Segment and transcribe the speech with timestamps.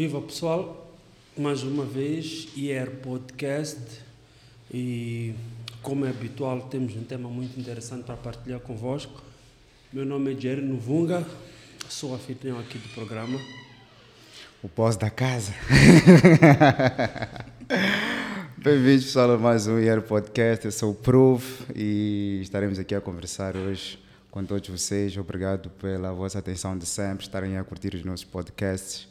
[0.00, 0.90] Viva pessoal,
[1.36, 4.00] mais uma vez, IR Podcast
[4.72, 5.34] e
[5.82, 9.22] como é habitual temos um tema muito interessante para partilhar convosco.
[9.92, 11.22] Meu nome é Jerry Nuvunga,
[11.86, 13.38] sou anfitrião aqui do programa.
[14.62, 15.52] O pós da casa.
[18.56, 23.02] Bem-vindos pessoal a mais um IR Podcast, eu sou o Proof e estaremos aqui a
[23.02, 23.98] conversar hoje
[24.30, 25.14] com todos vocês.
[25.18, 29.10] Obrigado pela vossa atenção de sempre, estarem a curtir os nossos podcasts.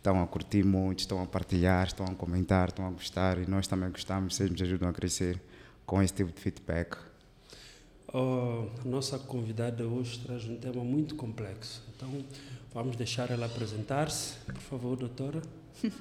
[0.00, 3.66] Estão a curtir muito, estão a partilhar, estão a comentar, estão a gostar e nós
[3.66, 5.38] também gostamos, vocês nos ajudam a crescer
[5.84, 6.96] com esse tipo de feedback.
[8.10, 12.08] Oh, a nossa convidada hoje traz um tema muito complexo, então
[12.72, 14.36] vamos deixar ela apresentar-se.
[14.46, 15.42] Por favor, doutora.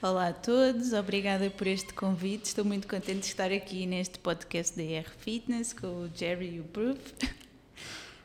[0.00, 2.44] Olá a todos, obrigada por este convite.
[2.44, 6.60] Estou muito contente de estar aqui neste podcast da ER Fitness com o Jerry e
[6.60, 7.00] o Proof.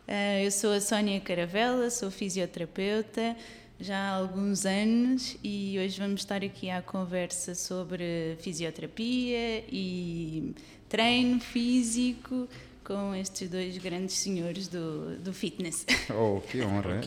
[0.08, 3.36] Uh, eu sou a Sónia Caravela, sou fisioterapeuta
[3.80, 10.54] já há alguns anos e hoje vamos estar aqui à conversa sobre fisioterapia e
[10.88, 12.48] treino físico
[12.84, 15.86] com estes dois grandes senhores do, do fitness.
[16.14, 17.02] Oh, que honra!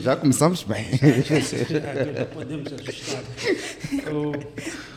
[0.00, 0.86] Já começamos bem.
[0.92, 3.22] Já podemos ajustar.
[4.06, 4.32] Eu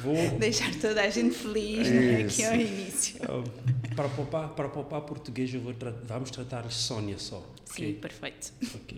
[0.02, 3.17] vou Deixar toda a gente feliz né, aqui ao início.
[3.23, 7.45] Uh, para poupar, para poupar português, eu vou tra vamos tratar Sónia só.
[7.66, 7.94] Sim, ok?
[7.95, 8.53] perfeito.
[8.73, 8.97] Ok.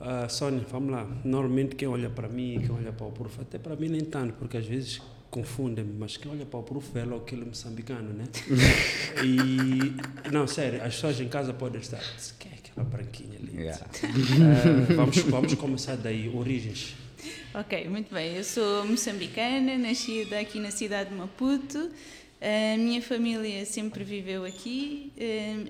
[0.00, 1.06] Uh, Sónia, vamos lá.
[1.24, 4.34] Normalmente quem olha para mim, quem olha para o prof, até para mim nem tanto,
[4.34, 8.24] porque às vezes confundem-me, mas quem olha para o prof é logo aquele moçambicano, né?
[9.24, 12.00] e, não, sério, as pessoas em casa podem estar,
[12.38, 13.62] quem é aquela branquinha ali?
[13.62, 13.84] Yeah.
[13.86, 16.94] Uh, vamos, vamos começar daí, origens.
[17.52, 18.36] Ok, muito bem.
[18.36, 21.90] Eu sou moçambicana, nascida aqui na cidade de Maputo.
[22.40, 25.12] A minha família sempre viveu aqui.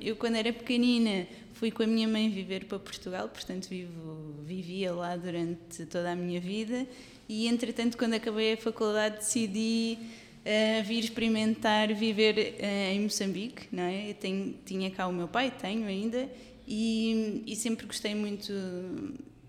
[0.03, 1.27] Eu, quando era pequenina,
[1.59, 6.14] fui com a minha mãe viver para Portugal, portanto, vivo, vivia lá durante toda a
[6.14, 6.87] minha vida.
[7.29, 13.67] E, entretanto, quando acabei a faculdade, decidi uh, vir experimentar viver uh, em Moçambique.
[13.73, 14.11] Não é?
[14.11, 16.29] Eu tenho, tinha cá o meu pai, tenho ainda,
[16.67, 18.52] e, e sempre gostei muito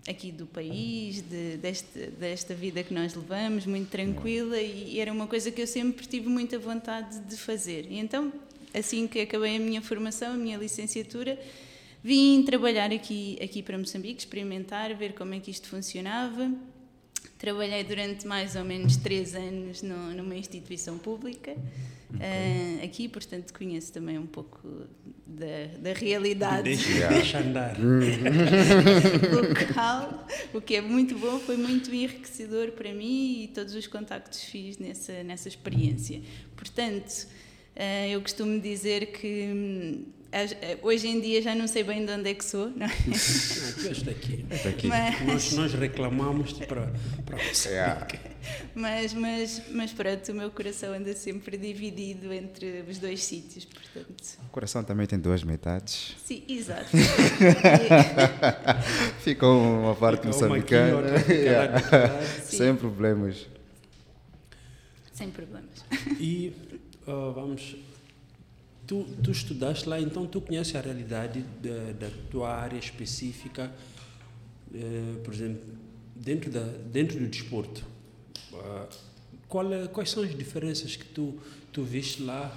[0.08, 5.28] aqui do país, de, deste, desta vida que nós levamos, muito tranquila, e era uma
[5.28, 7.86] coisa que eu sempre tive muita vontade de fazer.
[7.88, 8.32] E então,
[8.74, 11.38] assim que acabei a minha formação, a minha licenciatura,
[12.02, 16.50] vim trabalhar aqui, aqui para Moçambique, experimentar, ver como é que isto funcionava.
[17.38, 21.56] Trabalhei durante mais ou menos três anos no, numa instituição pública
[22.14, 24.60] uh, aqui, portanto conheço também um pouco
[25.26, 27.76] da, da realidade Deixa, deixa andar.
[29.32, 34.42] local, o que é muito bom, foi muito enriquecedor para mim e todos os contactos
[34.42, 36.20] fiz nessa, nessa experiência.
[36.56, 37.26] Portanto,
[37.76, 40.04] uh, eu costumo dizer que hum,
[40.82, 42.90] hoje em dia já não sei bem de onde é que sou, não é?
[43.90, 44.44] Este aqui.
[44.68, 44.86] Aqui.
[44.86, 46.92] Mas, Nós, nós reclamamos para,
[47.26, 47.70] para você.
[47.70, 48.06] Yeah.
[48.74, 54.38] mas, mas, mas pronto, o meu coração anda sempre dividido entre os dois sítios, portanto.
[54.46, 56.14] O coração também tem duas metades.
[56.24, 56.90] Sim, exato.
[59.20, 61.18] Fica uma parte uma aqui, moçambicana.
[61.18, 62.22] fica lá Yeah.
[62.42, 63.46] Sem problemas.
[65.12, 65.84] Sem problemas.
[66.18, 66.52] E
[67.06, 67.76] ah, vamos.
[68.90, 73.72] Tu, tu estudaste lá, então tu conheces a realidade da, da tua área específica,
[74.74, 75.62] eh, por exemplo,
[76.16, 77.86] dentro, da, dentro do desporto.
[78.52, 78.88] Ah,
[79.46, 81.38] qual é- quais são as diferenças que tu,
[81.72, 82.52] tu viste lá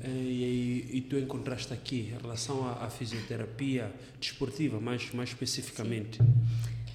[0.00, 6.20] eh, e, e tu encontraste aqui em relação à, à fisioterapia desportiva, mais, mais especificamente?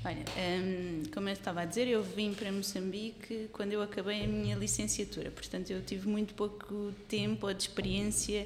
[0.05, 4.27] Olha, hum, como eu estava a dizer, eu vim para Moçambique quando eu acabei a
[4.27, 8.45] minha licenciatura, portanto eu tive muito pouco tempo ou de experiência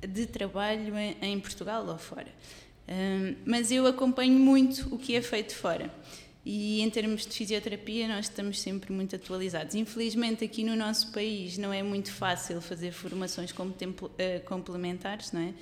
[0.00, 2.26] de trabalho em, em Portugal ou fora.
[2.88, 5.88] Hum, mas eu acompanho muito o que é feito fora.
[6.44, 9.74] E em termos de fisioterapia, nós estamos sempre muito atualizados.
[9.74, 13.52] Infelizmente, aqui no nosso país não é muito fácil fazer formações
[14.46, 15.54] complementares, não é?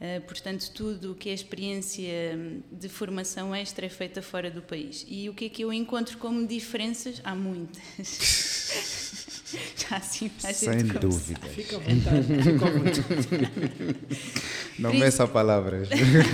[0.00, 4.62] Uh, portanto, tudo o que é experiência hum, de formação extra é feita fora do
[4.62, 5.04] país.
[5.06, 7.20] E o que é que eu encontro como diferenças?
[7.22, 9.10] Há muitas.
[9.76, 11.46] Já assim, Sem dúvida.
[11.48, 13.96] Fica à vontade, fica à vontade.
[14.78, 15.88] Não meça palavras.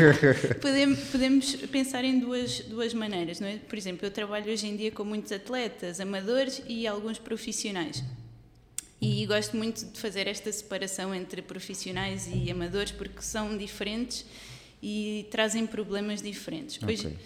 [0.61, 3.57] Podemos, podemos pensar em duas, duas maneiras, não é?
[3.57, 8.05] Por exemplo, eu trabalho hoje em dia com muitos atletas, amadores e alguns profissionais.
[9.07, 14.25] E gosto muito de fazer esta separação entre profissionais e amadores porque são diferentes
[14.83, 16.83] e trazem problemas diferentes.
[16.83, 17.17] Hoje, Ok.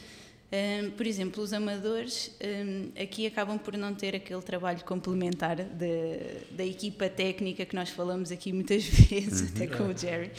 [0.52, 5.86] hum, por exemplo, os amadores hum, aqui acabam por não ter aquele trabalho complementar da,
[6.50, 10.30] da equipa técnica que nós falamos aqui muitas vezes, até com o Jerry.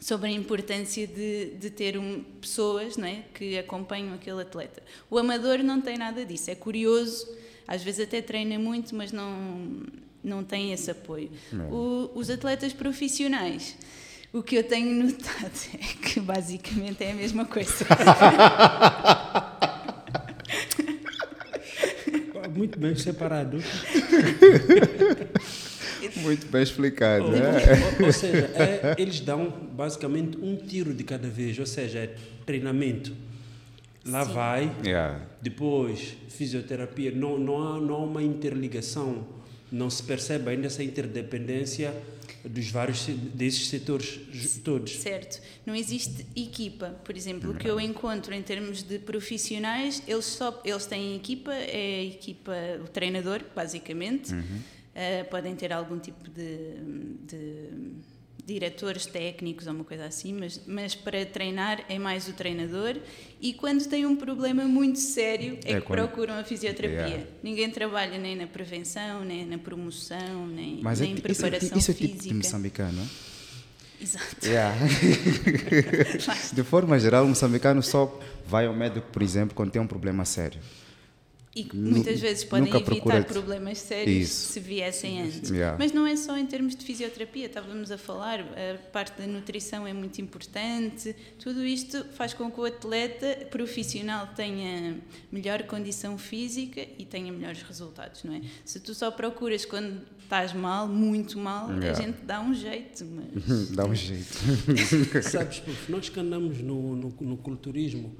[0.00, 4.82] sobre a importância de, de ter um, pessoas não é, que acompanham aquele atleta.
[5.10, 7.28] O amador não tem nada disso, é curioso,
[7.68, 9.82] às vezes até treina muito, mas não,
[10.22, 11.30] não tem esse apoio.
[11.70, 13.76] O, os atletas profissionais,
[14.32, 17.84] o que eu tenho notado é que basicamente é a mesma coisa.
[22.54, 23.58] Muito bem separado.
[26.16, 27.24] Muito bem explicado.
[27.26, 27.52] Ou, né?
[28.00, 32.14] ou- ou seja, é- eles dão basicamente um tiro de cada vez, ou seja, é
[32.44, 33.12] treinamento.
[34.04, 34.32] Lá Sim.
[34.32, 35.20] vai, Yeah.
[35.42, 37.12] depois fisioterapia.
[37.12, 39.26] Não, não, há, não há uma interligação,
[39.70, 41.94] não se percebe ainda essa interdependência
[42.44, 44.20] dos vários se- desses setores
[44.64, 44.92] todos.
[44.96, 45.40] Certo.
[45.66, 46.90] Não existe equipa.
[47.04, 51.52] Por exemplo, o que eu encontro em termos de profissionais, eles só eles têm equipa,
[51.52, 52.52] é a equipa,
[52.82, 54.32] o treinador, basicamente.
[54.32, 56.74] Uh, podem ter algum tipo de,
[57.26, 57.68] de
[58.52, 62.96] diretores técnicos ou uma coisa assim, mas, mas para treinar é mais o treinador.
[63.40, 66.98] E quando tem um problema muito sério, é, É que quando- procuram a fisioterapia.
[67.06, 67.26] Yeah.
[67.42, 71.78] Ninguém trabalha nem na prevenção, nem na promoção, nem, Mas é, nem isso, é, preparação
[71.78, 72.16] isso é física.
[72.18, 73.08] tipo de moçambicano.
[74.02, 74.46] Exato.
[74.46, 74.74] Yeah.
[76.52, 80.24] de forma geral, o moçambicano só vai ao médico, por exemplo, quando tem um problema
[80.24, 80.58] sério.
[81.54, 84.52] E muitas vezes podem evitar problemas sérios Isso.
[84.52, 85.50] se viessem antes.
[85.50, 85.76] Yeah.
[85.76, 89.84] Mas não é só em termos de fisioterapia, estávamos a falar, a parte da nutrição
[89.84, 91.14] é muito importante.
[91.40, 94.98] Tudo isto faz com que o atleta profissional tenha
[95.32, 98.42] melhor condição física e tenha melhores resultados, não é?
[98.64, 101.90] Se tu só procuras quando estás mal, muito mal, Yeah.
[101.90, 104.38] a gente dá um jeito, mas Dá um jeito.
[105.22, 108.14] Sabes, porque nós que andamos no, no, no culturismo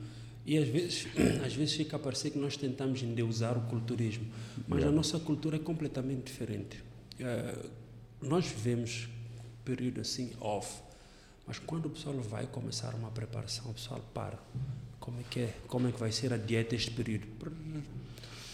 [0.44, 1.06] e às vezes,
[1.44, 4.26] às vezes fica a parecer que nós tentamos endeusar o culturismo,
[4.66, 6.82] mas a nossa cultura é completamente diferente.
[7.18, 7.66] Eh,
[8.22, 9.08] nós vivemos
[9.38, 10.82] um período assim off,
[11.46, 14.38] mas quando o pessoal vai começar uma preparação, o pessoal para.
[14.98, 15.54] Como é que é?
[15.66, 17.26] Como é que vai ser a dieta este período?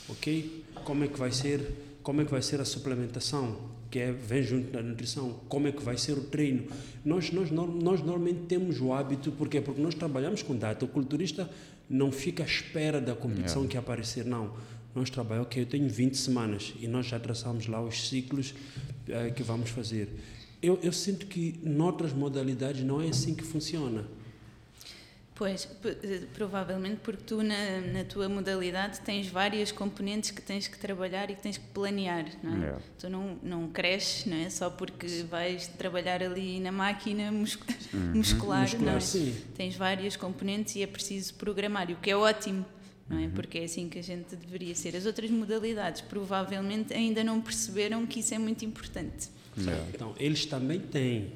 [0.09, 0.65] ok?
[0.85, 3.59] Como é que vai ser, como é que vai ser a suplementação,
[3.91, 6.67] que é, vem junto da nutrição, como é que vai ser o treino.
[7.05, 10.85] Nós, nós, nós normalmente temos o hábito, porque Porque nós trabalhamos com data.
[10.85, 11.49] O culturista
[11.89, 14.53] não fica à espera da competição que aparecer, não.
[14.95, 18.55] Nós trabalhamos, ok, eu tenho 20 semanas e nós já traçamos lá os ciclos
[19.09, 20.09] eh, que vamos fazer.
[20.63, 24.05] Eu, eu sinto que noutras modalidades não é assim que funciona.
[25.39, 30.79] Pois, eh, provavelmente porque tu na, na tua modalidade tens várias componentes que tens que
[30.79, 32.59] trabalhar e que tens que planear, não é?
[32.59, 32.79] Yeah.
[32.99, 34.49] Tu não, não cresces, não é?
[34.49, 37.67] Só porque vais trabalhar ali na máquina muscu-
[38.15, 39.01] muscular, Muscular, não é?
[39.01, 39.37] sim.
[39.55, 42.65] Tens várias componentes e é preciso programar, e o que é ótimo,
[43.07, 43.29] não é?
[43.29, 44.97] Porque é assim que a gente deveria ser.
[44.97, 49.29] As outras modalidades provavelmente ainda não perceberam que isso é muito importante.
[49.59, 49.85] Yeah.
[49.93, 51.33] Então, eles também têm,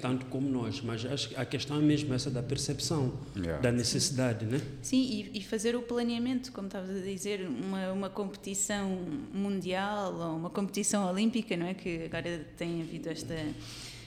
[0.00, 3.60] tanto como nós, mas acho que a questão é mesmo essa da percepção, Yeah.
[3.62, 4.60] da necessidade, né?
[4.82, 5.00] Sim,
[5.32, 8.98] e, e fazer o planeamento, como estavas a dizer, uma, uma competição
[9.32, 11.74] mundial ou uma competição olímpica, não é?
[11.74, 13.34] Que agora tem havido esta,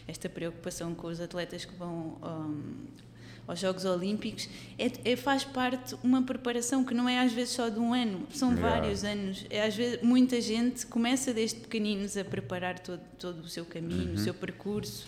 [0.07, 3.05] esta preocupação com os atletas que vão um,
[3.47, 7.69] aos Jogos Olímpicos, é, é- faz parte uma preparação que não é às vezes só
[7.69, 8.79] de um ano, são Yeah.
[8.79, 9.45] vários anos.
[9.51, 14.13] É, às vezes, muita gente começa desde pequeninos a preparar todo, todo o seu caminho,
[14.13, 15.05] o seu percurso.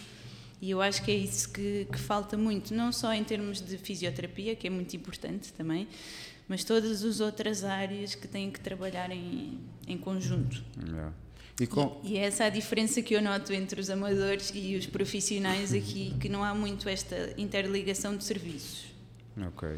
[0.61, 3.77] E eu acho que é isso que, que falta muito, não só em termos de
[3.77, 5.87] fisioterapia, que é muito importante também,
[6.47, 10.63] mas todas as outras áreas que têm que trabalhar em, em conjunto.
[10.83, 11.13] Yeah.
[11.59, 14.85] E com, E é essa a diferença que eu noto entre os amadores e os
[14.85, 18.85] profissionais aqui, que não há muito esta interligação de serviços.
[19.47, 19.77] Ok,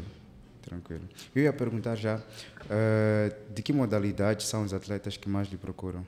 [0.62, 1.06] tranquilo.
[1.34, 2.22] Eu ia perguntar já,
[2.68, 6.06] eh, de que modalidade são os atletas que mais lhe procuram?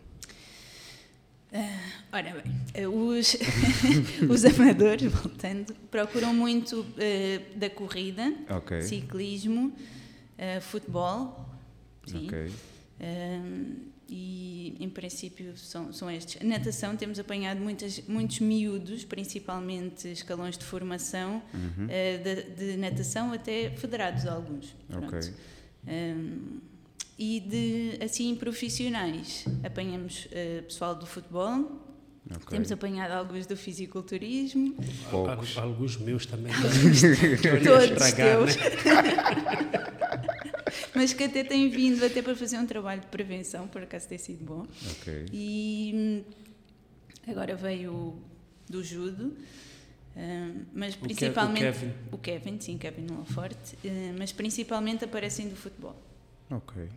[2.12, 3.36] Ora bem, os,
[4.28, 9.72] os amadores, voltando, procuram muito eh, da corrida, Ok, ciclismo,
[10.38, 11.46] eh, futebol,
[12.06, 12.26] sim.
[12.26, 12.50] ok.
[13.00, 16.40] Um, e em princípio são, são estes.
[16.40, 21.86] A natação temos apanhado muitas, muitos miúdos, principalmente escalões de formação, Uhum.
[21.88, 22.42] eh, de,
[22.72, 24.74] de natação até federados alguns.
[24.90, 25.18] Ok.
[25.86, 26.58] Um,
[27.18, 31.80] e de assim profissionais, apanhamos eh, pessoal do futebol,
[32.30, 32.46] ok.
[32.48, 34.74] temos apanhado alguns do fisiculturismo,
[35.10, 35.56] Poucos.
[35.56, 36.52] Al- Alguns meus também.
[37.62, 38.56] todos estragar, teus.
[38.56, 38.62] né?
[40.94, 44.18] mas que até têm vindo até para fazer um trabalho de prevenção, por acaso tem
[44.18, 44.66] sido bom.
[44.90, 45.26] Ok.
[45.32, 46.22] E hum,
[47.30, 48.22] agora veio o
[48.68, 49.36] do judo,
[50.16, 51.92] hum, mas Ke- o principalmente Kevin.
[52.10, 55.96] o Kevin, sim, Kevin Laforte, hum, mas principalmente aparecem do futebol.
[56.50, 56.88] Ok.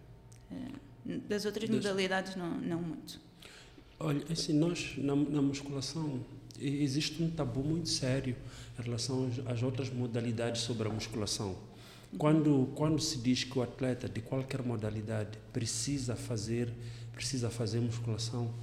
[1.28, 3.20] Das outras Das- modalidades não, não muito.
[4.00, 6.20] Olha, assim, nós na, na musculação,
[6.60, 8.36] existe um tabu muito sério
[8.78, 11.56] em relação às outras modalidades sobre a musculação.
[12.18, 16.72] Quando, quando se diz que o atleta de qualquer modalidade precisa fazer,
[17.14, 18.54] precisa fazer musculação,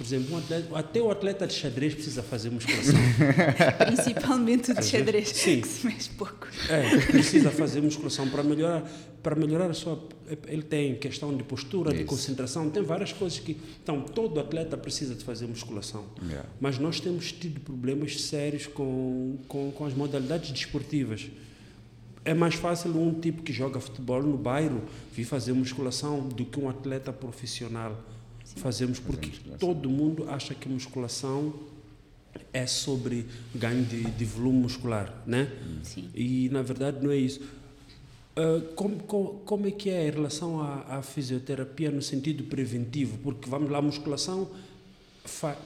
[0.00, 2.94] por exemplo, um atleta, até o atleta de xadrez precisa fazer musculação.
[3.84, 5.60] Principalmente o de xadrez, Sim.
[5.60, 6.48] que se mexe pouco.
[6.70, 8.90] É, precisa fazer musculação para melhorar,
[9.22, 10.02] para melhorar a sua.
[10.46, 12.06] Ele tem questão de postura, de Isso.
[12.06, 13.58] concentração, tem várias coisas que.
[13.82, 16.06] Então, todo atleta precisa de fazer musculação.
[16.22, 16.48] Yeah.
[16.58, 21.28] Mas nós temos tido problemas sérios com, com, com as modalidades desportivas.
[22.24, 24.80] É mais fácil um tipo que joga futebol no bairro
[25.12, 28.02] vir fazer musculação do que um atleta profissional.
[28.56, 29.58] Fazemos porque musculação.
[29.58, 31.54] todo mundo acha que musculação
[32.52, 35.50] é sobre ganho de, de volume muscular, né?
[35.82, 36.08] Sim.
[36.14, 37.40] E na verdade não é isso.
[38.36, 43.18] Ah, como, como, como é que é em relação à, à fisioterapia no sentido preventivo?
[43.18, 44.50] Porque vamos lá, a musculação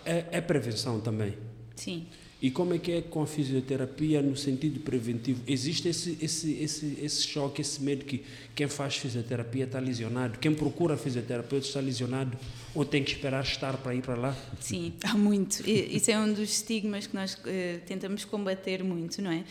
[0.05, 1.35] é, é prevenção também.
[1.77, 2.07] Sim.
[2.45, 5.43] E como é que é com a fisioterapia no sentido preventivo?
[5.47, 8.23] Existe esse, esse, esse, esse choque, esse medo que
[8.55, 12.37] quem faz fisioterapia está lesionado, quem procura fisioterapeuta está lesionado
[12.75, 14.37] ou tem que esperar estar para ir para lá?
[14.61, 15.67] Sim, há muito.
[15.67, 19.43] Isso é um dos estigmas que nós eh, tentamos combater muito, não é?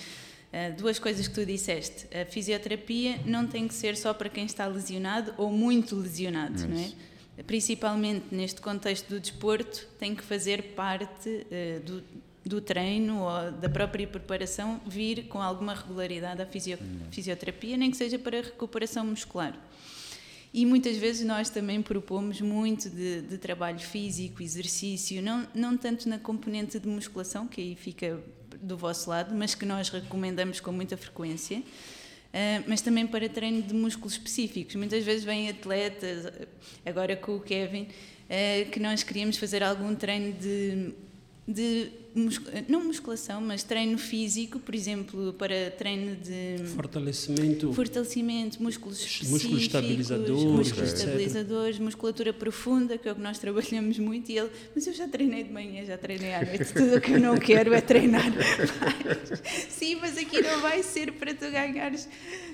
[0.52, 2.06] Eh, duas coisas que tu disseste.
[2.16, 6.78] A fisioterapia não tem que ser só para quem está lesionado ou muito lesionado, não
[6.78, 6.92] é?
[7.48, 12.04] Principalmente neste contexto do desporto, tem que fazer parte eh, do,
[12.46, 16.78] do treino ou da própria preparação vir com alguma regularidade à fisio-
[17.10, 19.58] fisioterapia, nem que seja para recuperação muscular.
[20.54, 26.08] E muitas vezes nós também propomos muito de, de trabalho físico, exercício, não, não tanto
[26.08, 28.20] na componente de musculação, que aí fica
[28.62, 31.64] do vosso lado, mas que nós recomendamos com muita frequência,
[32.32, 34.76] ah, mas também para treino de músculos específicos.
[34.76, 36.32] Muitas vezes vêm atletas,
[36.86, 37.88] agora com o Kevin,
[38.30, 40.94] ah, que nós queríamos fazer algum treino de,
[41.48, 42.04] de
[42.68, 47.74] não musculação, mas treino físico, por exemplo, para treino de Fortalecimento.
[47.74, 53.98] fortalecimento, músculos específicos, Músculos estabilizadores, músculos estabilizadores, musculatura profunda, que é o que nós trabalhamos
[53.98, 57.02] muito, e ele, mas eu já treinei de manhã, já treinei à noite, tudo o
[57.02, 58.32] que eu não quero é treinar.
[59.70, 62.08] Sim, mas aqui não vai ser para tu ganhares,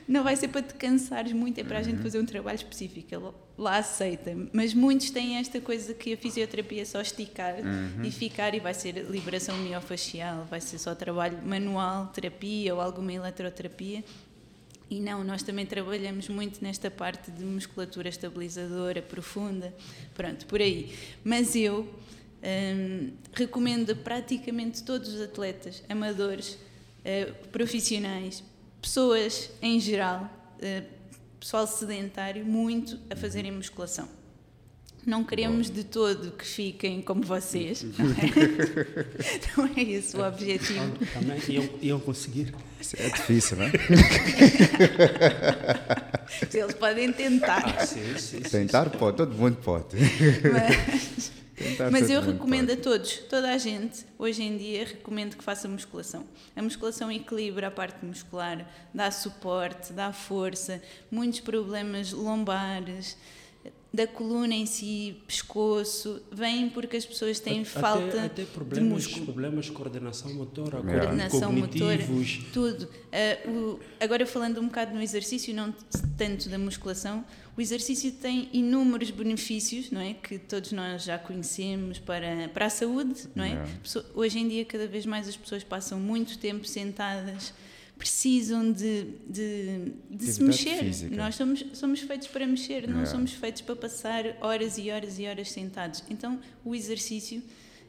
[0.09, 3.13] não vai ser para te cansares muito, é para a gente fazer um trabalho específico,
[3.13, 7.55] ele lá aceita, mas muitos têm esta coisa que a fisioterapia é só esticar
[8.03, 13.13] e ficar, e vai ser liberação miofacial, vai ser só trabalho manual, terapia ou alguma
[13.13, 14.03] eletroterapia,
[14.89, 19.71] e não, nós também trabalhamos muito nesta parte de musculatura estabilizadora, profunda,
[20.15, 20.91] pronto, por aí.
[21.23, 21.87] Mas eu
[22.43, 26.57] hum, recomendo a praticamente todos os atletas, amadores,
[27.05, 28.43] eh, profissionais,
[28.81, 30.29] pessoas em geral,
[30.61, 30.83] eh,
[31.39, 34.07] pessoal sedentário, muito a fazerem musculação.
[35.05, 38.19] Não queremos de todo que fiquem como vocês, não é?
[39.57, 40.93] Não é esse o objetivo.
[41.13, 42.53] Também iam, iam conseguir.
[42.79, 43.71] Isso é difícil, né?
[46.53, 47.63] Eles podem tentar.
[47.77, 48.41] Ah, sim, sim, sim.
[48.41, 49.95] Tentar pode, todo mundo pode.
[50.51, 51.31] Mas,
[51.91, 56.25] mas eu recomendo a todos, toda a gente, hoje em dia, recomendo que faça musculação.
[56.55, 63.17] A musculação equilibra a parte muscular, dá suporte, dá força, muitos problemas lombares,
[63.91, 68.89] da coluna em si, pescoço, vêm porque as pessoas têm Até- tanto até de problemas,
[69.05, 69.25] músculo.
[69.25, 70.99] problemas de coordenação motora, Yeah.
[71.07, 71.99] Coordenação motora,
[72.53, 72.87] tudo.
[73.11, 75.73] Ah, o- agora falando um bocado no exercício, não
[76.17, 77.25] tanto da musculação,
[77.57, 80.13] o exercício tem inúmeros benefícios, não é?
[80.13, 83.49] Que todos nós já conhecemos para, para a saúde, não é?
[83.49, 83.69] Yeah.
[84.13, 87.53] Hoje em dia, cada vez mais as pessoas passam muito tempo sentadas,
[87.99, 90.79] precisam de, de, de se mexer.
[90.79, 91.15] física.
[91.15, 93.11] Nós somos, somos feitos para mexer, não Yeah.
[93.11, 96.01] somos feitos para passar horas e horas e horas sentados.
[96.09, 97.43] Então, o exercício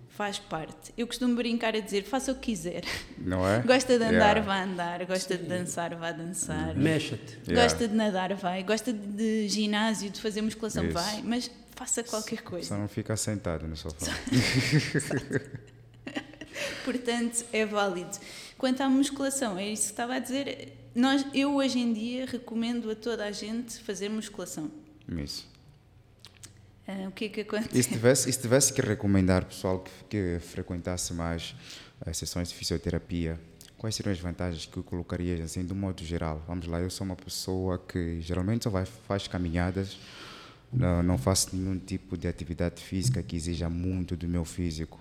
[0.08, 0.92] faz parte.
[0.98, 2.82] Eu costumo brincar a dizer, faça o que quiser.
[3.16, 3.60] Não é?
[3.64, 4.40] Gosta de andar, Yeah.
[4.42, 5.06] vá andar.
[5.06, 6.74] Gosta de dançar, vá dançar.
[6.76, 7.38] Mexa-te.
[7.48, 7.62] Yeah.
[7.62, 8.62] Gosta de nadar, vai.
[8.64, 10.92] Gosta de ginásio, de fazer musculação, Isso.
[10.94, 11.22] vai.
[11.22, 12.76] Mas faça qualquer Só coisa.
[12.76, 14.06] não fica sentado no sofá.
[16.84, 18.10] Portanto, é válido.
[18.60, 20.76] Quanto à musculação, é isso que estava a dizer.
[20.94, 24.70] Nós, eu hoje em dia recomendo a toda a gente fazer musculação.
[25.08, 25.48] Isso.
[26.86, 27.78] Ah, o que é que acontece?
[27.78, 31.56] E se tivesse, e se tivesse que recomendar pessoal que, que frequentasse mais
[32.04, 33.40] as sessões de fisioterapia,
[33.78, 36.44] quais seriam as vantagens que colocarias assim, de modo geral?
[36.46, 39.96] Vamos lá, eu sou uma pessoa que geralmente só vai, faz caminhadas,
[40.70, 45.00] não, não faço nenhum tipo de atividade física que exija muito do meu físico.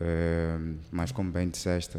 [0.00, 0.58] Eh,
[0.92, 1.98] mas como bem disseste,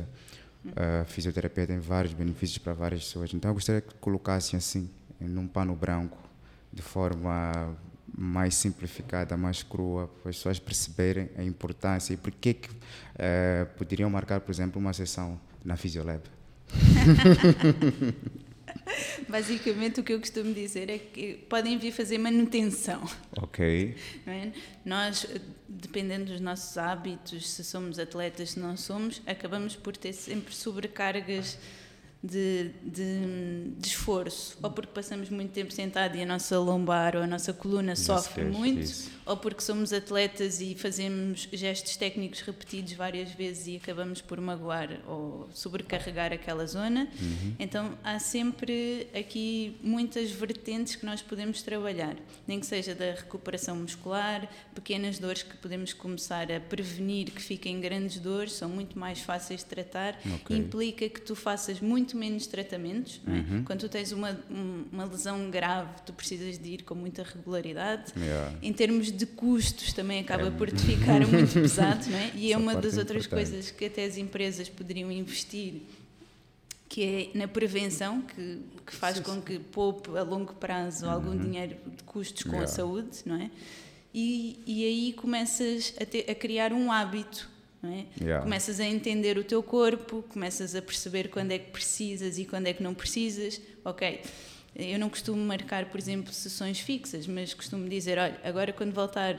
[0.75, 3.33] a fisioterapia tem vários benefícios para várias pessoas.
[3.33, 6.17] Então eu gostaria que colocassem assim, num pano branco,
[6.71, 7.75] de forma
[8.17, 12.69] mais simplificada, mais crua, para as pessoas perceberem a importância e por que que
[13.17, 16.21] eh, poderiam marcar, por exemplo, uma sessão na Physiolab.
[19.27, 23.03] Basicamente, o que eu costumo dizer é que podem vir fazer manutenção.
[23.41, 23.95] Ok.
[24.25, 24.51] é?
[24.85, 25.27] Nós,
[25.67, 31.57] dependendo dos nossos hábitos, se somos atletas, se não somos, acabamos por ter sempre sobrecargas
[32.23, 37.21] de, de, de esforço, ou porque passamos muito tempo sentado e a nossa lombar ou
[37.21, 39.11] a nossa coluna sofre esquece muito, disso.
[39.25, 44.99] ou porque somos atletas e fazemos gestos técnicos repetidos várias vezes e acabamos por magoar
[45.07, 47.07] ou sobrecarregar aquela zona.
[47.59, 52.15] Então há sempre aqui muitas vertentes que nós podemos trabalhar,
[52.47, 57.79] nem que seja da recuperação muscular, pequenas dores que podemos começar a prevenir que fiquem
[57.79, 60.55] grandes dores, são muito mais fáceis de tratar, Ok.
[60.57, 63.19] implica que tu faças muito menos tratamentos.
[63.25, 63.43] não é?
[63.65, 68.13] Quando tu tens uma, um- uma lesão grave, tu precisas de ir com muita regularidade.
[68.15, 68.53] Yeah.
[68.61, 72.31] Em termos de custos, também acaba por te ficar muito pesado, não é?
[72.35, 73.49] E é Essa uma parte das é outras importante.
[73.51, 75.81] coisas que até as empresas poderiam investir,
[76.87, 81.75] que é na prevenção, que, que faz com que poupe a longo prazo algum dinheiro
[81.97, 82.57] de custos com a Uhum.
[82.59, 82.75] Yeah.
[82.75, 83.51] saúde, não é?
[84.13, 87.49] E, e aí começas a, ter- a criar um hábito,
[87.83, 88.05] é?
[88.19, 88.43] Yeah.
[88.43, 92.67] Começas a entender o teu corpo, começas a perceber quando é que precisas e quando
[92.67, 93.61] é que não precisas.
[93.85, 94.21] Ok,
[94.75, 99.35] eu não costumo marcar, por exemplo, sessões fixas, mas costumo dizer: olha, agora quando voltar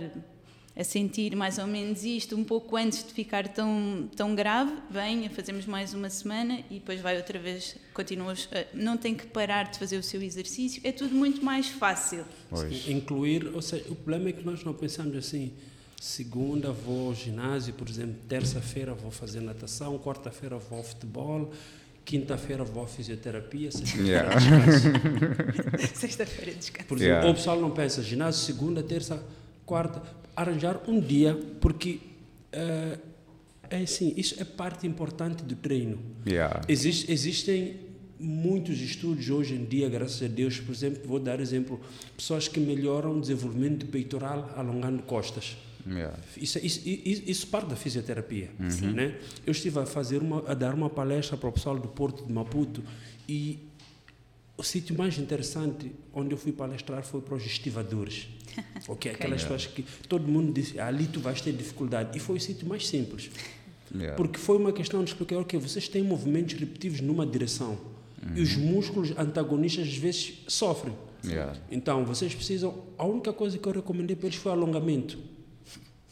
[0.77, 5.29] a sentir mais ou menos isto, um pouco antes de ficar tão, tão grave, venha,
[5.29, 8.49] fazemos mais uma semana e depois vai outra vez, continuas.
[8.53, 12.25] a- Não tem que parar de fazer o seu exercício, é tudo muito mais fácil.
[12.49, 12.89] Pois.
[12.89, 15.53] Incluir, ou seja, o problema é que nós não pensamos assim.
[16.01, 21.51] Segunda vou ao ginásio, por exemplo, terça-feira vou fazer natação, quarta-feira vou ao futebol,
[22.05, 24.35] quinta-feira vou à fisioterapia, sexta-feira Yeah.
[24.37, 25.95] descanso.
[25.99, 26.87] Sexta-feira descanso.
[26.89, 27.27] Por exemplo, Yeah.
[27.27, 29.21] ou o pessoal não pensa ginásio, segunda, terça,
[29.67, 30.01] quarta,
[30.37, 31.99] arranjar um dia, porque
[32.53, 32.99] eh,
[33.69, 35.99] é assim, isso é parte importante do treino.
[36.25, 36.61] Yeah.
[36.69, 37.81] Existe, existem
[38.21, 41.81] muitos estudos hoje em dia, graças a Deus, por exemplo, vou dar exemplo,
[42.17, 45.57] pessoas que melhoram o desenvolvimento peitoral alongando costas.
[45.89, 46.17] Yeah.
[46.37, 48.51] Isso, isso, isso, isso parte da fisioterapia.
[48.59, 49.17] Né?
[49.47, 52.33] Eu estive a, fazer uma, a dar uma palestra para o pessoal do Porto de
[52.33, 52.83] Maputo
[53.29, 53.59] e
[54.57, 58.29] o sítio mais interessante onde eu fui palestrar foi para os estivadores.
[58.89, 62.17] ok, aquelas pessoas que todo mundo disse, ali tu vais ter dificuldade.
[62.17, 63.31] E foi o sítio mais simples.
[63.95, 64.17] Yeah.
[64.17, 67.79] Porque foi uma questão de explicar, ok, vocês têm movimentos repetitivos numa direção
[68.35, 70.95] e os músculos antagonistas às vezes sofrem.
[71.25, 71.57] Yeah.
[71.71, 72.85] Então, vocês precisam.
[72.97, 75.19] A única coisa que eu recomendei para eles foi alongamento.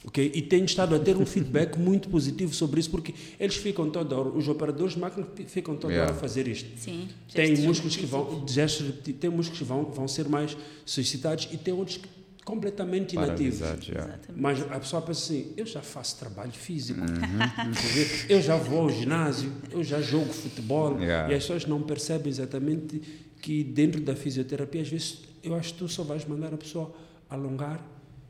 [0.07, 0.31] Ok?
[0.35, 4.17] E tenho estado a ter um feedback muito positivo sobre isso, porque eles ficam toda
[4.17, 6.11] hora, os operadores de máquina fi- ficam toda Yeah.
[6.13, 6.69] hora a fazer isto.
[6.79, 7.09] Sim.
[7.35, 11.75] Tem músculos que vão, gestos tem músculos que vão, vão ser mais suscitados e tem
[11.75, 12.09] outros que
[12.45, 13.59] completamente inativos.
[13.59, 13.77] Yeah.
[13.83, 14.29] Exatamente.
[14.37, 17.07] Mas a pessoa pensa assim, eu já faço trabalho físico, Uhum.
[18.29, 21.33] Eu já vou ao ginásio, eu já jogo futebol, Yeah.
[21.33, 23.03] e as pessoas não percebem exatamente
[23.43, 26.95] que dentro da fisioterapia, às vezes, eu acho que tu só vais mandar a pessoa
[27.29, 27.85] alongar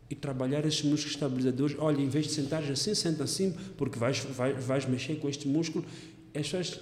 [0.09, 1.77] e trabalhar esses músculos estabilizadores.
[1.79, 5.49] Olha, em vez de sentar assim, senta assim, porque vais, vais, vais mexer com este
[5.49, 5.85] músculo.
[6.35, 6.81] As pessoas,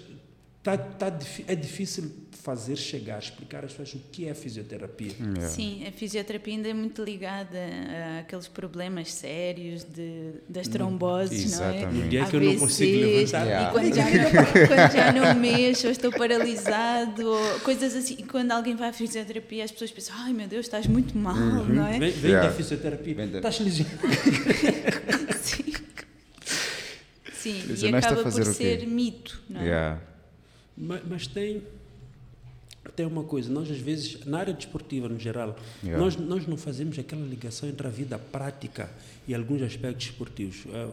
[0.63, 2.11] tá, tá, é difícil
[2.45, 5.13] fazer chegar, explicar às pessoas o que é fisioterapia.
[5.19, 5.49] Yeah.
[5.49, 7.59] Sim, a fisioterapia ainda é muito ligada
[8.21, 11.87] àqueles problemas sérios de, das tromboses, não é?
[11.87, 13.47] No dia que eu não consigo levantar.
[13.47, 13.69] Yeah.
[13.69, 18.17] E quando já, não, quando já não mexo, ou estou paralisado, ou coisas assim.
[18.19, 21.35] E quando alguém vai à fisioterapia, as pessoas pensam: ai meu Deus, estás muito mal,
[21.37, 21.99] não é?
[21.99, 22.51] Vem, vem Yeah.
[22.51, 23.99] da fisioterapia, Vem da- estás lesionado.
[25.41, 25.65] Sim.
[27.33, 29.65] Sim, e acaba por ser mito, não é?
[29.65, 30.01] Yeah.
[30.77, 31.63] Mas, mas tem,
[32.92, 36.03] tem uma coisa, nós às vezes, na área desportiva no geral, Yeah.
[36.03, 38.90] nós, nós não fazemos aquela ligação entre a vida prática
[39.27, 40.64] e alguns aspectos esportivos.
[40.66, 40.87] Eh,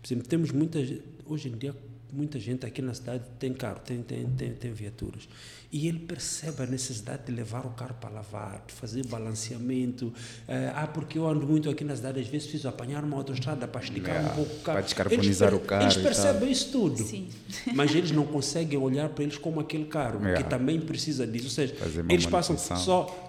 [0.00, 1.74] por exemplo, temos muitas, hoje em dia,
[2.12, 5.28] muita gente aqui na cidade tem carro, tem, tem, tem, tem viaturas.
[5.76, 10.14] E ele percebe a necessidade de levar o carro para lavar, de fazer balanceamento.
[10.46, 13.66] Eh, ah, porque eu ando muito aqui na cidade, às vezes preciso apanhar uma autoestrada
[13.66, 14.76] para esticar Yeah, um pouco o carro.
[14.76, 17.28] para descarbonizar Eles o carro Eles percebem isso tudo Sim.
[17.74, 20.44] mas eles não conseguem olhar para eles como aquele carro, Yeah.
[20.44, 21.46] que também precisa disso.
[21.46, 21.74] Ou seja,
[22.08, 23.23] eles passam só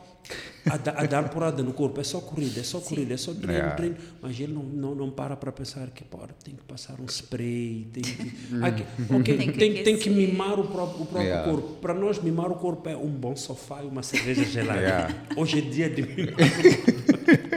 [0.69, 3.31] a, da- a dar porrada no corpo, é só corrida, é só corrida, é só
[3.33, 3.75] treino, Yeah.
[3.75, 7.05] treino, mas ele não, não, não para para pensar que pô, tem que passar um
[7.07, 8.59] spray, tem que, Hum.
[8.65, 10.13] aqui, ok, Tem tem, que tem, que aquecer.
[10.13, 11.49] mimar o próprio, o próprio Yeah.
[11.51, 11.73] corpo.
[11.81, 14.79] Para nós, mimar o corpo é um bom sofá e uma cerveja gelada.
[14.81, 15.15] Yeah.
[15.37, 16.35] Hoje é dia de mimar.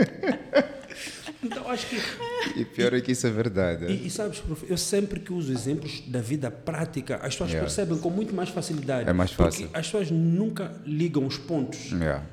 [1.42, 1.96] então, acho que
[2.60, 3.86] E pior é que isso é verdade.
[3.86, 7.66] e, e sabes, prof, eu sempre que uso exemplos da vida prática, as pessoas Yeah.
[7.66, 9.08] percebem com muito mais facilidade.
[9.08, 9.64] É mais fácil.
[9.66, 11.90] Porque as pessoas nunca ligam os pontos.
[11.92, 12.24] Yeah.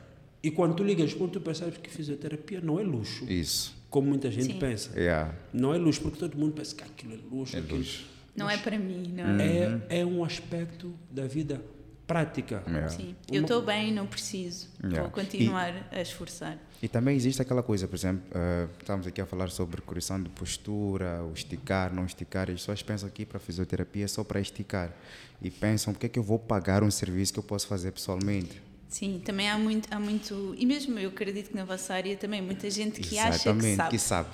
[0.45, 3.75] E quando tu ligas ponto, tu percebes que fisioterapia não é luxo, Isso.
[3.89, 4.59] como muita gente Sim.
[4.59, 4.91] pensa.
[4.97, 5.33] Yeah.
[5.51, 7.55] Não é luxo, porque todo mundo pensa que aquilo é luxo.
[7.55, 8.05] É aquilo- luxo.
[8.35, 9.79] Não é para mim, não é?
[9.89, 11.59] É, é um aspecto da vida
[12.05, 12.61] prática.
[12.67, 12.89] Yeah.
[12.89, 13.15] Sim.
[13.31, 14.67] Eu estou bem, não preciso.
[14.83, 15.01] Yeah.
[15.01, 16.59] Vou continuar a esforçar.
[16.79, 20.29] E também existe aquela coisa, por exemplo, eh, estamos aqui a falar sobre correção de
[20.29, 24.93] postura, o esticar, não esticar, e as pessoas pensam aqui para fisioterapia só para esticar.
[25.41, 27.91] E pensam, por que é que eu vou pagar um serviço que eu posso fazer
[27.91, 28.61] pessoalmente?
[28.97, 32.41] Sim, também há muito, há muito, e mesmo eu acredito que na vossa área também,
[32.41, 33.89] muita gente que acha que sabe.
[33.89, 34.29] que sabe.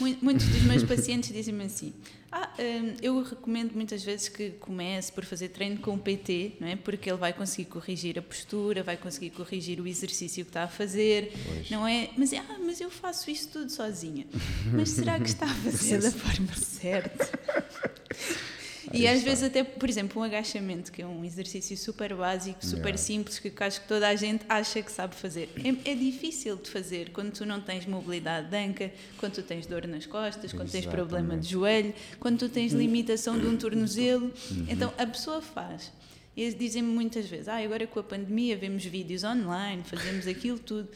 [0.00, 1.92] Mu- Muitos dos meus pacientes dizem-me assim:
[2.32, 6.66] ah, hum, eu recomendo muitas vezes que comece por fazer treino com o PT, não
[6.66, 6.74] é?
[6.74, 10.68] Porque ele vai conseguir corrigir a postura, vai conseguir corrigir o exercício que está a
[10.68, 11.70] fazer, Pois.
[11.70, 12.10] não é?
[12.16, 14.26] Mas, ah, mas eu faço isso tudo sozinha.
[14.72, 17.30] Mas será que está a fazer da forma certa?
[18.92, 19.30] E às está.
[19.30, 22.98] vezes até, por exemplo, um agachamento, que é um exercício super básico, super Yeah.
[22.98, 25.48] simples, que acho que toda a gente acha que sabe fazer.
[25.84, 29.66] É, é difícil de fazer quando tu não tens mobilidade de anca, quando tu tens
[29.66, 31.52] dor nas costas, quando tens problema de Exatamente.
[31.52, 34.32] joelho, quando tu tens limitação de um tornozelo.
[34.50, 34.66] Uhum.
[34.68, 35.92] Então a pessoa faz.
[36.36, 40.58] E eles dizem-me muitas vezes: ah, agora com a pandemia vemos vídeos online, fazemos aquilo
[40.58, 40.88] tudo.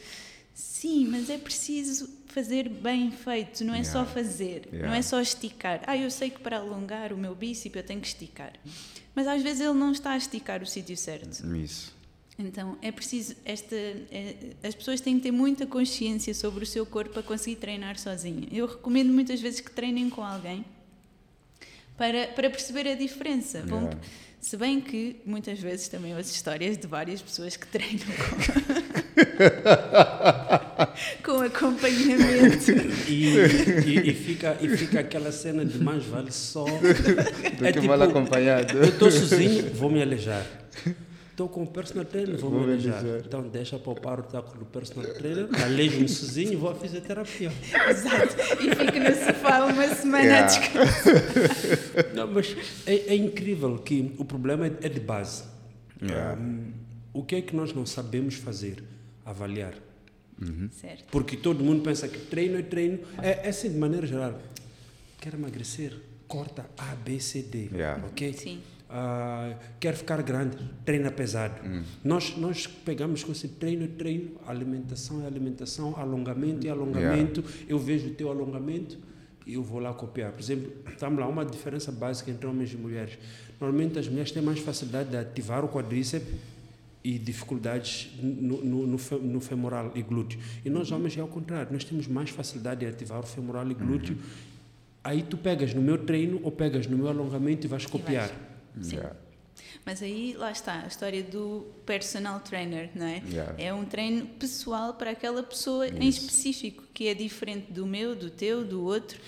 [0.53, 4.11] Sim, mas é preciso fazer bem feito, não é só Yeah.
[4.13, 4.97] fazer, não Yeah.
[4.97, 5.81] é só esticar.
[5.87, 8.51] Ah, eu sei que para alongar o meu bíceps eu tenho que esticar.
[9.15, 11.31] Mas às vezes ele não está a esticar o sítio certo.
[11.55, 11.95] Isso.
[12.37, 16.85] Então é preciso esta é- as pessoas têm que ter muita consciência sobre o seu
[16.85, 18.45] corpo para conseguir treinar sozinha.
[18.51, 20.65] Eu recomendo muitas vezes que treinem com alguém
[21.97, 23.59] para, para perceber a diferença.
[23.59, 23.97] Yeah.
[24.45, 28.05] Se bem que muitas vezes também ouço histórias de várias pessoas que treinam
[31.23, 32.71] com, com acompanhamento.
[33.07, 33.37] E,
[33.87, 36.63] e, e fica, e fica aquela cena de mais vale só.
[37.57, 38.77] Do É que tipo, mal acompanhado.
[38.77, 40.45] Eu estou sozinho, vou me alejar.
[41.35, 43.03] Estou com o personal trainer, vou, Vou alejar.
[43.25, 47.51] Então deixa poupar o taco do personal trainer, alejo-me sozinho e vou à fisioterapia.
[47.89, 48.35] Exato.
[48.61, 50.47] E fico no sofá uma semana a Yeah.
[50.47, 52.15] descansar.
[52.15, 55.43] Não, mas é, é incrível que o problema é, é de base.
[56.01, 56.39] Yeah.
[56.39, 56.71] Hum,
[57.11, 58.81] o que é que nós não sabemos fazer?
[59.25, 59.73] Avaliar.
[60.71, 61.03] Certo.
[61.11, 62.99] Porque todo mundo pensa que treino é treino.
[63.21, 64.39] É, é assim, de maneira geral.
[65.19, 65.97] Quer emagrecer?
[66.29, 67.67] Corta A, B, C, D.
[67.73, 68.05] Yeah.
[68.05, 68.31] Ok?
[68.31, 68.61] Sim.
[68.97, 70.55] Ah, quer ficar grande?
[70.85, 71.55] Treina pesado.
[72.01, 77.43] Nós, nós pegamos com esse treino treino, alimentação é alimentação, alongamento é alongamento.
[77.67, 78.97] Eu vejo o teu alongamento
[79.45, 80.31] e eu vou lá copiar.
[80.31, 83.17] Por exemplo, estamos lá, uma diferença básica entre homens e mulheres.
[83.59, 86.27] Normalmente as mulheres têm mais facilidade de ativar o quadríceps
[87.03, 90.39] e dificuldades no, no, no, fe- no femoral e glúteo.
[90.63, 93.73] E nós homens é ao contrário, nós temos mais facilidade de ativar o femoral e
[93.73, 94.15] glúteo.
[95.03, 98.29] Aí tu pegas no meu treino ou pegas no meu alongamento e vais copiar.
[98.81, 98.95] Sim.
[98.95, 99.15] Yeah.
[99.85, 103.21] Mas aí lá está a história do personal trainer, não é?
[103.29, 103.55] Yeah.
[103.61, 106.21] É um treino pessoal para aquela pessoa em Isso.
[106.21, 109.19] específico, que é diferente do meu, do teu, do outro.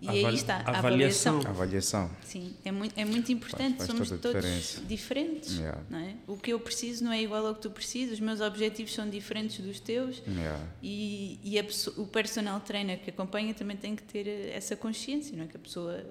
[0.00, 1.38] E aí Avali- está a avaliação.
[1.38, 1.50] avaliação.
[1.52, 2.10] Avaliação.
[2.24, 3.76] Sim, é muito, é muito importante.
[3.78, 4.80] faz Somos toda a todos diferença.
[4.84, 5.56] diferentes.
[5.58, 5.80] Yeah.
[5.88, 6.14] Não é?
[6.26, 9.08] O que eu preciso não é igual ao que tu precisas, os meus objetivos são
[9.08, 10.20] diferentes dos teus.
[10.26, 10.58] Yeah.
[10.82, 11.64] E, e a
[11.96, 15.46] o personal trainer que acompanha também tem que ter essa consciência, não é?
[15.46, 16.04] Que a pessoa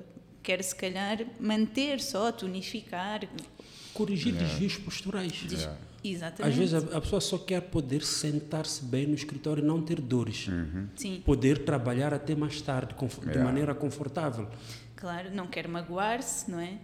[0.44, 3.22] quer, se calhar, manter só, tonificar.
[3.94, 5.34] Corrigir desvios posturais.
[5.50, 5.78] Yeah.
[6.04, 6.52] Exatamente.
[6.54, 10.00] Às vezes a, a pessoa só quer poder sentar-se bem no escritório e não ter
[10.02, 10.48] dores.
[10.96, 13.44] Sim, Poder trabalhar até mais tarde, de Yeah.
[13.44, 14.50] maneira confortável.
[14.96, 16.78] claro, não quer magoar-se, não é?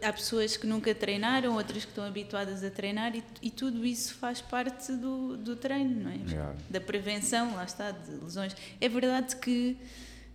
[0.00, 4.14] Há pessoas que nunca treinaram, outras que estão habituadas a treinar e, e tudo isso
[4.14, 6.16] faz parte do, do treino, não é?
[6.28, 6.54] Yeah.
[6.70, 8.54] Da prevenção, lá está, de lesões.
[8.80, 9.76] É verdade que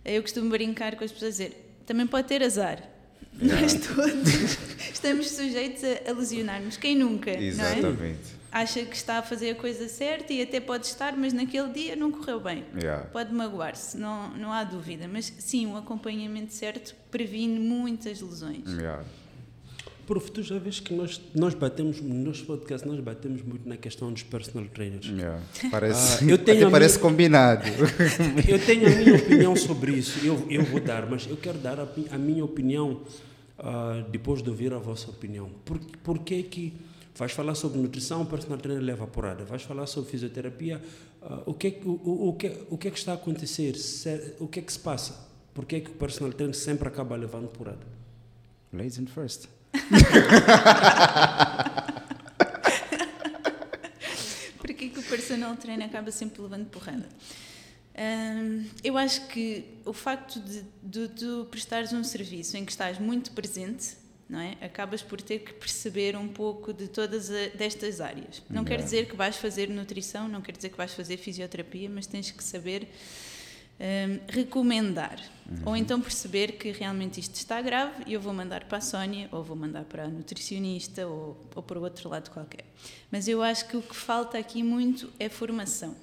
[0.04, 2.82] eu costumo brincar com as pessoas a dizer, também pode ter azar.
[3.40, 4.58] Nós todos
[4.92, 6.76] estamos sujeitos a, a lesionar-nos.
[6.76, 7.42] Quem nunca, é?
[7.42, 8.42] Exatamente.
[8.50, 11.96] Acha que está a fazer a coisa certa e até pode estar, mas naquele dia
[11.96, 12.64] não correu bem.
[12.78, 13.06] Yeah.
[13.06, 15.08] Pode magoar-se, não, não há dúvida.
[15.08, 18.68] Mas sim, o acompanhamento certo previne muitas lesões.
[18.68, 19.02] Yeah.
[20.06, 23.76] Prof, tu já vês que nós, nós batemos, no nosso podcast, nós batemos muito na
[23.76, 25.06] questão dos personal trainers.
[25.06, 25.40] Yeah.
[25.70, 27.64] Parece, Ah, eu tenho parece minha- combinado.
[28.48, 31.78] Eu tenho a minha opinião sobre isso, eu, eu vou dar, mas eu quero dar
[31.78, 33.02] a, a minha opinião
[33.58, 35.48] ah, depois de ouvir a vossa opinião.
[35.64, 36.72] Por, por que que
[37.14, 39.44] vais falar sobre nutrição, o personal trainer leva a porrada?
[39.44, 40.82] Vais falar sobre fisioterapia,
[41.22, 43.76] ah, o, que, é o, o que, o que é que está a acontecer?
[43.76, 45.30] Se- o que é que se passa?
[45.54, 47.86] Por que é que o personal trainer sempre acaba levando porrada?
[48.72, 49.46] Ladies and first.
[54.58, 57.08] Por que o personal trainer acaba sempre levando porrada?
[57.94, 62.98] Hum, eu acho que o facto de, de tu prestares um serviço em que estás
[62.98, 63.96] muito presente,
[64.28, 64.56] não é?
[64.62, 68.42] Acabas por ter que perceber um pouco de todas a, destas áreas.
[68.48, 72.06] Não quer dizer que vais fazer nutrição, não quer dizer que vais fazer fisioterapia, mas
[72.06, 72.88] tens que saber
[73.80, 75.18] um, recomendar.
[75.48, 75.62] Uhum.
[75.66, 79.28] Ou então perceber que realmente isto está grave e eu vou mandar para a Sónia,
[79.32, 82.64] ou vou mandar para a nutricionista, ou, ou para outro lado qualquer.
[83.10, 85.94] Mas eu acho que o que falta aqui muito é formação.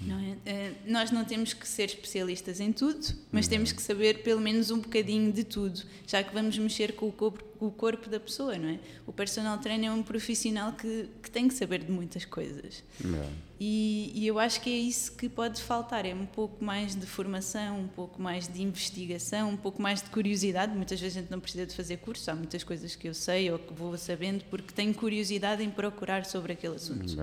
[0.00, 0.32] Não é?
[0.32, 3.50] Uh, nós não temos que ser especialistas em tudo, mas uhum.
[3.50, 7.12] temos que saber pelo menos um bocadinho de tudo, já que vamos mexer com o
[7.12, 8.78] corpo, o corpo da pessoa, não é?
[9.06, 12.82] O personal trainer é um profissional que, que tem que saber de muitas coisas.
[13.58, 17.06] E, e, eu acho que é isso que pode faltar, é um pouco mais de
[17.06, 20.76] formação, um pouco mais de investigação, um pouco mais de curiosidade.
[20.76, 23.50] Muitas vezes a gente não precisa de fazer curso, há muitas coisas que eu sei
[23.50, 27.16] ou que vou sabendo porque tenho curiosidade em procurar sobre aquele assunto.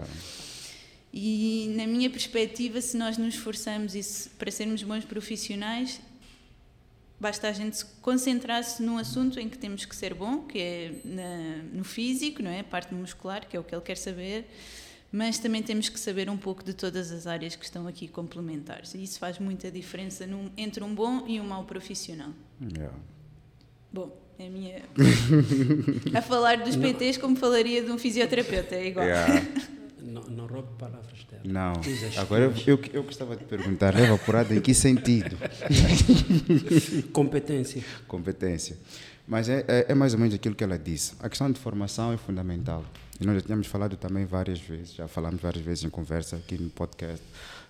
[1.13, 6.01] E, na minha perspectiva, se nós nos esforçamos se, para sermos bons profissionais,
[7.19, 11.63] basta a gente concentrar-se num assunto em que temos que ser bom, que é na,
[11.71, 12.61] no físico, não é?
[12.61, 14.49] A parte muscular, que é o que ele quer saber,
[15.11, 18.95] mas também temos que saber um pouco de todas as áreas que estão aqui complementares.
[18.95, 22.31] E isso faz muita diferença num, entre um bom e um mau profissional.
[22.75, 22.97] Yeah.
[23.91, 24.81] Bom, é a minha.
[26.17, 29.05] a falar dos PTs como falaria de um fisioterapeuta, é igual.
[29.05, 29.43] Yeah.
[30.03, 31.41] Não, não roube palavras dela.
[31.45, 31.73] Não.
[32.19, 35.37] Agora eu, eu, eu gostava de perguntar, leva porrada em que sentido?
[37.13, 37.81] Competência.
[38.07, 38.77] Competência.
[39.25, 41.13] Mas é, é, é, mais ou menos aquilo que ela disse.
[41.19, 42.83] A questão de formação é fundamental.
[43.19, 46.57] E nós já tínhamos falado também várias vezes, já falamos várias vezes em conversa aqui
[46.57, 47.23] no podcast,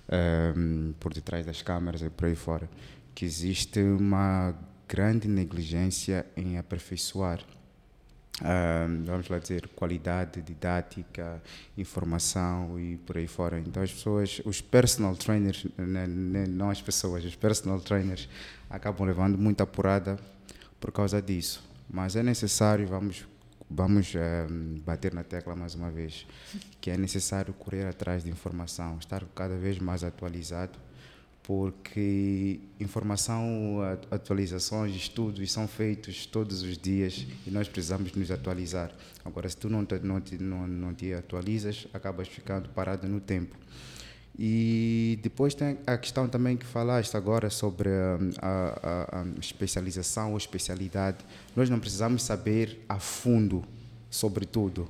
[0.10, 2.68] um, ehm, por detrás das câmaras e por aí fora,
[3.14, 4.56] que existe uma
[4.88, 7.40] grande negligência em aperfeiçoar
[9.06, 11.42] vamos lá dizer, qualidade didática,
[11.78, 13.60] informação e por aí fora.
[13.60, 18.28] Então as pessoas, os personal trainers, né, né, não as pessoas, os personal trainers
[18.70, 20.18] acabam levando muita apurada
[20.80, 21.64] por causa disso.
[21.90, 23.26] Mas é necessário, vamos,
[23.70, 26.26] vamos um, bater na tecla mais uma vez,
[26.82, 30.80] que é necessário correr atrás de informação, estar cada vez mais atualizado
[31.44, 33.80] porque informação,
[34.10, 38.92] atualizações, estudos são feitos todos os dias e nós precisamos nos atualizar.
[39.26, 43.20] Agora, se tu não te, não te, não, não te atualizas, acabas ficando parado no
[43.20, 43.58] tempo.
[44.40, 50.38] E depois tem a questão também que falaste agora sobre a, a, a especialização ou
[50.38, 51.18] especialidade.
[51.56, 53.64] Nós não precisamos saber a fundo
[54.10, 54.90] sobre tudo,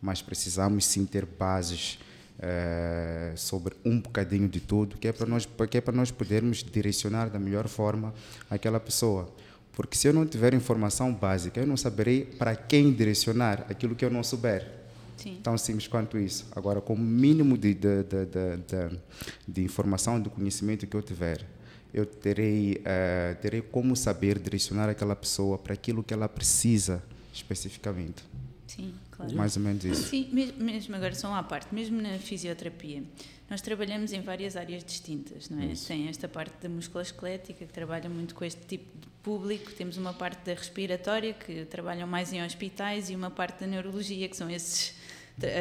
[0.00, 1.98] mas precisamos sim ter bases
[2.38, 6.62] é, sobre um bocadinho de tudo, que é para nós, que é para nós podermos
[6.62, 8.14] direcionar da melhor forma
[8.50, 9.32] aquela pessoa.
[9.72, 14.04] Porque se eu não tiver informação básica, eu não saberei para quem direcionar aquilo que
[14.04, 14.78] eu não souber.
[15.16, 15.38] Sim.
[15.42, 16.46] Tão simples quanto isso.
[16.54, 18.98] Agora, com o mínimo de, de, de, de,
[19.46, 21.44] de informação, de conhecimento que eu tiver,
[21.92, 28.24] eu terei, uh, terei como saber direcionar aquela pessoa para aquilo que ela precisa especificamente.
[28.66, 29.36] Sim, claro.
[29.36, 30.08] Mais ou menos isso.
[30.08, 30.28] Sim,
[30.58, 33.02] mesmo agora só uma parte, mesmo na fisioterapia,
[33.50, 35.66] nós trabalhamos em várias áreas distintas, não é?
[35.66, 35.88] Isso.
[35.88, 40.14] Tem esta parte da musculoesquelética, que trabalha muito com este tipo de público, temos uma
[40.14, 44.48] parte da respiratória, que trabalham mais em hospitais, e uma parte da neurologia, que são
[44.48, 44.96] esses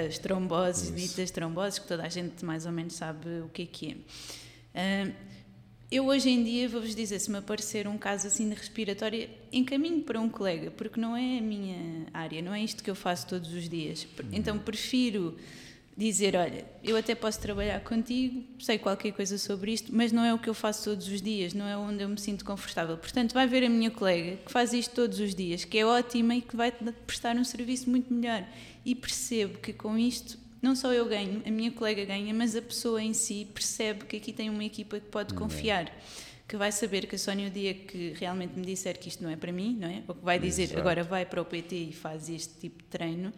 [0.07, 3.65] as tromboses, ditas tromboses, que toda a gente mais ou menos sabe o que é
[3.65, 5.07] que é.
[5.07, 5.13] Uh,
[5.89, 10.01] eu hoje em dia vou-vos dizer, se me aparecer um caso assim de respiratória, encaminho
[10.01, 13.27] para um colega, porque não é a minha área, não é isto que eu faço
[13.27, 14.05] todos os dias.
[14.31, 15.37] Então prefiro
[15.95, 20.31] dizer, olha, eu até posso trabalhar contigo, sei qualquer coisa sobre isto, mas não é
[20.31, 22.97] o que eu faço todos os dias, não é onde eu me sinto confortável.
[22.97, 26.35] Portanto, vai ver a minha colega que faz isto todos os dias, que é ótima
[26.35, 28.45] e que vai prestar um serviço muito melhor.
[28.85, 32.61] E percebo que com isto não só eu ganho, a minha colega ganha, mas a
[32.61, 35.91] pessoa em si percebe que aqui tem uma equipa que pode confiar.
[36.47, 39.29] Que vai saber que a Sónia, o dia que realmente me disser que isto não
[39.29, 40.01] é para mim, não é?
[40.07, 40.79] Ou que vai dizer Exato.
[40.79, 43.33] agora vai para o PT e faz este tipo de treino,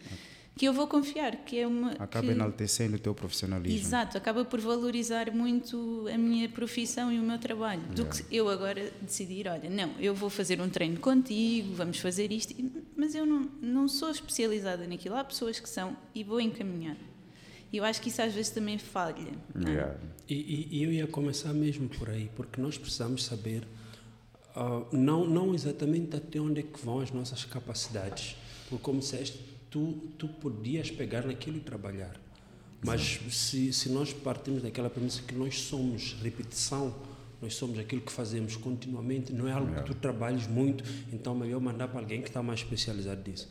[0.59, 1.91] que eu vou confiar, que é uma.
[1.93, 2.33] Acaba que...
[2.33, 3.79] enaltecendo o teu profissionalismo.
[3.79, 7.81] Exato, acaba por valorizar muito a minha profissão e o meu trabalho.
[7.95, 12.29] Do que eu agora decidir, olha, não, eu vou fazer um treino contigo, vamos fazer
[12.33, 12.53] isto,
[12.93, 15.15] mas eu não, não sou especializada naquilo.
[15.15, 16.97] Há pessoas que são e vou encaminhar.
[17.71, 19.31] E eu acho que isso às vezes também falha.
[19.65, 19.69] É?
[19.69, 19.95] Yeah.
[20.27, 23.63] E, e, eu ia começar mesmo por aí, porque nós precisamos saber
[24.57, 28.35] uh, não, não exatamente até onde é que vão as nossas capacidades.
[28.67, 32.19] Porque, como disseste, tu, tu podias pegar naquilo e trabalhar.
[32.83, 36.95] Mas se, se nós partimos daquela premissa que nós somos repetição,
[37.41, 41.39] nós somos aquilo que fazemos continuamente, não é algo que tu trabalhes muito, então é
[41.39, 43.49] melhor mandar para alguém que está mais especializado nisso.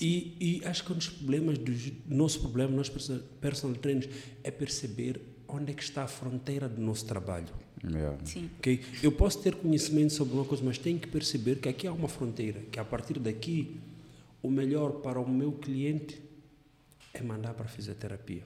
[0.00, 1.72] E, e, acho que um dos problemas, do
[2.08, 2.88] nosso problema, nós
[3.40, 4.08] personal trainers,
[4.42, 7.52] é perceber onde é que está a fronteira do nosso trabalho.
[7.84, 8.18] Yeah.
[8.24, 8.50] Sim.
[8.58, 8.80] Ok?
[9.02, 12.08] Eu posso ter conhecimento sobre uma coisa, mas tenho que perceber que aqui há uma
[12.08, 13.78] fronteira, que a partir daqui,
[14.42, 16.22] o melhor para o meu cliente
[17.12, 18.42] é mandar para a fisioterapia.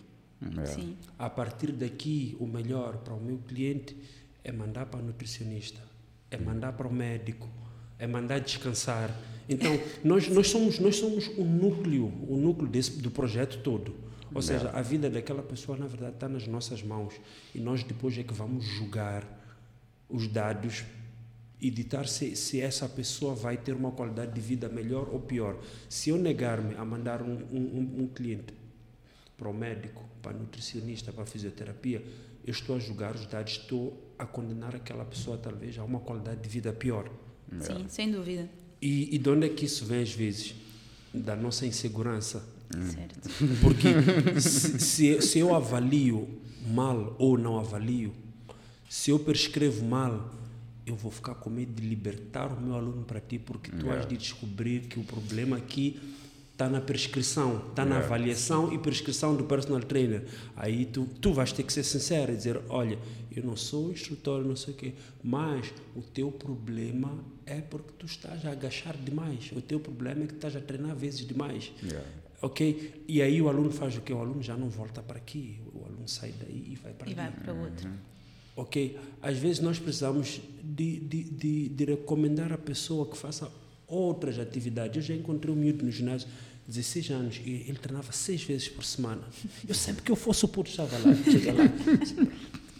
[0.66, 0.96] Sim.
[1.18, 3.96] A partir daqui, o melhor para o meu cliente
[4.42, 5.80] é mandar para o nutricionista,
[6.30, 7.48] é mandar para o médico,
[7.98, 9.10] é mandar descansar.
[9.48, 9.72] Então,
[10.04, 13.94] nós, nós somos nós somos o núcleo, o núcleo desse, do projeto todo.
[14.34, 17.14] Ou seja, a vida daquela pessoa, na verdade, está nas nossas mãos.
[17.54, 19.24] E nós depois é que vamos julgar
[20.08, 20.84] os dados
[21.64, 25.58] e ditar se, se essa pessoa vai ter uma qualidade de vida melhor ou pior.
[25.88, 28.52] Se eu negar-me a mandar um, um, um- cliente
[29.34, 32.04] para o médico, para o nutricionista, para a fisioterapia,
[32.46, 36.42] eu estou a julgar os dados, estou a condenar aquela pessoa talvez a uma qualidade
[36.42, 37.10] de vida pior.
[37.60, 38.46] Sim, sem dúvida.
[38.82, 40.54] E, e de onde é que isso vem às vezes?
[41.14, 42.46] Da nossa insegurança.
[42.92, 43.26] Certo.
[43.62, 43.88] Porque
[44.38, 46.28] se, se, se eu avalio
[46.66, 48.12] mal ou não avalio,
[48.86, 50.43] se eu prescrevo mal,
[50.86, 54.06] eu vou ficar com medo de libertar o meu aluno para ti, porque tu has
[54.06, 55.98] de descobrir que o problema aqui
[56.52, 60.24] está na prescrição, está na avaliação e prescrição do personal trainer.
[60.54, 62.98] Aí tu, tu vais ter que ser sincero e dizer, olha,
[63.34, 64.92] eu não sou instrutor, não sei o quê,
[65.22, 69.50] mas o teu problema é porque tu estás a agachar demais.
[69.52, 71.72] O teu problema é que estás a treinar vezes demais.
[71.82, 72.06] Yeah.
[72.42, 73.04] Ok?
[73.08, 74.12] E aí o aluno faz o quê?
[74.12, 75.58] O aluno já não volta para aqui.
[75.74, 77.14] O aluno sai daí e vai para E ali.
[77.14, 77.90] vai para outro.
[78.56, 78.98] Ok?
[79.20, 83.50] Às vezes nós precisamos de, de, de, de recomendar a pessoa que faça
[83.86, 84.96] outras atividades.
[84.96, 86.28] Eu já encontrei um miúdo no ginásio,
[86.66, 89.22] 16 anos, e ele treinava seis vezes por semana.
[89.68, 91.14] Eu sempre que eu fosse o puto estava lá.
[91.24, 91.64] Chega lá.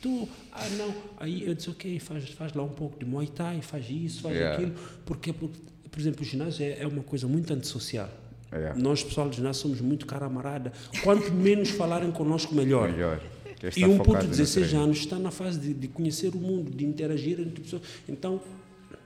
[0.00, 3.62] Tu, ah não, aí eu disse, ok, faz, faz lá um pouco de Muay Thai,
[3.62, 4.56] faz isso, faz Yeah.
[4.56, 4.74] aquilo,
[5.06, 5.50] porque, por,
[5.90, 8.10] por exemplo, o ginásio é, é uma coisa muito antissocial.
[8.52, 8.78] Yeah.
[8.78, 10.72] Nós, pessoal do ginásio, somos muito cara amarada.
[11.02, 12.90] Quanto menos falarem connosco, melhor.
[12.92, 13.20] Melhor.
[13.76, 14.84] E um puto de no 16 treino.
[14.84, 17.82] anos está na fase de, de conhecer o mundo, de interagir entre pessoas.
[18.08, 18.40] Então,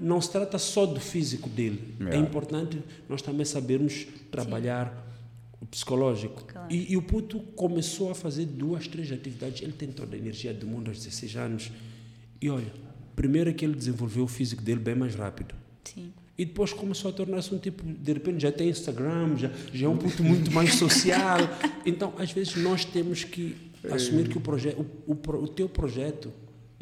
[0.00, 1.94] não se trata só do físico dele.
[2.00, 2.28] É Yeah.
[2.28, 5.06] importante nós também sabermos trabalhar
[5.60, 6.44] o psicológico.
[6.44, 6.72] Claro.
[6.72, 9.62] E, e o puto começou a fazer duas, três atividades.
[9.62, 11.72] Ele tem toda a energia do mundo aos 16 anos.
[12.40, 12.72] E olha,
[13.16, 15.54] primeiro é que ele desenvolveu o físico dele bem mais rápido.
[15.84, 16.12] Sim.
[16.36, 19.88] E depois começou a tornar-se um tipo, de repente já tem Instagram, já, já é
[19.88, 21.38] um puto muito mais social.
[21.84, 23.56] Então, às vezes, nós temos que
[23.94, 24.70] assumir que o, proje
[25.06, 26.32] o, o, o teu projeto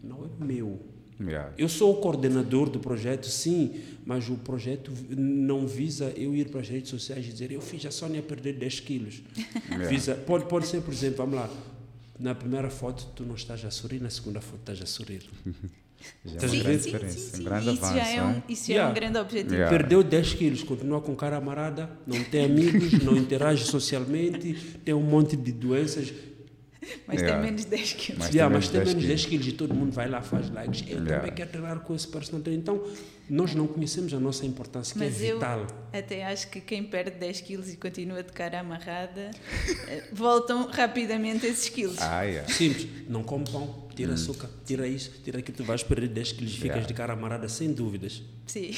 [0.03, 0.79] não é meu.
[1.19, 1.51] Yeah.
[1.57, 6.61] Eu sou o coordenador do projeto, sim, mas o projeto não visa eu ir para
[6.61, 9.23] as redes sociais e dizer eu fiz a Sónia perder 10 quilos.
[9.89, 11.51] Visa, pode, pode ser, por exemplo, vamos lá,
[12.21, 15.23] na primeira foto tu não estás a sorrir, na segunda foto estás a sorrir.
[16.25, 16.79] Já é uma a grande ver?
[16.79, 17.41] diferença.
[17.41, 17.95] Um grande Isso avanço.
[17.99, 18.43] já é um, hein?
[18.51, 18.91] isso já é Yeah.
[18.91, 19.55] um grande objetivo.
[19.55, 19.77] Yeah.
[19.79, 25.01] Perdeu 10 quilos, continua com cara amarada, não tem amigos, não interage socialmente, tem um
[25.03, 26.13] monte de doenças.
[27.07, 27.35] Mas Yeah.
[27.43, 28.19] tem menos 10 quilos.
[28.25, 30.23] Mas Yeah, tem mas tem menos menos 10 10 quilos e todo mundo vai lá
[30.23, 30.83] faz likes.
[30.83, 31.17] Eu Yeah.
[31.19, 32.61] também quero treinar com esse personal trainer.
[32.63, 32.83] Então,
[33.29, 35.67] nós não conhecemos a nossa importância, que Mas é eu vital.
[35.93, 39.31] até acho que quem perde 10 quilos e continua de cara amarrada,
[39.89, 42.01] eh, voltam rapidamente esses quilos.
[42.01, 42.53] Ah, yeah.
[42.53, 46.53] Simples, não come pão, tira açúcar, tira isso, tira aquilo, tu vais perder 10 quilos
[46.53, 46.87] e ficas Yeah.
[46.87, 48.23] de cara amarada, sem dúvidas.
[48.47, 48.71] Sim.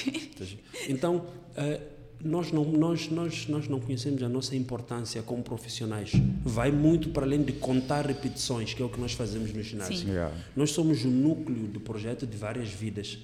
[0.89, 1.81] Então, eh,
[2.23, 6.13] nós não, nós, nós, nós não conhecemos a nossa importância como profissionais.
[6.43, 9.99] Vai muito para além de contar repetições, que é o que nós fazemos no ginásio.
[9.99, 10.11] Sim.
[10.11, 10.35] Yeah.
[10.57, 13.19] Nós somos o núcleo do projeto de várias vidas.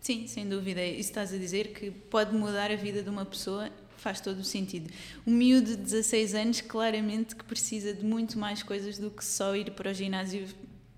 [0.00, 0.84] Sim, sem dúvida.
[0.84, 4.44] Isso estás a dizer que pode mudar a vida de uma pessoa, faz todo o
[4.44, 4.90] sentido.
[5.26, 9.56] Um miúdo de 16 anos, claramente, que precisa de muito mais coisas do que só
[9.56, 10.46] ir para o ginásio,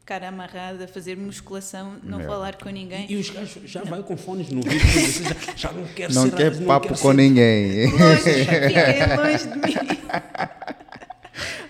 [0.06, 3.06] cara amarrada, fazer musculação, não falar com ninguém.
[3.10, 4.78] E, e os gajos já vai com fones no vídeo,
[5.24, 6.36] já, já não quer Não ser...
[6.36, 7.90] quer papo quer com ser- ninguém.
[7.90, 9.98] Longe, fiquem longe de mim.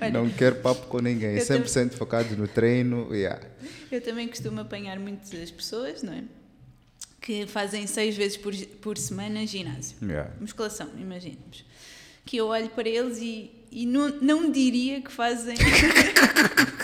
[0.01, 1.39] Olha, Não quer papo com ninguém.
[1.39, 3.13] Eu 100% focado no treino.
[3.15, 3.41] Yeah.
[3.91, 6.23] Eu também costumo apanhar muitas pessoas, não é?
[7.23, 9.97] Que fazem seis vezes por, por semana ginásio.
[10.03, 10.31] Yeah.
[10.39, 11.65] Musculação, imaginemos.
[12.25, 15.57] Que eu olho para eles e, e não, não diria que fazem.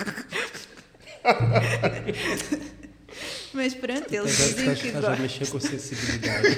[3.52, 5.22] Mas pronto, eles dizem que estás a gostam.
[5.22, 6.48] mexer com sensibilidade.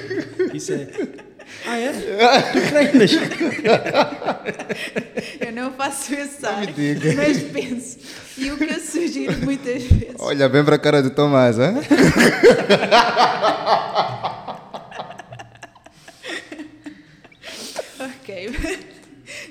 [0.53, 0.87] Isso é...
[1.65, 1.91] Ah, é?
[1.91, 3.11] Tu treinas?
[5.41, 7.13] Eu não faço esse ar, me diga.
[7.13, 7.97] mas penso.
[8.37, 10.15] E o que eu sugiro muitas vezes.
[10.19, 11.73] Olha bem para a cara do Tomás, hein?
[17.99, 18.51] Ok.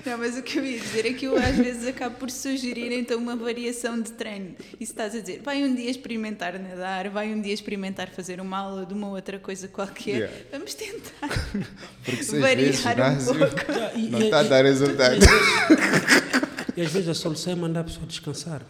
[0.05, 2.93] Não, mas o que eu ia dizer é que eu às vezes acabo por sugerir
[2.93, 4.55] então uma variação de treino.
[4.79, 8.41] E se estás a dizer, vai um dia experimentar nadar, vai um dia experimentar fazer
[8.41, 10.37] uma aula de uma outra coisa qualquer, Yeah.
[10.53, 11.29] vamos tentar
[12.41, 13.57] variar vezes um pouco.
[13.97, 15.17] E- não está a dar resultado.
[16.77, 18.63] e às vezes- a solução é mandar a pessoa descansar.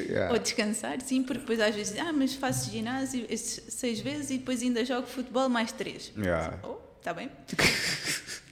[0.00, 0.32] Yeah.
[0.32, 4.62] Ou descansar, sim, porque depois às vezes, ah, mas faço ginásio seis vezes e depois
[4.62, 6.12] ainda jogo futebol mais três.
[6.16, 6.58] Yeah.
[6.62, 7.28] Oh, está bem.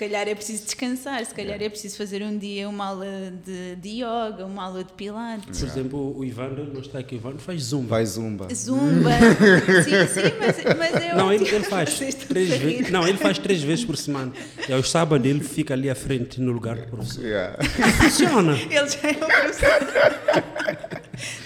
[0.00, 3.76] Se calhar é preciso descansar, se calhar é preciso fazer um dia uma aula de,
[3.76, 5.60] de yoga, uma aula de pilates.
[5.60, 7.88] Por exemplo, o Ivandro, não está aqui, o Ivandro faz zumba.
[7.88, 8.48] Vai zumba.
[8.54, 9.10] Zumba.
[9.84, 11.96] sim, sim, mas, mas é Não, ele, faz
[12.26, 12.90] três vezes.
[12.90, 14.32] Não, ele faz três vezes por semana.
[14.66, 17.22] E aos sábados ele fica ali à frente no lugar do professor.
[17.22, 17.62] Yeah.
[17.98, 18.52] Funciona.
[18.52, 20.69] Ele já é o professor.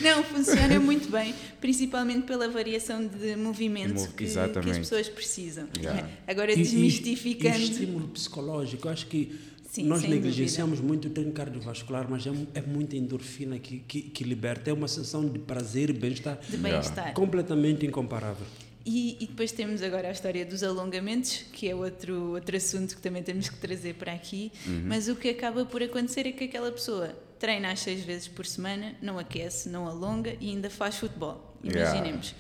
[0.01, 5.69] Não, funciona muito bem, principalmente pela variação de movimento Mov- que, que as pessoas precisam.
[5.79, 6.09] Yeah.
[6.27, 7.59] Agora, E- e- desmistificando.
[7.59, 8.89] E, estímulo psicológico.
[8.89, 9.39] Eu acho que
[9.71, 14.23] Sim, nós negligenciamos muito o treino cardiovascular, mas é, é muita endorfina que, que, que
[14.25, 14.71] liberta.
[14.71, 17.13] É uma sensação de prazer e bem-estar de bem-estar.
[17.13, 18.47] completamente incomparável.
[18.87, 23.01] E, e depois temos agora a história dos alongamentos, que é outro, outro assunto que
[23.01, 24.53] também temos que trazer para aqui.
[24.87, 28.47] Mas o que acaba por acontecer é que aquela pessoa treina às seis vezes por
[28.47, 31.55] semana, não aquece, não alonga e ainda faz futebol.
[31.63, 31.91] Yeah.
[31.91, 32.35] Imaginemos.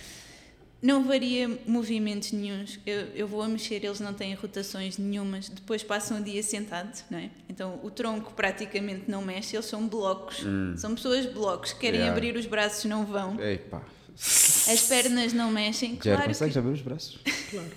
[0.80, 2.78] Não varia movimentos nenhuns.
[2.86, 5.48] Eu, eu vou a mexer, eles não têm rotações nenhumas.
[5.50, 7.30] Depois passam o dia sentado, não é?
[7.48, 10.42] Então o tronco praticamente não mexe, eles são blocos.
[10.76, 11.72] São pessoas blocos.
[11.74, 12.16] Querem Yeah.
[12.16, 13.38] abrir os braços, não vão.
[13.40, 13.82] Epa.
[14.16, 15.90] As pernas não mexem.
[15.90, 17.18] Jerry, Claro que consegues abrir os braços?
[17.50, 17.70] Claro.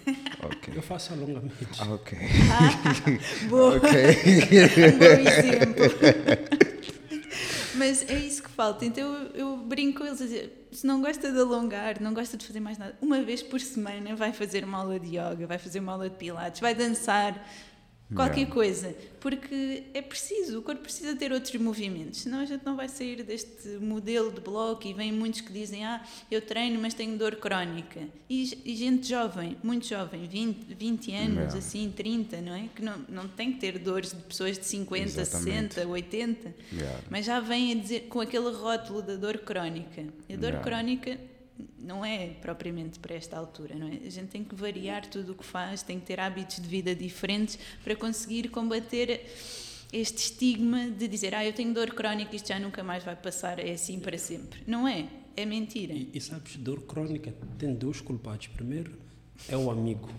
[0.43, 0.73] Ok.
[0.75, 1.80] Eu faço alongamentos.
[1.80, 2.17] Ah, ok.
[3.49, 3.89] Boa, Ok.
[4.86, 6.57] um bom exemplo.
[7.78, 8.86] Mas é isso que falta.
[8.86, 12.38] Então eu, eu brinco com eles a dizer: se não gosta de alongar, não gosta
[12.38, 15.57] de fazer mais nada, uma vez por semana vai fazer uma aula de yoga, vai
[15.57, 17.47] fazer uma aula de pilates, vai dançar,
[18.16, 18.53] qualquer Yeah.
[18.53, 18.95] coisa.
[19.20, 23.24] Porque é preciso, o corpo precisa ter outros movimentos, senão a gente não vai sair
[23.24, 24.88] deste modelo de bloco.
[24.88, 26.01] E vem muitos que dizem: Ah,
[26.32, 28.01] eu treino, mas tenho dor crónica.
[28.30, 31.58] E, e gente jovem, muito jovem, 20, 20 anos, Yeah.
[31.58, 32.70] assim, 30, não é?
[32.74, 35.74] Que não, não tem que ter dores de pessoas de 50, Exatamente.
[35.74, 36.99] 60, 80, Yeah.
[37.10, 40.05] mas já vem a dizer com aquele rótulo da dor crónica.
[40.30, 41.18] E a dor crónica
[41.80, 43.99] não é propriamente para esta altura, não é?
[44.05, 46.93] A gente tem que variar tudo o que faz, tem que ter hábitos de vida
[46.95, 49.26] diferentes para conseguir combater
[49.91, 53.60] este estigma de dizer, ah, eu tenho dor crónica, isto já nunca mais vai passar,
[53.60, 54.62] é assim para sempre.
[54.68, 55.93] Não é, é mentira.
[55.93, 58.47] E, e sabes, dor crónica tem dois culpados.
[58.47, 58.91] Primeiro
[59.47, 60.10] é o amigo,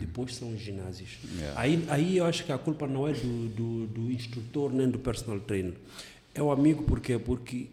[0.00, 1.18] depois são os ginásios.
[1.38, 1.60] Yeah.
[1.60, 4.98] Aí, aí eu acho que a culpa não é do, do, do instrutor nem do
[4.98, 5.74] personal trainer.
[6.34, 7.68] É o amigo porque Porque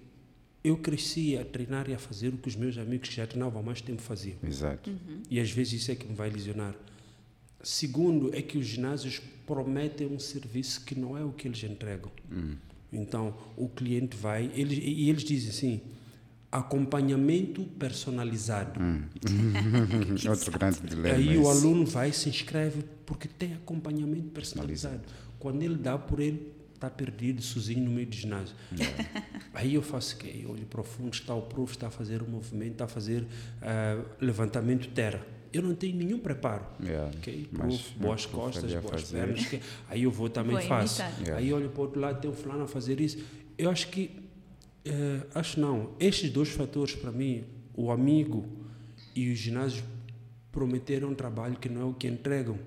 [0.64, 3.59] eu cresci a treinar e a fazer o que os meus amigos que já treinavam
[3.59, 4.38] há mais tempo faziam.
[4.43, 4.89] Exato.
[5.30, 6.74] E às vezes isso é que me vai lesionar.
[7.61, 12.11] Segundo, é que os ginásios prometem um serviço que não é o que eles entregam.
[12.91, 15.82] Então, o cliente vai, eles, e eles dizem assim,
[16.51, 18.80] acompanhamento personalizado.
[20.30, 21.16] Outro grande dilema.
[21.16, 25.01] Aí o aluno vai se inscreve porque tem acompanhamento personalizado.
[25.39, 26.53] Quando ele dá por ele,
[26.84, 28.55] está perdido, sozinho no meio do ginásio.
[29.53, 30.41] Aí eu faço o quê?
[30.43, 33.25] Eu olho profundo, está o prof, está a fazer o movimento, está a fazer
[33.61, 35.25] ah, levantamento terra.
[35.53, 36.65] Eu não tenho nenhum preparo.
[36.84, 37.11] Yeah.
[37.17, 39.17] Ok, Mas, prof, boas o costas, boas fazer.
[39.19, 39.45] pernas.
[39.45, 41.01] que- Aí eu vou também Vou faço.
[41.21, 41.38] Yeah.
[41.38, 43.19] Aí olho para o outro lado, tem o fulano a fazer isso.
[43.57, 44.09] Eu acho que,
[44.84, 47.43] eh, acho não, estes dois fatores para mim,
[47.75, 48.45] o amigo
[49.15, 49.84] e os ginásios
[50.51, 52.57] prometeram um trabalho que não é o que entregam.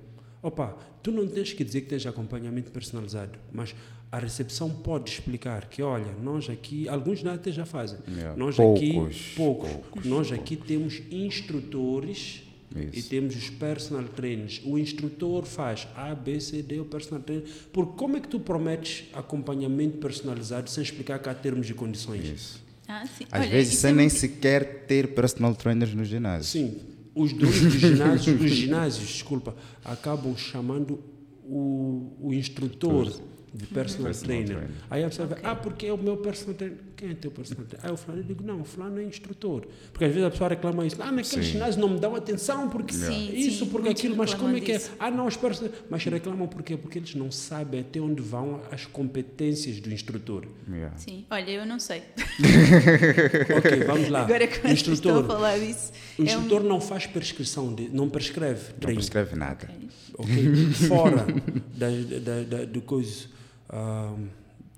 [0.41, 3.75] Opa, tu não tens que dizer que tens acompanhamento personalizado, mas
[4.11, 8.37] a recepção pode explicar que, olha, nós aqui, alguns ginásios já fazem, Yeah.
[8.37, 12.43] nós Poucos, aqui, poucos, poucos, nós aqui temos instrutores
[12.75, 13.09] e Isso.
[13.09, 14.61] temos os personal trainers.
[14.65, 17.45] O instrutor faz A, B, C, D, o personal trainer.
[17.73, 22.25] Porque como é que tu prometes acompanhamento personalizado sem explicar que há termos e condições?
[22.25, 22.63] Isso.
[22.89, 23.25] Ah, sim.
[23.31, 26.45] Às Olha, vezes sem é nem muito- sequer ter personal trainers no ginásio.
[26.51, 26.77] Sim,
[27.15, 31.03] os donos dos ginásios, os ginásios, desculpa, acabam chamando
[31.45, 33.13] o, o instrutor
[33.57, 34.57] de personal, Personal trainer.
[34.59, 34.71] trainer.
[34.91, 36.79] Aí a pessoa vai, ah, porque é o meu personal trainer.
[36.97, 37.87] Quem é teu personal trainer?
[37.87, 39.67] Aí o fulano, eu digo, não, o fulano é instrutor.
[39.93, 40.97] Porque às vezes a pessoa reclama isso.
[41.01, 41.53] Ah, naquele Sim.
[41.53, 44.73] ginásio não me dão atenção, porque Sim, isso, sim, porque aquilo, mas como é que
[44.73, 44.81] é?
[44.99, 45.73] Ah, não, os personal...
[45.91, 46.77] Mas reclamam por quê?
[46.77, 50.45] Porque eles não sabem até onde vão as competências do instrutor.
[50.71, 50.97] Yeah.
[50.99, 52.03] Sim, olha, eu não sei.
[53.57, 54.23] ok, vamos lá.
[54.23, 55.27] Agora que vocês estão a instrutor.
[55.27, 55.93] falar disso.
[56.19, 59.01] O é um- instrutor não faz prescrição, de, não prescreve Não treino.
[59.01, 59.69] prescreve nada.
[60.15, 60.73] ok?
[60.89, 61.27] Fora
[61.75, 61.89] da,
[62.21, 63.27] da, da, do coisa,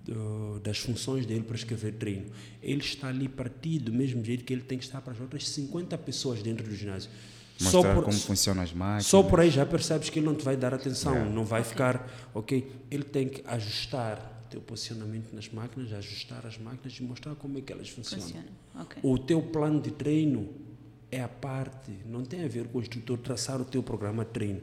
[0.04, 2.26] do- das funções dele para escrever treino.
[2.62, 5.20] Ele está ali para ti do mesmo jeito que ele tem que estar para as
[5.20, 7.10] outras 50 pessoas dentro do ginásio.
[7.58, 9.06] Só Mostrar por, como funcionam as máquinas.
[9.06, 11.34] só por aí já percebes que ele não te vai dar atenção, Yeah.
[11.34, 12.70] não vai ficar, ok?
[12.88, 17.58] Ele tem que ajustar o teu posicionamento nas máquinas, ajustar as máquinas e mostrar como
[17.58, 18.24] é que elas funcionam.
[18.24, 18.46] Funciona.
[18.76, 18.98] Ok.
[19.02, 20.48] O teu plano de treino
[21.10, 24.30] é a parte, não tem a ver com o instrutor traçar o teu programa de
[24.30, 24.60] treino.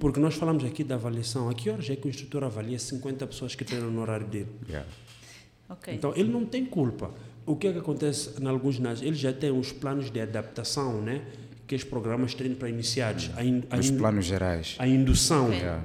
[0.00, 1.48] Porque nós falamos aqui da avaliação.
[1.48, 4.48] A que horas é que o instrutor avalia 50 pessoas que treinam no horário dele?
[4.68, 4.88] Yeah.
[5.68, 5.94] Ok.
[5.94, 7.10] Então, ele não tem culpa.
[7.46, 9.06] O que é que acontece em alguns ginásios?
[9.06, 11.22] Ele já tem os planos de adaptação, né?
[11.66, 13.30] Que os programas têm para iniciados.
[13.36, 14.76] A, in, a, Os in- planos gerais.
[14.78, 15.46] a indução.
[15.46, 15.58] Ok.
[15.58, 15.84] Yeah.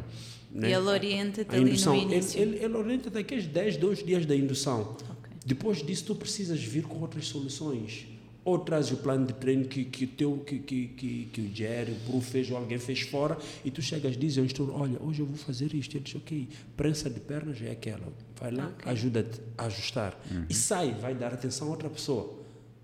[0.51, 0.69] né?
[0.69, 1.95] E ele orienta-te A ali indução.
[1.95, 2.41] no Ele, início.
[2.41, 4.81] ele, ele orienta daqueles 10, 12 dias da indução.
[5.09, 5.31] Ok.
[5.45, 8.05] Depois disso, tu precisas vir com outras soluções.
[8.45, 11.55] Ou traz o plano de treino que, que, o teu, que, que, que, que o
[11.55, 14.81] Jerry, o Prof fez ou alguém fez fora e tu chegas e dizes ao instrutor,
[14.81, 15.95] olha, hoje eu vou fazer isto.
[15.95, 18.11] Ele diz, ok, prensa de pernas é aquela.
[18.39, 18.91] Vai lá, Ok.
[18.91, 20.19] ajuda-te a ajustar.
[20.49, 22.41] E sai, vai dar atenção a outra pessoa.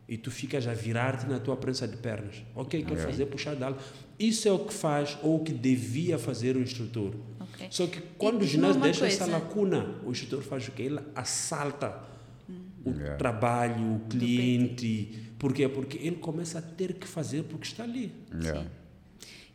[0.08, 2.36] E tu ficas a virar-te na tua prensa de pernas.
[2.56, 3.80] Ok, quer fazer puxar de algo.
[4.18, 7.14] Isso é o que faz ou o que devia fazer o instrutor.
[7.40, 7.68] Ok.
[7.70, 9.32] Só que quando o diz-me ginásio deixa essa coisa.
[9.38, 10.84] lacuna, o instrutor faz o quê?
[10.84, 12.02] Ele assalta
[12.86, 13.18] o Yeah.
[13.18, 15.32] trabalho, o cliente.
[15.38, 15.68] Por quê?
[15.70, 18.12] Porque ele começa a ter que fazer porque está ali.
[18.42, 18.66] Yeah.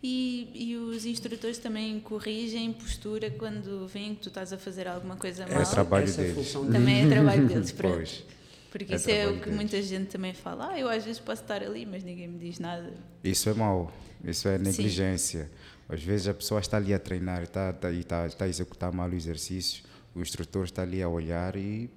[0.03, 5.17] E, e os instrutores também corrigem postura quando veem que tu estás a fazer alguma
[5.17, 5.65] coisa É mal.
[5.71, 6.53] trabalho Essa é deles.
[6.53, 7.95] Também é trabalho deles, pronto.
[7.97, 8.25] Pois.
[8.71, 9.55] Porque É isso é o que deles.
[9.57, 10.71] muita gente também fala.
[10.73, 12.93] Ah, eu às vezes posso estar ali, mas ninguém me diz nada.
[13.23, 13.91] Isso é mau,
[14.23, 15.51] isso é negligência.
[15.89, 18.93] Às vezes a pessoa está ali a treinar e está, está, está, está a executar
[18.93, 21.89] mal o exercício, o instrutor está ali a olhar e.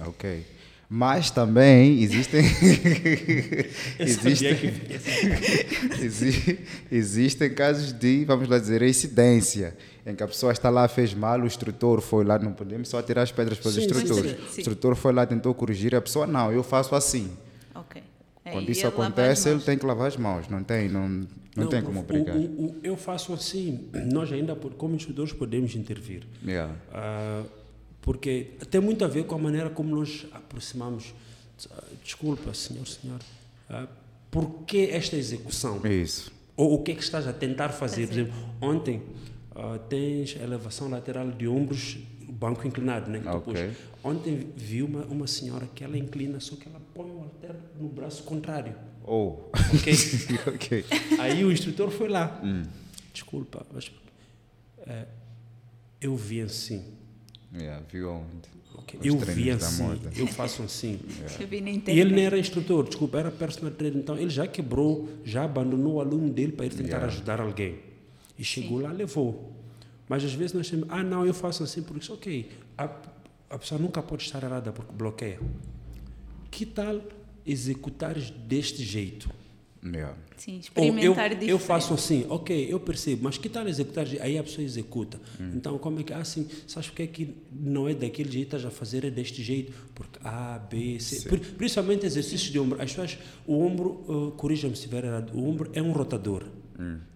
[0.00, 0.44] Ok.
[0.94, 2.44] Mas também existem.
[3.98, 4.68] Existem, que
[6.94, 9.74] existem casos de, vamos lá dizer, incidência,
[10.06, 13.00] em que a pessoa está lá, fez mal, o instrutor foi lá, não podemos só
[13.00, 14.32] tirar as pedras para os Sim, instrutores.
[14.32, 14.36] sim.
[14.56, 17.30] O instrutor foi lá, tentou corrigir, a pessoa, não, eu faço assim.
[17.74, 18.02] Ok.
[18.44, 21.08] É, Quando e isso acontece, ele tem que lavar as mãos, não tem, não,
[21.56, 22.36] não, tem como o- brigar.
[22.36, 23.88] o- o- eu faço assim.
[24.12, 26.24] Nós ainda, como instrutores, podemos intervir.
[26.44, 26.74] Yeah.
[26.92, 27.42] Ah,
[28.02, 31.14] porque tem muito a ver com a maneira como nós aproximamos.
[32.04, 33.20] Desculpa, senhor, senhor.
[33.70, 33.86] Ah,
[34.30, 35.80] por que esta execução?
[35.86, 36.32] Isso.
[36.56, 38.06] Ou o que é que estás a tentar fazer?
[38.08, 39.02] Por exemplo, ontem
[39.54, 41.98] ah, tens elevação lateral de ombros,
[42.28, 43.20] banco inclinado, né?
[43.20, 43.54] que tu Ok.
[43.54, 43.76] pôs.
[44.04, 47.88] Ontem vi uma, uma senhora que ela inclina, só que ela põe o halter no
[47.88, 48.74] braço contrário.
[49.04, 49.36] Oh.
[49.74, 49.92] Ok?
[50.54, 50.84] ok.
[51.20, 52.40] Aí o instrutor foi lá.
[52.42, 52.64] Hum.
[53.12, 53.92] Desculpa, mas
[54.86, 55.06] eh,
[56.00, 56.82] eu vi assim.
[57.54, 58.48] Yeah, viu onde?
[58.74, 59.00] ok?
[59.00, 60.00] Os Eu vi assim.
[60.16, 60.98] Eu faço assim.
[61.86, 63.98] Na E ele não era instrutor, desculpa, era personal trainer.
[64.00, 67.06] Então ele já quebrou, já abandonou o aluno dele para ir tentar Yeah.
[67.06, 67.78] ajudar alguém.
[68.38, 69.52] E chegou lá, levou.
[70.08, 72.50] Mas às vezes nós temos, ah, não, eu faço assim porque isso, ok.
[72.76, 72.84] A,
[73.50, 75.38] a pessoa nunca pode estar errada porque bloqueia.
[76.50, 77.00] Que tal
[77.46, 79.30] executares deste jeito?
[79.84, 80.14] Yeah.
[80.36, 81.50] Sim, Ou eu, experimentar diferente.
[81.50, 84.06] eu faço assim, ok, eu percebo, mas que tal executar?
[84.20, 85.20] Aí a pessoa executa.
[85.40, 85.52] Hum.
[85.56, 88.64] Então, como é que, ah, sim, sabes porque é que não é daquele jeito, estás
[88.64, 89.72] a fazer é deste jeito?
[89.94, 91.28] Porque A, B, C.
[91.28, 92.80] Pri- Principalmente exercícios de ombro.
[92.80, 96.44] As pessoas, o ombro, uh, corrija-me se estiver errado, o ombro é um rotador.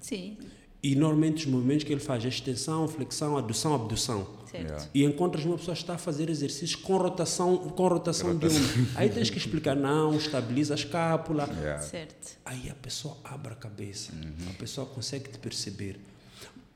[0.00, 0.36] Sim,
[0.82, 4.26] E normalmente os movimentos que ele faz é extensão, flexão, adução, abdução.
[4.50, 4.88] Certo.
[4.94, 8.86] E encontras uma pessoa que está a fazer exercícios com rotação, com rotação de ombro.
[8.94, 11.48] Aí tens que explicar, não, estabiliza a escápula.
[11.60, 11.82] Yeah.
[11.82, 12.38] Certo.
[12.44, 14.50] Aí a pessoa abre a cabeça, Uhum.
[14.50, 15.98] a pessoa consegue te perceber.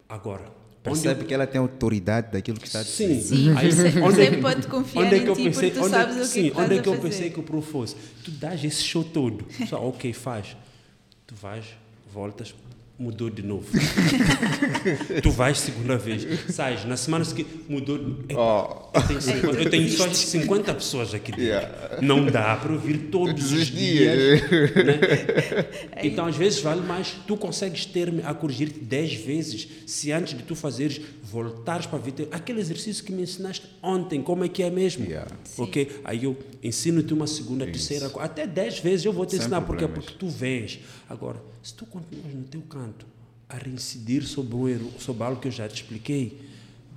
[0.08, 0.44] Agora,
[0.82, 3.20] Percebe onde que ela tem autoridade daquilo que está a eu, dizer.
[3.20, 5.34] sim, Sim, aí, você- onde você é que- pode confiar onde é em que eu
[5.36, 6.94] ti pensei, porque tu onde é- sabes o que sim, onde é a que eu
[6.94, 7.08] fazer.
[7.08, 7.96] pensei que o prof fosse?
[8.24, 10.56] Tu dás esse show todo, só ok, faz,
[11.26, 11.66] tu vais,
[12.10, 12.54] voltas,
[13.00, 13.66] mudou de novo.
[15.22, 17.98] tu vais segunda vez, sais, na semana seguinte mudou.
[17.98, 18.90] de- Oh.
[18.92, 21.44] Eu tenho, 50, eu tenho só 50 pessoas aqui dentro.
[21.44, 21.98] Yeah.
[22.02, 24.40] Não dá para ouvir todos os dias.
[24.40, 24.50] dias.
[24.50, 25.00] né?
[26.02, 30.42] Então, às vezes, vale mais tu consegues ter-me a corrigir-te 10 vezes se antes de
[30.42, 34.70] tu fazeres, voltares para ver aquele exercício que me ensinaste ontem, como é que é
[34.70, 35.04] mesmo?
[35.04, 35.30] Yeah.
[35.58, 36.00] Ok?
[36.04, 39.60] Aí eu ensino-te uma segunda, terceira, quarta, até 10 vezes eu vou te Sem ensinar.
[39.60, 40.04] Porque, problemas.
[40.06, 40.78] porque tu vês.
[41.10, 43.04] Agora, se tu continuas no teu canto
[43.48, 46.40] a reincidir sobre, um erro, sobre algo que eu já te expliquei,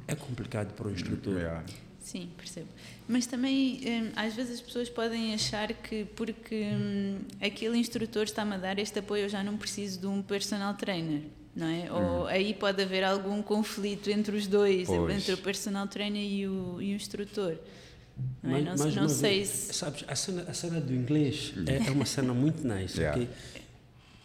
[0.07, 1.36] é complicado para o instrutor.
[1.36, 1.64] Yeah.
[1.99, 2.68] Sim, percebo.
[3.07, 8.53] Mas também, hum, às vezes as pessoas podem achar que porque hum, aquele instrutor está-me
[8.53, 11.22] a dar este apoio, eu já não preciso de um personal trainer,
[11.55, 11.91] não é?
[11.91, 15.16] Ou aí pode haver algum conflito entre os dois, Pois.
[15.16, 17.57] entre o personal trainer e o, e o instrutor.
[18.43, 18.61] Não, é?
[18.61, 19.74] Mas- não, mas não uma sei vez, se...
[19.74, 22.99] Sabes, a cena, a cena do inglês é, é uma cena muito nice.
[22.99, 23.20] Yeah.
[23.22, 23.30] ok?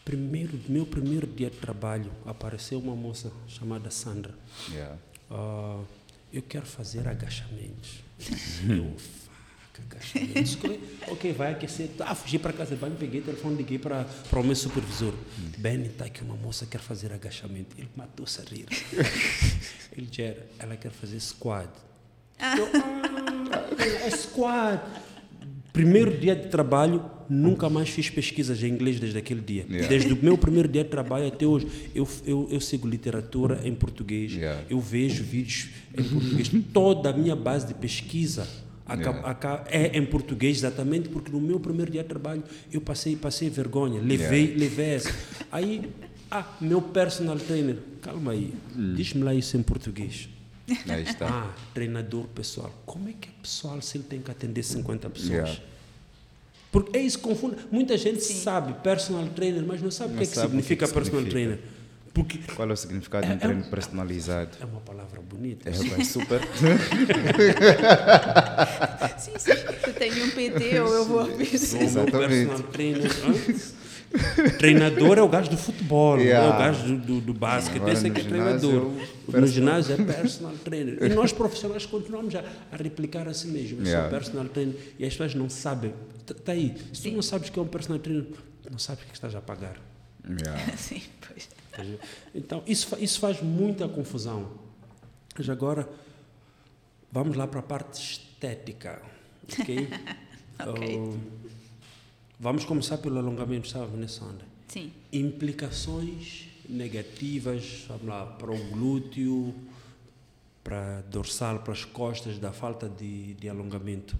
[0.09, 4.34] Primeiro, meu primeiro dia de trabalho, apareceu uma moça chamada Sandra.
[4.70, 4.96] Yeah.
[5.30, 5.82] Ah,
[6.32, 8.02] eu quero fazer agachamentos.
[8.66, 10.56] eu, fuck, agachamentos.
[11.09, 11.90] ok, vai aquecer.
[12.00, 15.12] Ah, fugi para casa de banho, peguei o telefone, liguei para, para o meu supervisor.
[15.59, 17.76] Benny, está aqui uma moça que quer fazer agachamento.
[17.76, 18.66] Ele matou-se a rir.
[19.92, 21.68] Ele disse, ela quer fazer squad.
[22.40, 24.80] Eu, ah, é squad.
[25.79, 29.64] Primeiro dia de trabalho, nunca mais fiz pesquisas em inglês desde aquele dia.
[29.68, 29.87] Yeah.
[29.87, 33.72] Desde o meu primeiro dia de trabalho até hoje, eu, eu, eu sigo literatura em
[33.72, 34.64] português, Yeah.
[34.68, 36.51] eu vejo vídeos em português.
[36.74, 38.49] Toda a minha base de pesquisa
[38.89, 39.66] Yeah.
[39.70, 44.01] é em português, exatamente porque no meu primeiro dia de trabalho eu passei, passei vergonha,
[44.01, 45.14] levei, levei essa.
[45.53, 45.89] Aí,
[46.29, 48.53] ah, meu personal trainer, calma aí,
[48.97, 50.29] diz-me lá isso em português.
[50.88, 51.26] Aí está.
[51.28, 52.72] Ah, treinador pessoal.
[52.84, 55.30] Como é que é pessoal se ele tem que atender 50 pessoas?
[55.30, 55.60] Yeah.
[56.70, 57.56] Porque é isso que confunde.
[57.70, 60.50] Muita gente sabe personal trainer, mas não sabe o Não que é que sabe o
[60.50, 61.56] que significa que personal significa.
[61.56, 61.78] trainer.
[62.12, 64.50] Porque Qual é o significado de um treino personalizado?
[64.60, 65.68] é uma palavra bonita.
[65.70, 66.40] É bem super.
[69.18, 69.50] Sim, sim.
[69.86, 72.46] Eu tenho um PT ou eu vou o meu Exatamente.
[72.46, 73.10] personal trainer.
[74.59, 76.54] Treinador é o gajo do futebol, não é Yeah.
[76.54, 77.76] o gajo do, do, do basquete.
[77.76, 78.72] Agora Esse é que é treinador.
[78.72, 78.92] é No
[79.32, 81.02] personal- ginásio é personal trainer.
[81.02, 82.42] E nós profissionais continuamos a,
[82.72, 83.80] a replicar a si mesmo.
[83.80, 84.09] Eu Yeah.
[84.09, 85.92] sou personal trainer e as pessoas não sabem.
[86.28, 86.74] Está aí.
[86.92, 88.26] Se tu não sabes que é um personal trainer,
[88.70, 89.76] não sabes o que estás a pagar.
[90.26, 90.59] Yeah.
[90.76, 91.48] Sim, pois.
[92.34, 94.48] Então, isso, isso faz muita confusão.
[95.38, 95.88] Mas agora,
[97.12, 99.00] vamos lá para a parte estética.
[99.61, 99.88] Ok?
[100.61, 100.98] Ok.
[100.98, 101.14] Oh,
[102.39, 104.45] vamos começar pelo alongamento, sabe, nessa onda.
[104.68, 104.93] Sim.
[105.12, 109.55] Implicações negativas, vamos lá, para o glúteo,
[110.62, 114.16] para a dorsal, para as costas, da falta de, de alongamento.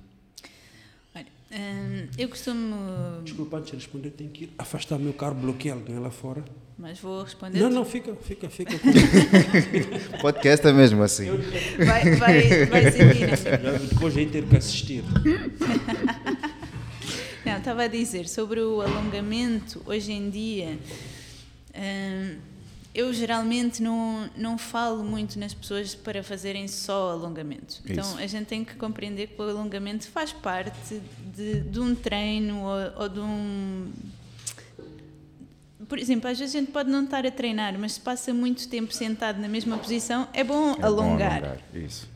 [1.15, 2.77] Olha, hum, eu costumo.
[3.23, 6.43] Desculpa, antes de responder, tenho que ir afastar o meu carro, bloquear alguém lá fora.
[6.79, 7.59] Mas vou responder.
[7.59, 8.73] Não, não, fica, fica, fica.
[10.23, 11.27] Podcast é mesmo assim.
[11.85, 13.27] Vai, vai, vai seguir.
[13.27, 13.37] né?
[13.37, 15.05] Já Depois aí ter que assistir.
[17.59, 20.79] Não, estava a dizer sobre o alongamento, hoje em dia,
[21.75, 22.37] hum,
[22.95, 27.81] eu geralmente não, não falo muito nas pessoas para fazerem só alongamento.
[27.85, 28.19] Então Isso.
[28.19, 31.01] a gente tem que compreender que o alongamento faz parte
[31.35, 33.91] de, de um treino ou, ou de um.
[35.89, 38.69] Por exemplo, às vezes a gente pode não estar a treinar, mas se passa muito
[38.69, 41.59] tempo sentado na mesma posição, é bom É bom alongar.
[41.75, 42.09] Isso.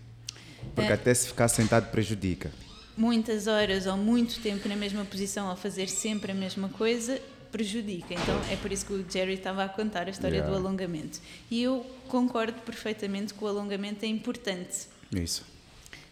[0.74, 0.94] Porque É.
[0.94, 2.50] até se ficar sentado prejudica.
[2.96, 7.20] Muitas horas ou muito tempo na mesma posição ao fazer sempre a mesma coisa
[7.50, 8.14] prejudica.
[8.14, 10.50] Então é por isso que o Jerry estava a contar a história Yeah.
[10.50, 11.20] do alongamento.
[11.50, 14.86] E eu concordo perfeitamente que o alongamento é importante.
[15.12, 15.44] Isso.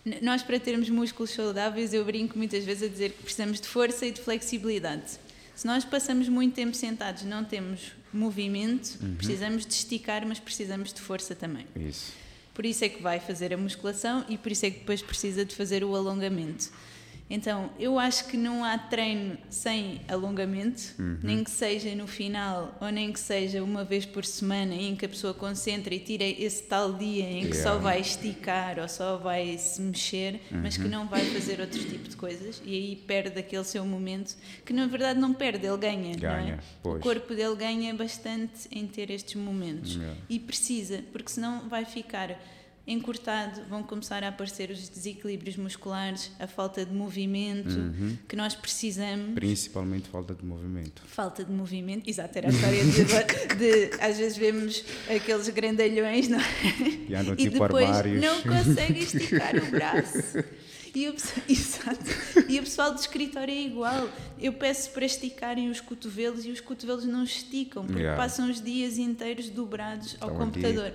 [0.04, 3.68] N- Nós, para termos músculos saudáveis, eu brinco muitas vezes a dizer que precisamos de
[3.68, 5.18] força e de flexibilidade.
[5.54, 11.00] Se nós passamos muito tempo sentados, não temos movimento, precisamos de esticar, mas precisamos de
[11.00, 11.66] força também.
[11.76, 12.12] Isso.
[12.60, 15.46] Por isso é que vai fazer a musculação e por isso é que depois precisa
[15.46, 16.70] de fazer o alongamento.
[17.32, 20.82] Então, eu acho que não há treino sem alongamento,
[21.22, 25.06] nem que seja no final ou nem que seja uma vez por semana em que
[25.06, 27.82] a pessoa concentra e tira esse tal dia em que só Yeah.
[27.84, 32.16] vai esticar ou só vai se mexer, mas que não vai fazer outro tipo de
[32.16, 36.18] coisas e aí perde aquele seu momento que na verdade não perde, ele ganha, não
[36.18, 36.58] Ganha, é?
[36.82, 36.96] pois.
[36.96, 40.16] O corpo dele ganha bastante em ter estes momentos Yeah.
[40.28, 42.36] e precisa, porque senão vai ficar
[42.92, 48.16] encurtado, vão começar a aparecer os desequilíbrios musculares, a falta de movimento Uhum.
[48.28, 49.34] que nós precisamos.
[49.34, 51.02] Principalmente falta de movimento.
[51.06, 56.38] Falta de movimento, exato, era a história de, de- às vezes vemos aqueles grandalhões não
[56.40, 56.44] é?
[57.08, 58.20] E andam e tipo depois armários.
[58.22, 60.38] não conseguem esticar o braço.
[60.92, 61.14] E o,
[61.48, 62.04] exato.
[62.48, 64.08] e o pessoal do escritório é igual.
[64.40, 68.20] Eu peço para esticarem os cotovelos e os cotovelos não esticam, porque Yeah.
[68.20, 70.52] passam os dias inteiros dobrados ao Estão ali.
[70.52, 70.92] computador.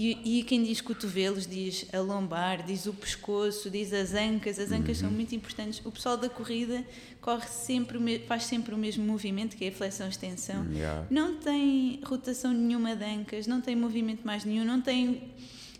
[0.00, 4.56] E, e quem diz cotovelos diz a lombar, diz o pescoço, diz as ancas.
[4.56, 5.08] As ancas Uhum.
[5.08, 5.84] são muito importantes.
[5.84, 6.84] O pessoal da corrida
[7.20, 10.64] corre sempre, faz sempre o mesmo movimento, que é a flexão-extensão.
[10.72, 11.04] Yeah.
[11.10, 15.32] Não tem rotação nenhuma de ancas, não tem movimento mais nenhum, não tem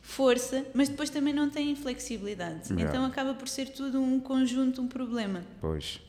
[0.02, 2.72] força, mas depois também não tem flexibilidade.
[2.72, 2.88] Yeah.
[2.90, 5.44] Então acaba por ser tudo um conjunto, um problema.
[5.60, 6.00] Pois.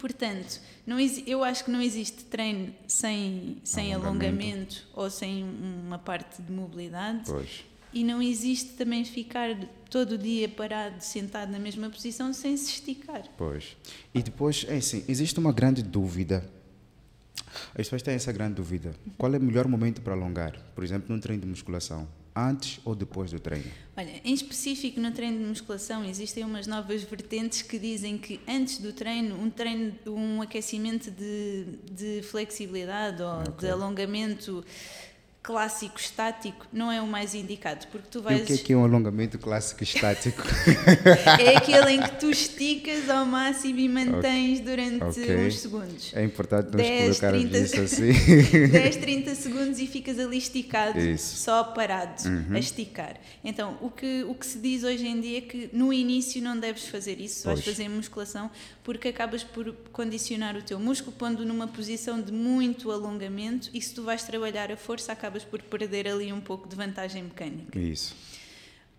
[0.00, 4.24] Portanto, não eu acho que não existe treino sem, sem Alongamento.
[4.24, 7.24] alongamento ou sem uma parte de mobilidade.
[7.26, 7.64] Pois.
[7.92, 9.48] E não existe também ficar
[9.90, 13.24] todo o dia parado, sentado na mesma posição, sem se esticar.
[13.36, 13.76] Pois.
[14.14, 16.48] E depois, é assim, existe uma grande dúvida.
[17.70, 18.94] As pessoas têm essa grande dúvida.
[19.18, 20.56] Qual é o melhor momento para alongar?
[20.74, 22.08] Por exemplo, num treino de musculação.
[22.34, 23.70] Antes ou depois do treino?
[23.96, 28.78] Olha, em específico no treino de musculação existem umas novas vertentes que dizem que antes
[28.78, 34.64] do treino, um treino, um aquecimento de, de flexibilidade ou de alongamento
[35.42, 38.42] clássico estático não é o mais indicado, porque tu E vais.
[38.42, 40.42] o que é que é um alongamento clássico estático?
[41.40, 45.46] É aquele em que tu esticas ao máximo e mantens durante Ok.
[45.46, 46.12] uns segundos.
[46.14, 48.12] É importante nós 10, colocarmos 30 isso assim.
[48.68, 51.32] 10, 30 segundos e ficas ali esticado, Isso.
[51.36, 51.44] Uhum.
[51.44, 52.22] só parado,
[52.52, 53.16] a esticar.
[53.42, 56.58] Então, o que, o que se diz hoje em dia é que no início não
[56.58, 58.50] deves fazer isso, vais fazer musculação,
[58.82, 63.94] porque acabas por condicionar o teu músculo, pondo numa posição de muito alongamento e se
[63.94, 67.78] tu vais trabalhar a força, acabas por perder ali um pouco de vantagem mecânica.
[67.78, 68.14] Isso.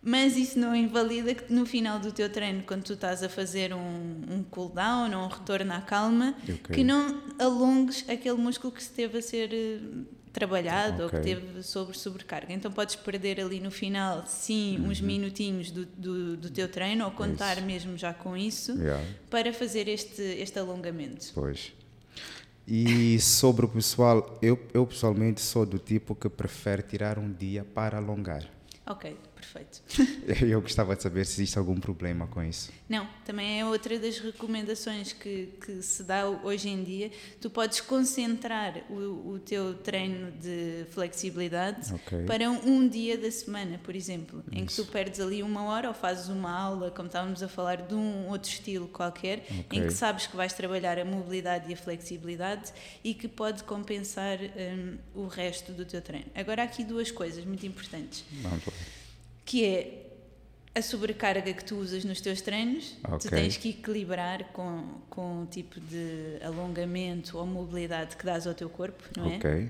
[0.04, 3.72] Mas isso não invalida que no final do teu treino, quando tu estás a fazer
[3.72, 3.78] um,
[4.30, 6.76] um cool down ou um retorno à calma, Ok.
[6.76, 9.52] que não alongues aquele músculo que esteve a ser
[10.34, 12.54] trabalhado ou que teve sobre sobrecarga.
[12.54, 15.08] Então podes perder ali no final, sim, uns Uhum.
[15.08, 19.06] minutinhos do, do, do teu treino ou contar mesmo já com isso Yeah.
[19.30, 21.32] para fazer este, este alongamento.
[21.34, 21.74] Pois.
[22.68, 27.66] E sobre o pessoal, eu, eu pessoalmente sou do tipo que prefere tirar um dia
[27.66, 28.48] para alongar.
[28.86, 29.82] Ok, perfeito.
[30.46, 32.72] Eu gostava de saber se existe algum problema com isso.
[32.88, 37.12] Não, também é outra das recomendações que, que se dá hoje em dia.
[37.40, 42.26] Tu podes concentrar o, o teu treino de flexibilidade Ok.
[42.26, 45.88] para um, um dia da semana, por exemplo, em que tu perdes ali uma hora
[45.88, 49.88] ou fazes uma aula, como estávamos a falar, de um outro estilo qualquer, em Ok.
[49.88, 52.72] que sabes que vais trabalhar a mobilidade e a flexibilidade
[53.04, 56.28] e que pode compensar hum, o resto do teu treino.
[56.36, 58.74] Agora, há aqui duas coisas muito importantes Vamos lá.
[59.46, 59.98] Que é
[60.74, 63.30] a sobrecarga que tu usas nos teus treinos, tu Ok.
[63.30, 68.70] tens que equilibrar com, com o tipo de alongamento ou mobilidade que dás ao teu
[68.70, 69.36] corpo, não é?
[69.36, 69.70] Ok.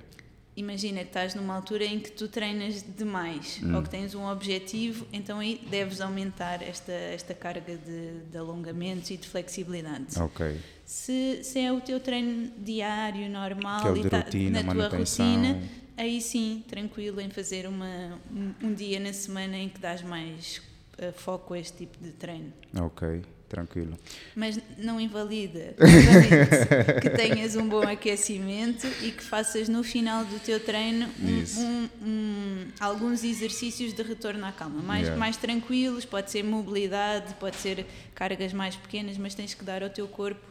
[0.56, 3.78] Imagina que estás numa altura em que tu treinas demais Hum.
[3.78, 9.10] ou que tens um objetivo, então aí deves aumentar esta, esta carga de, de alongamentos
[9.10, 10.20] e de flexibilidade.
[10.20, 10.60] Ok.
[10.86, 15.62] Se, se é o teu treino diário, normal, é e tá rotina, na tua rotina,
[16.02, 20.62] aí sim, tranquilo em fazer uma, um, um dia na semana em que dás mais
[20.98, 22.52] eh, foco a este tipo de treino.
[22.80, 23.22] Ok.
[23.48, 24.00] Tranquilo.
[24.34, 30.40] Mas não invalida, obviamente, que tenhas um bom aquecimento e que faças no final do
[30.40, 35.20] teu treino um- um- alguns exercícios de retorno à calma, mais, Yeah.
[35.20, 37.86] mais tranquilos, pode ser mobilidade, pode ser
[38.16, 40.46] cargas mais pequenas, mas tens que dar ao teu corpo.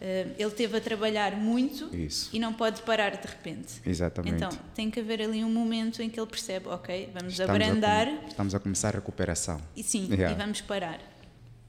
[0.00, 2.30] Eh, ele teve a trabalhar muito Isso.
[2.32, 3.74] e não pode parar de repente.
[3.86, 4.36] Exatamente.
[4.36, 7.54] Então, tem que haver ali um momento em que ele percebe, ok, vamos Estamos a
[7.54, 9.60] abrandar com- estamos a começar a recuperação.
[9.76, 10.32] e sim, Yeah.
[10.34, 11.00] e vamos parar.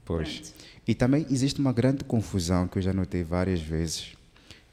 [0.04, 0.28] Pois.
[0.40, 0.52] Pronto.
[0.86, 4.12] E também existe uma grande confusão que eu já notei várias vezes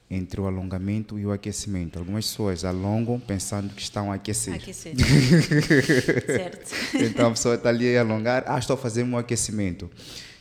[0.09, 1.97] entre o alongamento e o aquecimento.
[1.97, 4.53] Algumas pessoas alongam pensando que estão a aquecer.
[4.53, 4.93] A aquecer.
[6.25, 6.71] certo.
[6.93, 9.89] Então a pessoa está ali a alongar, ah, estou a fazer um aquecimento.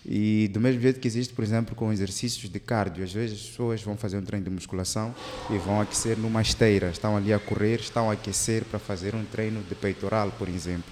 [0.04, 3.46] E do mesmo jeito que existe, por exemplo, com exercícios de cardio, às vezes as
[3.46, 5.14] pessoas vão fazer um treino de musculação
[5.48, 9.24] e vão aquecer numa esteira, estão ali a correr, estão a aquecer para fazer um
[9.24, 10.90] treino de peitoral, por exemplo.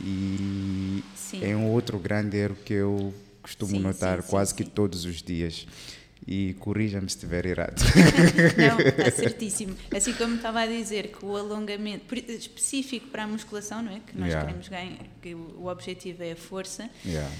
[0.00, 1.44] E Sim.
[1.44, 3.12] é um outro grande erro que eu
[3.42, 5.66] costumo Sim, notar sim, quase que todos os dias.
[6.26, 7.80] E corrija-me se estiver errado.
[8.56, 9.74] Não, está certíssimo.
[9.96, 14.00] Assim como estava a dizer que o alongamento específico para a musculação, não é?
[14.00, 14.46] Que nós Yeah.
[14.46, 16.88] queremos ganhar, que o o objetivo é a força.
[17.04, 17.30] Yeah.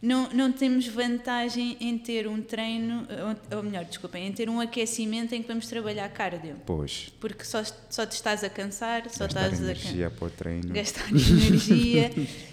[0.00, 3.06] Não, não temos vantagem em ter um treino,
[3.50, 6.54] ou, ou melhor, desculpem, em ter um aquecimento em que vamos trabalhar cardio.
[6.64, 10.30] Pois, Porque só, só te estás a cansar, só gastar estás a energia para o
[10.30, 10.72] treino.
[10.72, 12.12] gastar energia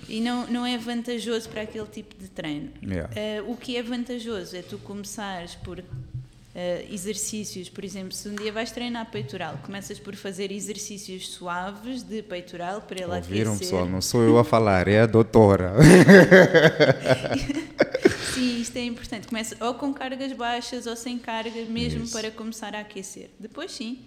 [0.09, 2.71] e não, não é vantajoso para aquele tipo de treino.
[2.81, 3.11] Yeah.
[3.15, 5.83] Eh, o que é vantajoso é tu começares por
[6.55, 12.01] eh, exercícios, por exemplo, se um dia vais treinar peitoral, começas por fazer exercícios suaves
[12.01, 13.67] de peitoral para ele Ouviram, aquecer.
[13.67, 13.85] pessoal?
[13.85, 15.73] Não sou eu a falar, é a doutora.
[18.33, 19.27] Sim, isto é importante.
[19.27, 22.13] Começa ou com cargas baixas ou sem carga, mesmo Isso.
[22.13, 23.29] para começar a aquecer.
[23.39, 23.99] Depois sim.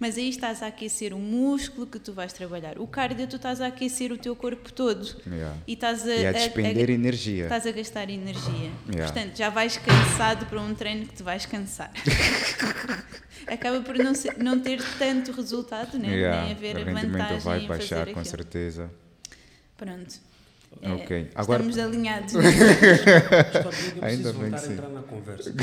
[0.00, 2.78] Mas aí estás a aquecer o músculo que tu vais trabalhar.
[2.78, 5.04] O cardio tu estás a aquecer o teu corpo todo.
[5.26, 5.54] Yeah.
[5.66, 7.42] E estás a, E a a- despender a- energia.
[7.44, 8.70] Estás a gastar energia.
[8.88, 9.12] Yeah.
[9.12, 11.92] Portanto, já vais cansado para um treino que te vais cansar.
[13.46, 16.08] Acaba por não, ser- não ter tanto resultado, né?
[16.08, 18.90] Yeah, nem haver o vantagem vai baixar, com certeza.
[19.76, 20.18] Pronto.
[20.82, 21.28] É, Ok.
[21.34, 22.34] Agora- Estamos alinhados.
[24.02, 24.72] Ainda bem voltar que a sim.
[24.72, 25.52] entrar na conversa.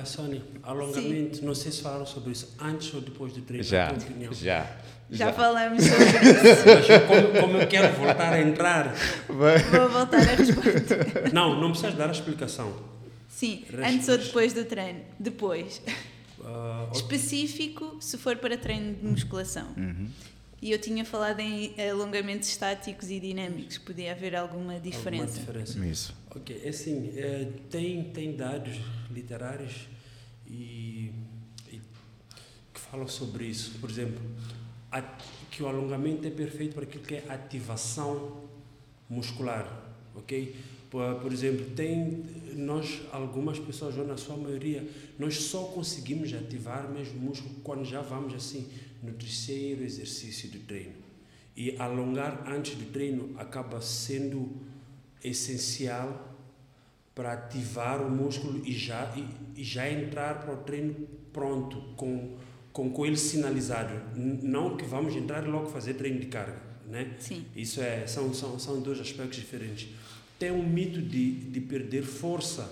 [0.00, 3.62] Ah, Sónia, alongamento, não sei se falaram sobre isso antes ou depois do treino.
[3.64, 4.32] Já, opinião.
[4.32, 4.66] já.
[5.10, 6.64] Já falamos sobre isso.
[6.66, 8.94] Mas eu, como, como eu quero voltar a entrar,
[9.28, 11.32] Vou voltar a responder.
[11.32, 12.72] não, não precisas dar a explicação.
[13.28, 15.00] Sim, antes ou depois do treino?
[15.18, 15.80] Depois.
[16.44, 19.68] Ah, Específico se for para treino de musculação.
[19.76, 20.08] Uhum.
[20.60, 25.38] E eu tinha falado em alongamentos estáticos e dinâmicos, podia haver alguma alguma diferença.
[25.38, 25.86] diferença.
[25.86, 26.16] Isso.
[26.34, 28.76] Ok, é assim, eh, tem, tem dados
[29.10, 29.86] literários
[30.46, 31.12] e,
[31.70, 31.80] e
[32.74, 33.78] que falam sobre isso.
[33.78, 34.20] Por exemplo,
[35.50, 38.48] que o alongamento é perfeito para aquilo que é ativação
[39.08, 39.66] muscular,
[40.14, 40.56] ok?
[40.90, 42.24] Por, exemplo, tem
[42.56, 47.84] nós algumas pessoas ou na sua maioria nós só conseguimos ativar mesmo o músculo quando
[47.84, 48.66] já vamos assim
[49.02, 50.94] no terceiro exercício do treino.
[51.56, 54.50] E alongar antes do treino acaba sendo
[55.22, 56.36] essencial
[57.14, 60.94] para ativar o músculo e já e, e já entrar para o treino
[61.32, 62.36] pronto com
[62.72, 63.92] com, com ele sinalizado.
[64.16, 67.14] Não que vamos entrar e logo fazer treino de carga né?
[67.18, 67.44] Sim.
[67.54, 69.88] isso é são são são dois aspectos diferentes
[70.38, 72.70] tem um mito de, de perder força.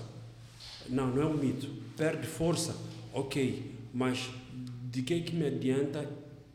[0.88, 1.68] Não, não é um mito.
[1.96, 2.76] Perde força,
[3.12, 4.30] ok, mas
[4.90, 6.08] de que é que me adianta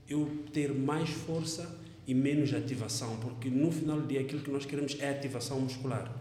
[0.08, 3.18] eu ter mais força e menos ativação?
[3.18, 6.12] Porque no final do dia aquilo que nós queremos é ativação muscular.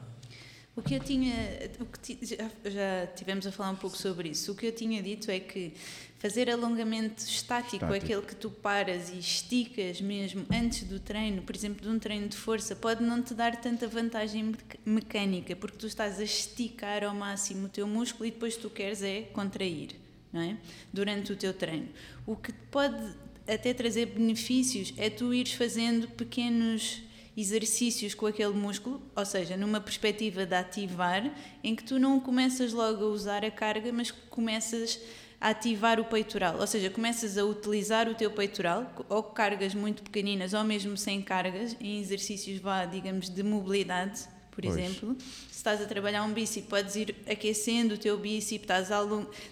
[0.75, 1.35] O que eu tinha,
[1.81, 4.53] o que já, já tivemos a falar um pouco sobre isso.
[4.53, 5.73] O que eu tinha dito é que
[6.21, 11.57] fazer alongamento estático, estático, aquele que tu paras e esticas mesmo antes do treino, por
[11.57, 14.55] exemplo, de um treino de força, pode não te dar tanta vantagem
[14.85, 19.03] mecânica, porque tu estás a esticar ao máximo o teu músculo e depois tu queres
[19.03, 19.97] é contrair,
[20.31, 20.59] não é?
[20.93, 21.89] Durante o teu treino.
[22.27, 23.03] O que pode
[23.49, 27.03] até trazer benefícios é tu ires fazendo pequenos
[27.35, 32.75] exercícios com aquele músculo, ou seja, numa perspectiva de ativar, em que tu não começas
[32.75, 35.01] logo a usar a carga, mas começas
[35.41, 40.03] a ativar o peitoral, ou seja, começas a utilizar o teu peitoral, ou cargas muito
[40.03, 44.77] pequeninas, ou mesmo sem cargas, em exercícios, vá, digamos, de mobilidade, por pois.
[44.77, 45.17] exemplo.
[45.51, 49.01] Se estás a trabalhar um bíceps, podes ir aquecendo o teu bíceps, estás a,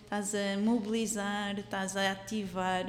[0.02, 2.84] estás a mobilizar, estás a ativar,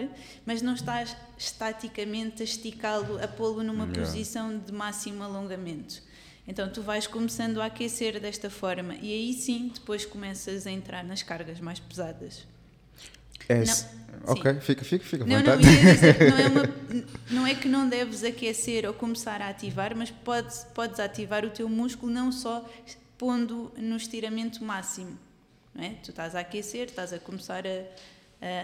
[0.45, 4.01] mas não estás estaticamente a esticá-lo, a pô-lo numa yeah.
[4.01, 6.03] posição de máximo alongamento.
[6.45, 11.03] Então tu vais começando a aquecer desta forma e aí sim depois começas a entrar
[11.03, 12.47] nas cargas mais pesadas.
[13.49, 14.59] É, não, ok, sim.
[14.61, 15.25] fica, fica, fica.
[15.25, 16.69] Não, não, dizer, não, é uma,
[17.31, 21.49] não é que não deves aquecer ou começar a ativar, mas podes, podes ativar o
[21.49, 22.63] teu músculo não só
[23.17, 25.17] pondo no estiramento máximo.
[25.73, 25.95] Não é?
[26.03, 27.69] Tu estás a aquecer, estás a começar a,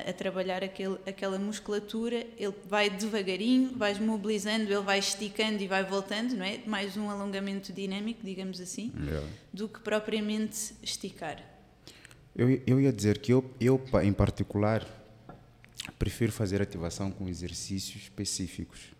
[0.05, 5.67] a, a, trabalhar aquele, aquela musculatura, ele vai devagarinho, vais mobilizando, ele vai esticando e
[5.67, 6.59] vai voltando, não é?
[6.67, 9.27] Mais um alongamento dinâmico, digamos assim, yeah.
[9.51, 11.54] do que propriamente esticar.
[12.35, 14.85] Eu, eu ia dizer que eu, eu, em particular,
[15.97, 18.93] prefiro fazer ativação com exercícios específicos.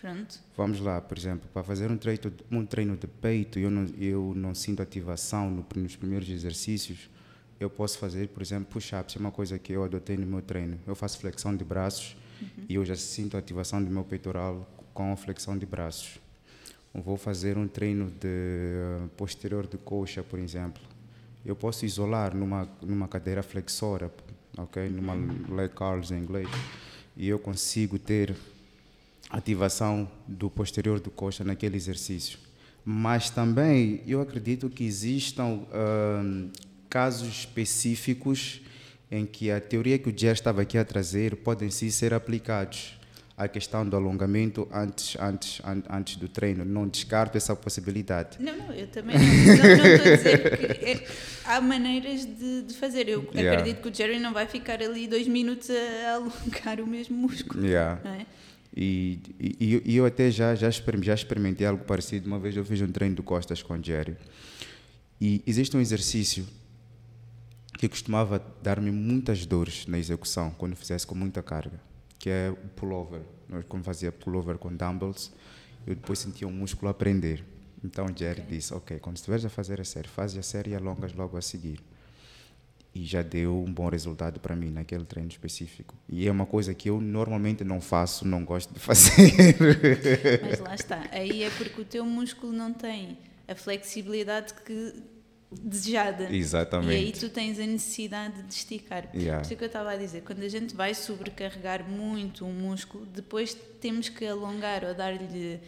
[0.00, 0.38] Pronto.
[0.56, 2.20] Vamos lá, por exemplo, para fazer um treino,
[2.52, 7.10] um treino de peito, eu não, eu não sinto ativação no, nos primeiros exercícios.
[7.58, 10.78] Eu posso fazer, por exemplo, push-ups, é uma coisa que eu adotei no meu treino.
[10.86, 12.64] Eu faço flexão de braços uhum.
[12.68, 16.20] e eu já sinto ativação do meu peitoral com a flexão de braços.
[16.94, 20.80] vou fazer um treino de posterior de coxa, por exemplo
[21.48, 24.12] eu posso isolar numa, numa cadeira flexora,
[24.56, 24.86] ok?
[24.90, 25.14] Numa
[25.48, 26.46] leg curls em inglês,
[27.16, 28.36] e eu consigo ter
[29.30, 32.38] ativação do posterior do coxa naquele exercício.
[32.84, 36.50] Mas também eu acredito que existam uh,
[36.90, 38.60] casos específicos
[39.10, 42.97] em que a teoria que o Jer estava aqui a trazer podem sim ser aplicados
[43.38, 46.64] a questão do alongamento antes, antes, an, antes do treino.
[46.64, 48.36] Não descarto essa possibilidade.
[48.40, 51.06] Não, não, eu também não, não, não estou a dizer que é,
[51.44, 53.08] há maneiras de, de fazer.
[53.08, 53.52] Eu yeah.
[53.52, 57.64] acredito que o Jerry não vai ficar ali dois minutos a alongar o mesmo músculo.
[57.64, 58.00] Yeah.
[58.04, 58.26] É?
[58.76, 62.26] E, e, e, eu até já, já, já experimentei algo parecido.
[62.26, 64.16] Uma vez eu fiz um treino de costas com o Jerry.
[65.20, 66.44] E existe um exercício
[67.78, 71.87] que costumava dar-me muitas dores na execução quando fizesse com muita carga
[72.18, 73.22] que é o pullover.
[73.48, 75.32] Nós, quando fazia pullover com dumbbells,
[75.86, 77.44] eu depois sentia o um músculo aprender.
[77.84, 78.56] Então o Jerry okay.
[78.56, 81.42] disse: Ok, quando estiveres a fazer a série, faz a série e alongas logo a
[81.42, 81.80] seguir.
[82.94, 85.94] E já deu um bom resultado para mim naquele treino específico.
[86.08, 89.56] E é uma coisa que eu normalmente não faço, não gosto de fazer.
[90.42, 91.06] Mas lá está.
[91.12, 94.94] Aí é porque o teu músculo não tem a flexibilidade que
[95.50, 96.34] desejada.
[96.34, 96.92] Exatamente.
[96.92, 99.08] E aí tu tens a necessidade de esticar.
[99.14, 99.38] Yeah.
[99.38, 103.06] Por isso que eu estava a dizer, quando a gente vai sobrecarregar muito um músculo,
[103.06, 105.60] depois temos que alongar ou dar-lhe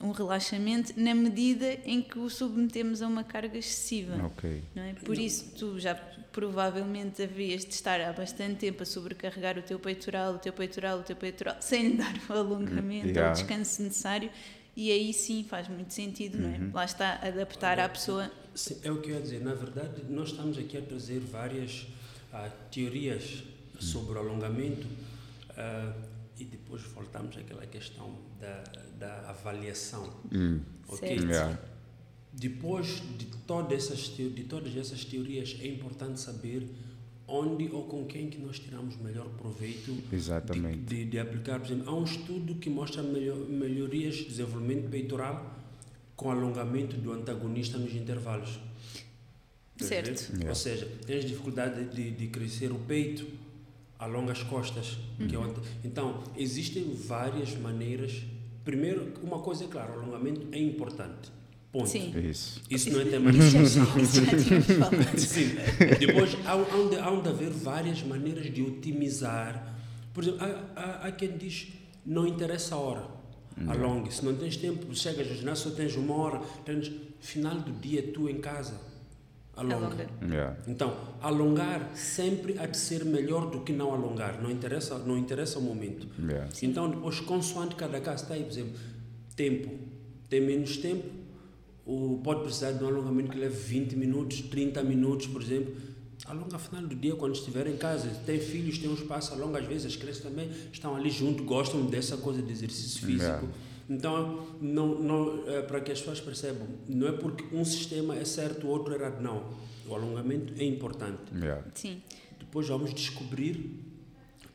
[0.00, 4.26] um relaxamento na medida em que o submetemos a uma carga excessiva.
[4.26, 4.62] Okay.
[4.74, 4.94] Não é?
[4.94, 5.94] Por isso tu já
[6.30, 11.00] provavelmente havias de estar há bastante tempo a sobrecarregar o teu peitoral, o teu peitoral,
[11.00, 13.26] o teu peitoral, sem lhe dar o alongamento yeah.
[13.26, 14.30] ou o descanso necessário
[14.78, 16.58] e aí sim faz muito sentido, não é?
[16.58, 16.70] Uhum.
[16.72, 18.30] Lá está, adaptar à pessoa.
[18.58, 19.40] Sim, é o que eu ia dizer.
[19.40, 21.86] Na verdade, nós estamos aqui a trazer várias
[22.32, 23.44] uh, teorias
[23.78, 25.94] sobre o alongamento uh,
[26.36, 28.64] e depois voltamos àquela questão da,
[28.98, 30.12] da avaliação.
[30.32, 30.60] Uhum.
[30.88, 31.08] Ok?
[31.08, 31.56] Yeah.
[32.32, 36.68] Depois de todas, essas, de todas essas teorias, é importante saber
[37.28, 40.78] onde ou com quem que nós tiramos melhor proveito Exatamente.
[40.78, 41.60] de, de, de aplicar.
[41.60, 45.57] Por exemplo, há um estudo que mostra melhor, melhorias de desenvolvimento peitoral
[46.18, 48.58] com alongamento do antagonista nos intervalos.
[49.76, 49.84] Ver?
[49.86, 50.30] Certo.
[50.32, 50.48] Yeah.
[50.48, 53.24] Ou seja, tens dificuldade de, de crescer o peito,
[54.00, 54.98] alonga as costas.
[55.28, 58.20] Que é o ante- então, existem várias maneiras.
[58.64, 61.30] Primeiro, uma coisa é claro, o alongamento é importante.
[61.70, 61.88] Ponto.
[61.88, 62.12] Sim.
[62.28, 62.60] Isso.
[62.68, 63.86] Isso não é tema de discussão.
[65.16, 65.54] Sim.
[66.00, 69.76] Depois, há, há, de, há de haver várias maneiras de otimizar.
[70.12, 70.40] Por exemplo,
[70.74, 71.68] há, há, há quem diz
[72.04, 73.17] não interessa a hora.
[73.66, 74.12] Alongue.
[74.12, 76.40] Se não tens tempo, chegas ao ginásio, só tens uma hora.
[76.64, 78.78] Tens final do dia, tu em casa.
[79.56, 79.86] Alonga.
[79.86, 80.06] Alonga.
[80.22, 80.56] Yeah.
[80.68, 84.40] Então, alongar sempre há de ser melhor do que não alongar.
[84.40, 86.06] Não interessa, não interessa o momento.
[86.18, 86.48] Yeah.
[86.62, 88.78] Então, depois, consoante cada caso, está aí, por exemplo,
[89.34, 89.70] tempo.
[90.28, 91.08] Tem menos tempo,
[91.84, 95.74] ou pode precisar de um alongamento que leve 20 minutos, 30 minutos, por exemplo.
[96.26, 98.08] Alonga ao final do dia, quando estiver em casa.
[98.26, 99.58] Tem filhos, tem um espaço, alonga.
[99.60, 103.22] Às vezes as crianças também estão ali junto, gostam dessa coisa de exercício físico.
[103.24, 103.48] Yeah.
[103.88, 108.24] Então, não, não, é, para que as pessoas percebam, não é porque um sistema é
[108.24, 109.20] certo, o outro é errado.
[109.22, 109.48] Não.
[109.88, 111.22] O alongamento é importante.
[111.34, 111.64] Yeah.
[111.74, 112.02] Sim,
[112.38, 113.82] Depois vamos descobrir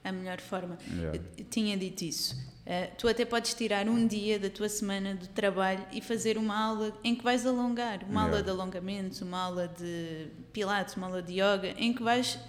[0.03, 0.77] a melhor forma.
[0.91, 1.17] Yeah.
[1.17, 2.35] Eu- eu tinha dito isso.
[2.65, 6.57] Eh, tu até podes tirar um dia da tua semana de trabalho e fazer uma
[6.57, 8.23] aula em que vais alongar, uma Yeah.
[8.23, 12.39] aula de alongamentos, uma aula de pilates, uma aula de yoga, em que vais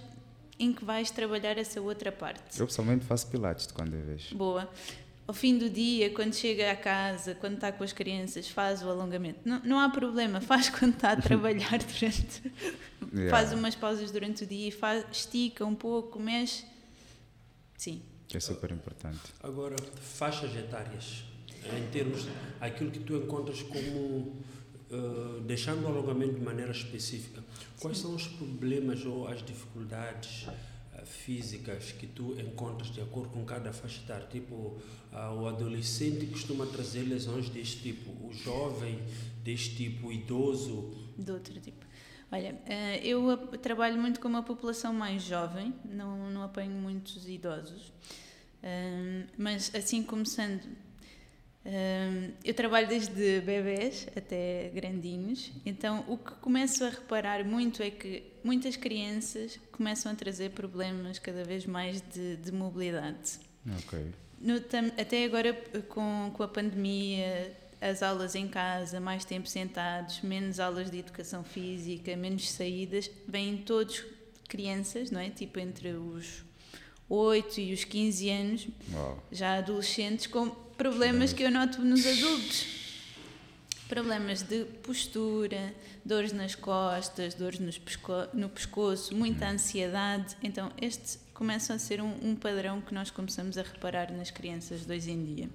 [0.56, 2.60] em que vais trabalhar essa outra parte.
[2.60, 4.32] Eu pessoalmente faço pilates de quando é vez.
[4.32, 4.70] Boa.
[5.26, 8.88] Ao fim do dia, quando chega a casa, quando está com as crianças, faz o
[8.88, 9.40] alongamento.
[9.44, 12.52] Não, não há problema, faz quando está a trabalhar durante.
[13.12, 13.30] Yeah.
[13.30, 16.64] Faz umas pausas durante o dia, faz, estica um pouco, mexe.
[17.76, 18.00] Sim.
[18.34, 19.20] É super importante.
[19.42, 21.24] Agora, faixas etárias,
[21.76, 22.26] em termos
[22.60, 24.36] aquilo que tu encontras como
[24.90, 27.42] eh, deixando o alongamento de maneira específica,
[27.80, 33.44] quais são os problemas ou as dificuldades eh, físicas que tu encontras de acordo com
[33.44, 34.26] cada faixa etária?
[34.26, 34.78] Tipo,
[35.12, 39.00] ah, o adolescente costuma trazer lesões deste tipo, o jovem
[39.42, 40.92] deste tipo, o idoso.
[41.16, 41.84] de outro tipo.
[42.30, 47.92] Olha, eh, eu trabalho muito com uma população mais jovem, não, não apanho muitos idosos,
[49.36, 50.62] Mas assim começando,
[52.44, 58.22] eu trabalho desde bebés até grandinhos, então o que começo a reparar muito é que
[58.42, 63.38] muitas crianças começam a trazer problemas cada vez mais de, de mobilidade.
[63.78, 63.98] Ok.
[64.40, 65.54] No tam- até agora,
[65.88, 67.50] com, com a pandemia,
[67.80, 73.56] as aulas em casa, mais tempo sentados, menos aulas de educação física, menos saídas, vêm
[73.58, 74.04] todos
[74.48, 75.30] crianças, não é?
[75.30, 76.44] Tipo entre os
[77.08, 79.22] 8 e os 15 anos, Uau.
[79.30, 82.66] já adolescentes, com problemas que eu noto nos adultos.
[83.88, 85.74] Problemas de postura,
[86.04, 90.34] dores nas costas, dores pesco- no pescoço, muita ansiedade.
[90.42, 94.86] Então, este começa a ser um, um padrão que nós começamos a reparar nas crianças
[94.86, 95.50] de hoje em dia.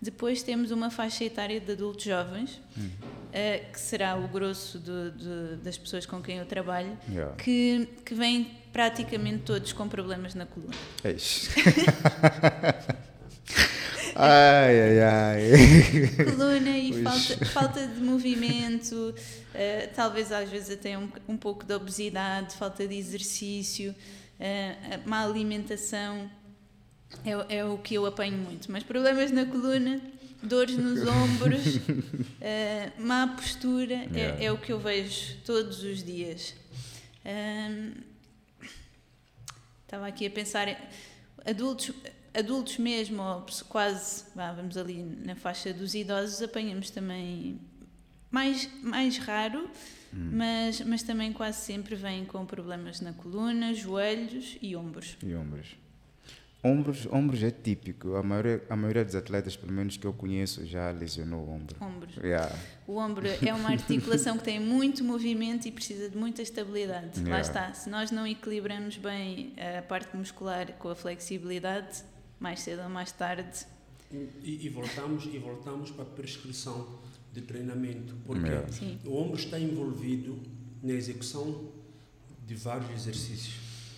[0.00, 2.58] Depois temos uma faixa etária de adultos jovens,
[3.32, 4.80] eh, que será o grosso
[5.62, 7.36] das pessoas com quem eu trabalho, Yeah.
[7.36, 10.74] que, que vêm praticamente todos com problemas na coluna.
[11.04, 11.50] Eish.
[14.14, 16.24] ai, ai, ai.
[16.24, 19.14] coluna e falta, falta de movimento,
[19.54, 23.94] eh, talvez às vezes até um, um pouco de obesidade, falta de exercício,
[24.40, 26.30] a má alimentação,
[27.24, 28.70] é, o- é o que eu apanho muito.
[28.72, 30.00] Mas problemas na coluna,
[30.42, 31.78] dores nos ombros,
[32.40, 34.44] eh, má postura, é- Yeah.
[34.44, 36.54] é, o que eu vejo todos os dias.
[37.24, 37.92] Ahm,
[39.92, 40.76] Estava aqui a pensar, em-
[41.44, 41.94] adultos,
[42.32, 47.60] adultos mesmo, ou quase, vamos ali na faixa dos idosos, apanhamos também
[48.30, 49.68] mais, mais raro,
[50.10, 55.18] mas, mas também quase sempre vêm com problemas na coluna, joelhos e ombros.
[55.22, 55.76] E ombros?
[56.64, 58.14] Ombros, ombros é típico.
[58.14, 61.76] A maioria, a maioria dos atletas, pelo menos que eu conheço, já lesionou o ombro.
[61.80, 62.16] Ombros.
[62.18, 62.54] Yeah.
[62.86, 67.18] O ombro é uma articulação que tem muito movimento e precisa de muita estabilidade.
[67.20, 67.40] Lá Yeah.
[67.40, 72.04] está, se nós não equilibramos bem a parte muscular com a flexibilidade,
[72.38, 73.66] mais cedo ou mais tarde,
[74.12, 76.86] E, e voltamos e voltamos para a prescrição
[77.32, 78.68] de treinamento, porque Yeah.
[79.06, 80.38] O ombro está envolvido
[80.82, 81.70] na execução
[82.46, 83.54] de vários exercícios,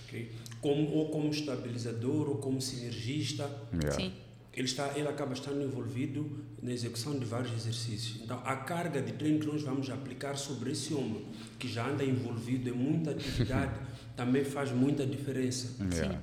[0.06, 0.30] ok?
[0.64, 3.92] Como, ou como estabilizador ou como sinergista, Yeah.
[3.92, 4.12] sim,
[4.54, 8.22] ele está, ele acaba estando envolvido na execução de vários exercícios.
[8.22, 11.26] Então, a carga de treino que nós vamos aplicar sobre esse ombro,
[11.58, 13.78] que já anda envolvido em muita atividade,
[14.16, 15.76] também faz muita diferença.
[15.92, 16.22] Yeah.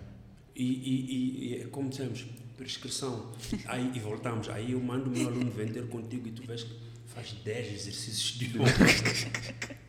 [0.55, 2.25] E, e, e, e é como dissemos,
[2.57, 3.31] prescrição.
[3.65, 4.49] Aí, e voltamos.
[4.49, 6.73] Aí eu mando o meu aluno vender contigo e tu vês que
[7.05, 9.80] faz 10 exercícios de ombro.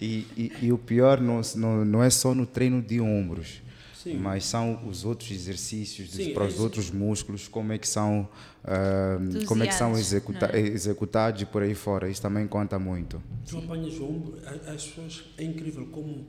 [0.00, 3.62] E, e, e o pior não, não, não é só no treino de ombros,
[3.94, 4.14] Sim.
[4.18, 8.28] mas são os outros exercícios Sim, para é os outros músculos, como é que são,
[8.62, 10.60] ah, como é que são executa- é?
[10.60, 12.08] executados e por aí fora.
[12.10, 13.22] Isso também conta muito.
[13.48, 16.26] Tu apanhas o ombro, as pessoas, é incrível como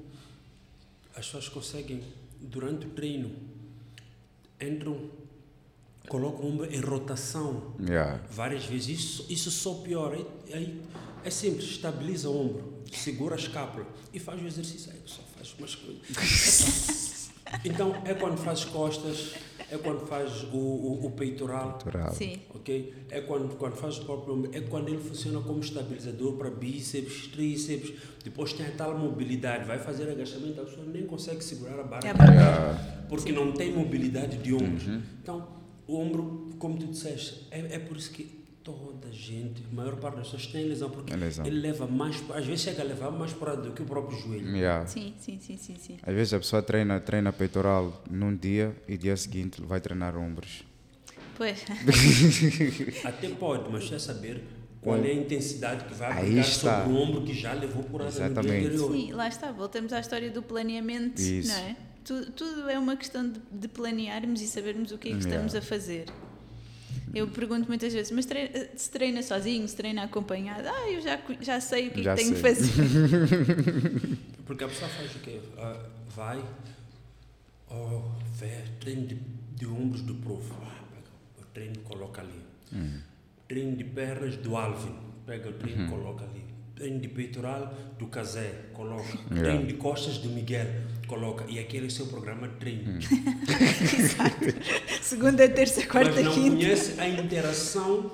[1.15, 2.01] as pessoas conseguem,
[2.39, 3.31] durante o treino,
[4.61, 5.09] entram,
[6.07, 8.21] colocam o ombro em rotação Yeah.
[8.29, 8.87] várias vezes.
[8.99, 10.17] Isso, isso só piora.
[10.53, 10.81] Aí,
[11.23, 14.91] é simples, estabiliza o ombro, segura a escápula e faz o exercício.
[14.91, 17.29] Aí só faz umas coisas.
[17.65, 19.33] então, é quando faz costas,
[19.69, 21.77] é quando faz o, o, o peitoral.
[22.13, 22.39] Sim.
[22.55, 22.93] Ok?
[23.09, 27.27] É quando, quando faz o próprio ombro, é quando ele funciona como estabilizador para bíceps,
[27.27, 27.93] tríceps,
[28.23, 32.07] depois tem a tal mobilidade, vai fazer agachamento, a pessoa nem consegue segurar a barra,
[32.07, 32.33] É a barra.
[32.33, 33.05] Yeah.
[33.09, 34.83] porque não tem mobilidade de ombros.
[35.21, 35.56] Então,
[35.87, 40.17] o ombro, como tu disseste, é, é por isso que toda gente, a maior parte
[40.17, 41.45] das pessoas tem lesão, porque É lesão.
[41.45, 44.55] ele leva mais, às vezes chega a levar mais para do que o próprio joelho.
[44.55, 44.85] Yeah.
[44.85, 45.97] Sim, sim, sim, sim, sim.
[46.03, 50.63] Às vezes a pessoa treina, treina peitoral num dia e dia seguinte vai treinar ombros.
[51.37, 51.63] Pois,
[53.05, 54.43] Até pode, mas quer saber
[54.81, 56.83] qual é a intensidade que vai aplicar está.
[56.85, 58.91] sobre o ombro que já levou por no dia anterior.
[58.91, 61.49] sim, lá está, voltamos à história do planeamento, Isso.
[61.49, 61.75] não é?
[62.07, 65.29] Tu- Tudo é uma questão de, de planearmos e sabermos o que é que Yeah.
[65.45, 66.05] estamos a fazer.
[67.13, 70.67] Eu pergunto muitas vezes, mas treina, se treina sozinho, se treina acompanhado?
[70.67, 72.53] Ah, eu já, já sei o que é Já que tenho sei.
[72.55, 74.17] que fazer.
[74.45, 75.39] Porque a pessoa faz o quê?
[75.57, 75.85] Ah,
[76.15, 76.43] vai,
[77.69, 78.01] oh,
[78.35, 79.15] vê, treino de,
[79.55, 80.49] de ombros do prof.
[80.61, 81.07] Ah, pega
[81.41, 82.41] o treino e coloca ali.
[82.73, 82.99] Hum.
[83.47, 84.95] Treino de pernas do Alvin.
[85.25, 86.43] Pega o treino e coloca ali.
[86.77, 89.17] Treino de peitoral do Casé, coloca.
[89.31, 89.41] Yeah.
[89.41, 90.67] Treino de costas do Miguel,
[91.07, 91.43] coloca.
[91.49, 92.91] E aquele é o seu programa de treino.
[92.91, 92.99] Hum.
[95.01, 96.55] Segunda, terça, quarta, Mas não quinta.
[96.55, 98.11] conhece a interação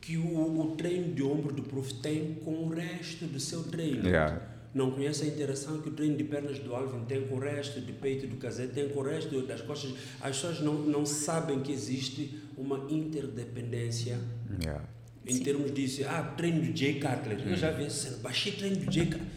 [0.00, 4.08] que o, o treino de ombro do prof tem com o resto do seu treino.
[4.08, 4.40] Yeah.
[4.74, 7.80] Não conhece a interação que o treino de pernas do Alvin tem com o resto,
[7.80, 9.92] de peito do Casé tem com o resto das costas.
[10.20, 14.18] As pessoas não, não sabem que existe uma interdependência
[14.60, 14.82] Yeah.
[15.26, 15.42] Em Sim.
[15.44, 16.02] termos disso.
[16.08, 17.38] Ah, treino do Jay Cutler.
[17.46, 18.16] Eu já vi essa cena.
[18.22, 19.28] Baixei treino do Jay Cutler.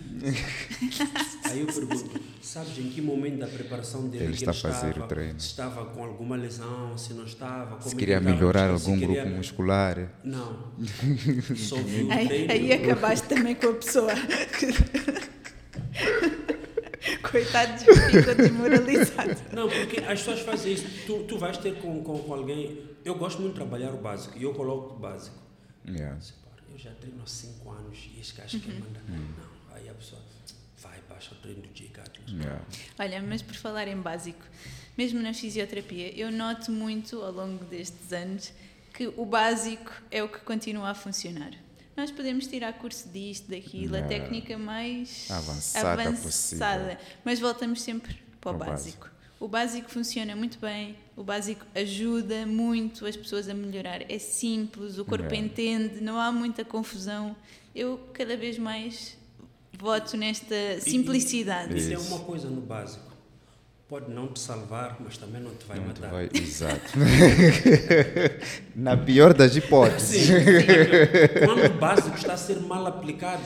[1.43, 5.05] Aí eu pergunto, sabes em que momento da preparação dele Ele está a fazer estava,
[5.05, 5.39] o treino.
[5.39, 8.86] Se estava com alguma lesão, se não estava, como Se ele queria estava, melhorar se
[8.89, 10.11] algum queria- grupo muscular.
[10.23, 10.71] Não.
[11.57, 12.51] Só vi o Aí, treino.
[12.51, 14.11] aí acabaste também com a pessoa.
[17.29, 19.38] Coitados, ficam desmoralizados.
[19.53, 20.86] Não, porque as pessoas fazem isso.
[21.05, 22.79] Tu, tu vais ter com, com, com alguém.
[23.03, 25.36] Eu gosto muito de trabalhar o básico e eu coloco o básico.
[25.88, 26.17] Yeah.
[26.71, 29.01] Eu já treino há 5 anos e esse gajo quer mandar.
[29.07, 30.21] Não, aí a pessoa
[30.81, 32.41] vai, baixa o treino do Jay Cutler.
[32.41, 32.61] Yeah.
[32.99, 34.43] Olha, mas por falar em básico,
[34.97, 38.51] mesmo na fisioterapia, eu noto muito ao longo destes anos
[38.93, 41.51] que o básico é o que continua a funcionar.
[41.95, 44.07] Nós podemos tirar curso disto, daquilo, a Yeah.
[44.19, 49.09] técnica mais Avançada avançada, mas voltamos sempre para o Para o básico.
[49.39, 54.01] O básico funciona muito bem, o básico ajuda muito as pessoas a melhorar.
[54.11, 55.45] É simples, o corpo Yeah.
[55.47, 57.36] entende, não há muita confusão.
[57.76, 59.18] Eu cada vez mais
[59.78, 61.72] voto nesta simplicidade.
[61.78, 62.13] E tem Isso.
[62.13, 63.13] uma coisa no básico.
[63.88, 66.11] Pode não te salvar, mas também não te vai Não te matar.
[66.11, 66.91] vai- Exato.
[68.76, 70.26] Na pior das hipóteses.
[70.28, 70.36] Sim, sim.
[71.45, 73.43] Quando o básico está a ser mal aplicado,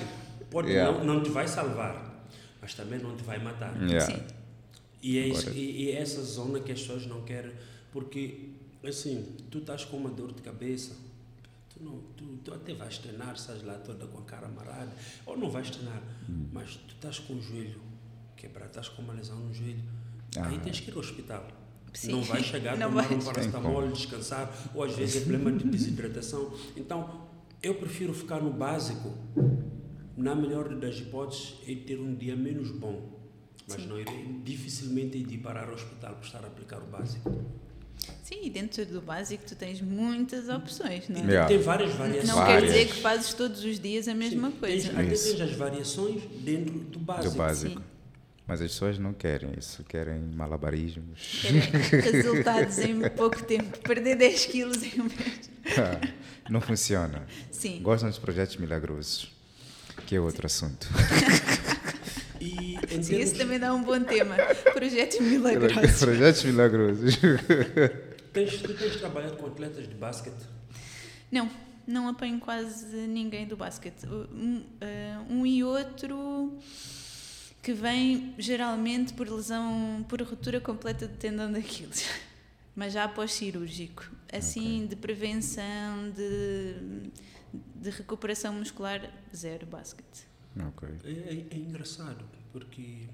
[0.50, 0.98] pode Yeah.
[1.04, 2.24] não, não te vai salvar,
[2.62, 3.76] mas também não te vai matar.
[3.82, 4.00] Yeah.
[4.06, 4.22] Sim.
[5.02, 7.52] E é, isso, Agora- e, e é essa zona que as pessoas não querem,
[7.92, 8.50] porque
[8.84, 10.96] assim, tu estás com uma dor de cabeça,
[11.70, 14.92] tu, não, tu, tu até vais treinar, estás lá toda com a cara amarrada,
[15.26, 16.02] ou não vais treinar,
[16.52, 17.82] mas tu estás com o joelho
[18.36, 19.84] quebrado, estás com uma lesão no joelho,
[20.38, 20.60] aí Ah.
[20.60, 21.48] tens que ir ao hospital.
[21.94, 22.12] Sim.
[22.12, 23.24] Não vais chegar Não tomar vais.
[23.24, 26.54] um paracetamol, descansar, ou às vezes é problema de desidratação.
[26.78, 27.28] Então,
[27.64, 29.14] eu prefiro ficar no básico,
[30.16, 33.19] na melhor das hipóteses, e ter um dia menos bom.
[33.70, 33.88] Mas Sim.
[33.88, 37.46] não irei, dificilmente hei de ir parar ao hospital por estar a aplicar o básico.
[38.24, 41.24] Sim, e dentro do básico tu tens muitas opções, não é?
[41.26, 41.48] Yeah.
[41.48, 42.28] Tem várias variações.
[42.28, 42.62] Não Várias.
[42.62, 44.90] quer dizer que fazes todos os dias a mesma Sim, coisa.
[44.90, 45.38] Tens, até Isso.
[45.38, 47.32] tens as variações dentro do básico.
[47.32, 47.80] Do básico.
[47.82, 47.86] Sim.
[48.48, 51.40] Mas as pessoas não querem isso, querem malabarismos.
[51.42, 51.62] Querem
[52.02, 53.78] resultados em pouco tempo.
[53.80, 55.52] Perder 10 quilos em um mês.
[56.50, 57.28] não funciona.
[57.52, 57.80] Sim.
[57.84, 59.32] Gostam dos projetos milagrosos,
[60.08, 60.88] que é outro assunto.
[62.40, 64.36] E termos, esse também dá um bom tema.
[64.74, 66.00] Projetos milagrosos.
[66.00, 67.16] projetos milagrosos.
[68.32, 70.46] tens, tu tens trabalhado com atletas de basquete.
[71.32, 71.50] Não,
[71.86, 74.06] não apanho quase ninguém do basquete.
[74.08, 76.58] Um, eh, um e outro
[77.62, 82.08] que vem geralmente por lesão, por ruptura completa do tendão daqueles.
[82.76, 84.10] Mas já pós-cirúrgico.
[84.32, 87.12] Assim, de prevenção, de,
[87.76, 89.02] de recuperação muscular,
[89.36, 90.29] zero basquete.
[90.58, 90.90] Ok.
[91.04, 93.08] É, é- é engraçado, porque,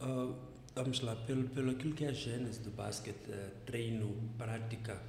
[0.00, 0.32] ah,
[0.74, 5.00] vamos lá, pelo, pelo aquilo que é a gênese do basquete, eh, treino, prática,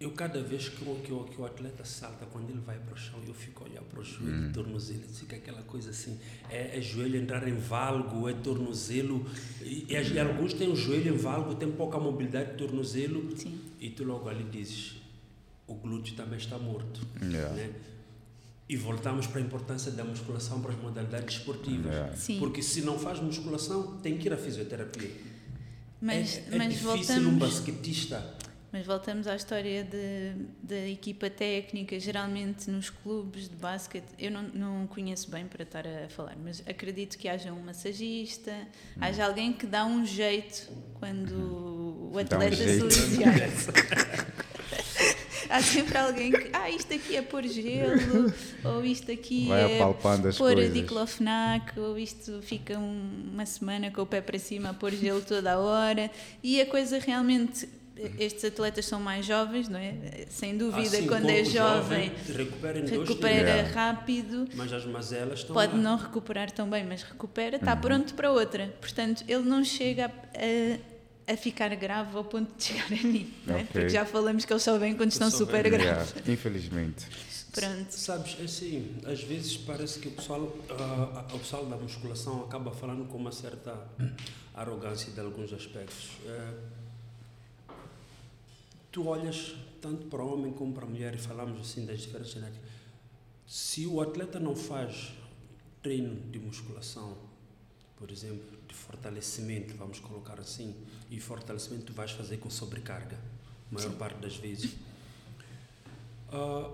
[0.00, 2.94] eu cada vez que o, que, o, que o atleta salta, quando ele vai para
[2.94, 6.18] o chão, eu fico a olhar para o joelho, tornozelo, fica aquela coisa assim,
[6.50, 9.24] é, é joelho entrar em valgo, é tornozelo,
[9.62, 13.58] e, e, alguns têm o joelho em valgo, têm pouca mobilidade de tornozelo, Sim.
[13.80, 14.96] e tu logo ali dizes,
[15.66, 17.00] o glúteo também está morto.
[17.22, 17.54] Yeah.
[17.54, 17.72] Né?
[18.68, 22.18] E voltamos para a importância da musculação para as modalidades esportivas.
[22.18, 22.38] Sim.
[22.38, 25.10] Porque se não faz musculação, tem que ir à fisioterapia.
[26.00, 27.38] Mas, é, é mas difícil um voltamos.
[27.38, 28.34] basquetista.
[28.74, 29.86] Mas voltamos à história
[30.60, 34.08] da equipa técnica, geralmente nos clubes de basquete.
[34.18, 38.52] Eu não, não conheço bem para estar a falar, mas acredito que haja um massagista,
[39.00, 43.32] haja alguém que dá um jeito quando o Dá um atleta se lesiona.
[45.50, 48.32] Há sempre alguém que, ah, isto aqui é pôr gelo,
[48.64, 49.94] ou isto aqui Vai é pôr
[50.38, 50.72] coisas.
[50.74, 55.20] diclofenac, ou isto fica um- uma semana com o pé para cima a pôr gelo
[55.20, 56.10] toda a hora.
[56.42, 57.68] E a coisa realmente,
[58.18, 60.26] estes atletas são mais jovens, não é?
[60.28, 62.12] Sem dúvida, Assim, quando é corpo jovem,
[62.98, 63.74] recupera dias.
[63.74, 64.48] Rápido.
[64.54, 65.78] Mas as mazelas estão Pode lá.
[65.78, 67.60] não recuperar tão bem, mas recupera, Uhum.
[67.62, 68.74] está pronto para outra.
[68.80, 70.93] Portanto, ele não chega a, a-
[71.26, 73.52] a ficar grave ao ponto de chegar a mim, é?
[73.52, 73.66] Ok.
[73.72, 75.72] Porque já falamos que eles só vêm quando estão super vêm.
[75.72, 76.10] graves.
[76.10, 77.06] Yeah, Infelizmente.
[77.52, 77.92] Pronto.
[77.92, 83.06] Sabes, assim, às vezes parece que o pessoal, ah, o pessoal da musculação acaba falando
[83.06, 83.78] com uma certa
[84.52, 86.10] arrogância de alguns aspectos.
[86.26, 86.54] Eh,
[88.90, 92.32] tu olhas tanto para o homem como para a mulher e falamos assim das diferenças
[92.34, 92.68] genéticas.
[93.46, 95.12] Se o atleta não faz
[95.80, 97.16] treino de musculação,
[97.96, 100.74] por exemplo, de fortalecimento, vamos colocar assim,
[101.16, 103.16] e fortalecimento tu vais fazer com sobrecarga,
[103.70, 104.74] maior parte das vezes.
[106.32, 106.70] Ah,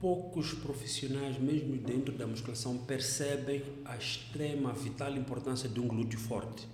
[0.00, 6.68] poucos profissionais, mesmo dentro da musculação, percebem a extrema, vital importância de um glúteo forte.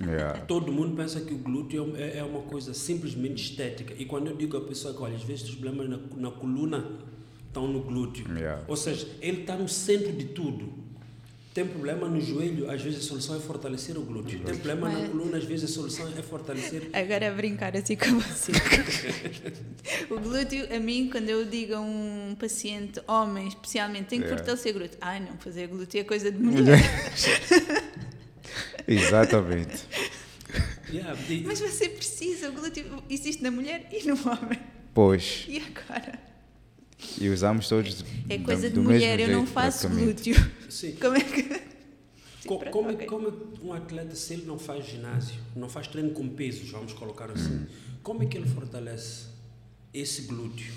[0.00, 0.40] Yeah.
[0.46, 3.94] Todo mundo pensa que o glúteo é é uma coisa simplesmente estética.
[3.98, 6.92] E quando eu digo à pessoa que, olha, às vezes os problemas na, na coluna
[7.46, 8.26] estão no glúteo.
[8.36, 8.64] Yeah.
[8.68, 10.85] Ou seja, ele está no centro de tudo.
[11.56, 14.40] Tem problema no joelho, às vezes a solução é fortalecer o glúteo.
[14.40, 16.82] Tem problema na Mas- coluna, às vezes a solução é fortalecer.
[16.92, 18.52] Agora a brincar assim com você.
[20.10, 24.36] o glúteo, a mim, quando eu digo a um paciente, homem especialmente, tem que Yeah.
[24.44, 24.98] fortalecer o glúteo.
[25.00, 26.78] Ai, não, fazer glúteo é coisa de mulher.
[28.86, 29.84] Exatamente.
[30.92, 34.60] Yeah, Mas você precisa, o glúteo existe na mulher e no homem.
[34.92, 36.25] Pois, E agora?
[37.20, 40.30] E usamos todos É do- coisa de do mulher, mesmo eu não jeito, faço praticamente.
[40.32, 40.52] glúteo.
[40.70, 40.92] sim.
[41.00, 41.66] Como é que.
[42.46, 43.06] Co- Como, ok.
[43.08, 47.28] como um atleta, se ele não faz ginásio, não faz treino com pesos, vamos colocar
[47.28, 47.66] assim,
[48.04, 49.24] como é que ele fortalece
[49.92, 50.72] esse glúteo?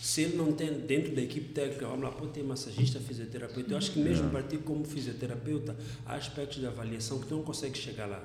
[0.00, 3.72] Se ele não tem dentro da equipe técnica, vamos lá, pode ter massagista, fisioterapeuta.
[3.72, 5.76] Eu acho que mesmo para ti como fisioterapeuta,
[6.06, 8.24] há aspectos de avaliação que tu não consegue chegar lá.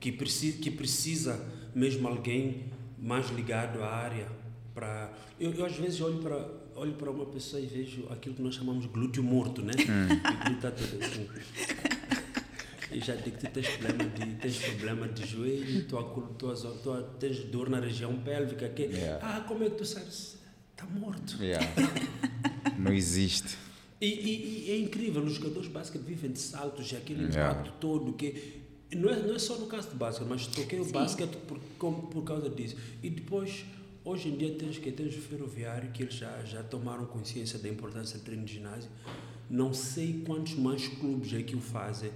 [0.00, 1.40] Que, precisa, que precisa
[1.72, 2.64] mesmo alguém
[2.98, 4.26] mais ligado à área.
[4.74, 5.12] Para...
[5.38, 6.36] Eu, eu às vezes olho para,
[6.78, 9.72] olho para uma pessoa e vejo aquilo que nós chamamos de glúteo morto, né?
[9.76, 11.28] E o glúteo está todo assim.
[12.90, 16.02] E já digo que tu tens problema de, tens problema de joelho, tua,
[16.38, 18.68] tuas, tua, tens dor na região pélvica.
[18.70, 19.18] Que, Yeah.
[19.36, 20.38] Ah, como é que tu sabes?
[20.72, 21.36] Está morto.
[21.42, 21.66] Yeah.
[22.78, 23.56] Não existe.
[24.00, 27.50] E, e- e é incrível, os jogadores de basquete vivem de saltos, e aquele Yeah.
[27.60, 28.62] impacto todo que
[28.94, 30.92] não é, não é só no caso do basquete, mas toquei o Sim.
[30.92, 32.76] basquete por, com- por causa disso.
[33.02, 33.64] E depois,
[34.08, 37.68] hoje em dia, tens que tens o ferroviário, que eles já, já tomaram consciência da
[37.68, 38.90] importância do treino de ginásio.
[39.50, 42.10] Não sei quantos mais clubes é que o fazem,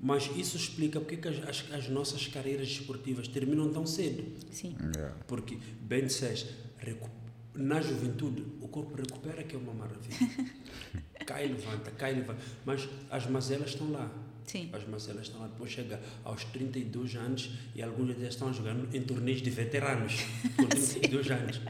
[0.00, 4.24] mas isso explica porque que as, as, as nossas carreiras esportivas terminam tão cedo.
[4.50, 4.76] Sim.
[4.96, 5.16] Yeah.
[5.26, 7.10] Porque, bem disseste, recu-
[7.54, 10.16] na juventude o corpo recupera, que é uma maravilha.
[11.26, 12.40] cai e levanta, cai e levanta.
[12.64, 14.10] Mas as mazelas estão lá.
[14.48, 14.70] Sim.
[14.72, 15.46] As mazelas estão lá.
[15.46, 20.14] Depois chega aos 32 anos e alguns já estão jogando em torneios de veteranos.
[20.56, 21.60] Com 32 anos.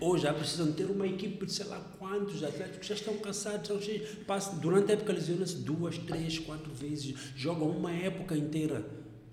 [0.00, 3.68] Ou já precisam ter uma equipe de sei lá quantos atletas que já estão cansados,
[3.68, 4.08] são cheios.
[4.26, 7.14] Passam, durante a época lesionam-se duas, três, quatro vezes.
[7.36, 8.84] Jogam uma época inteira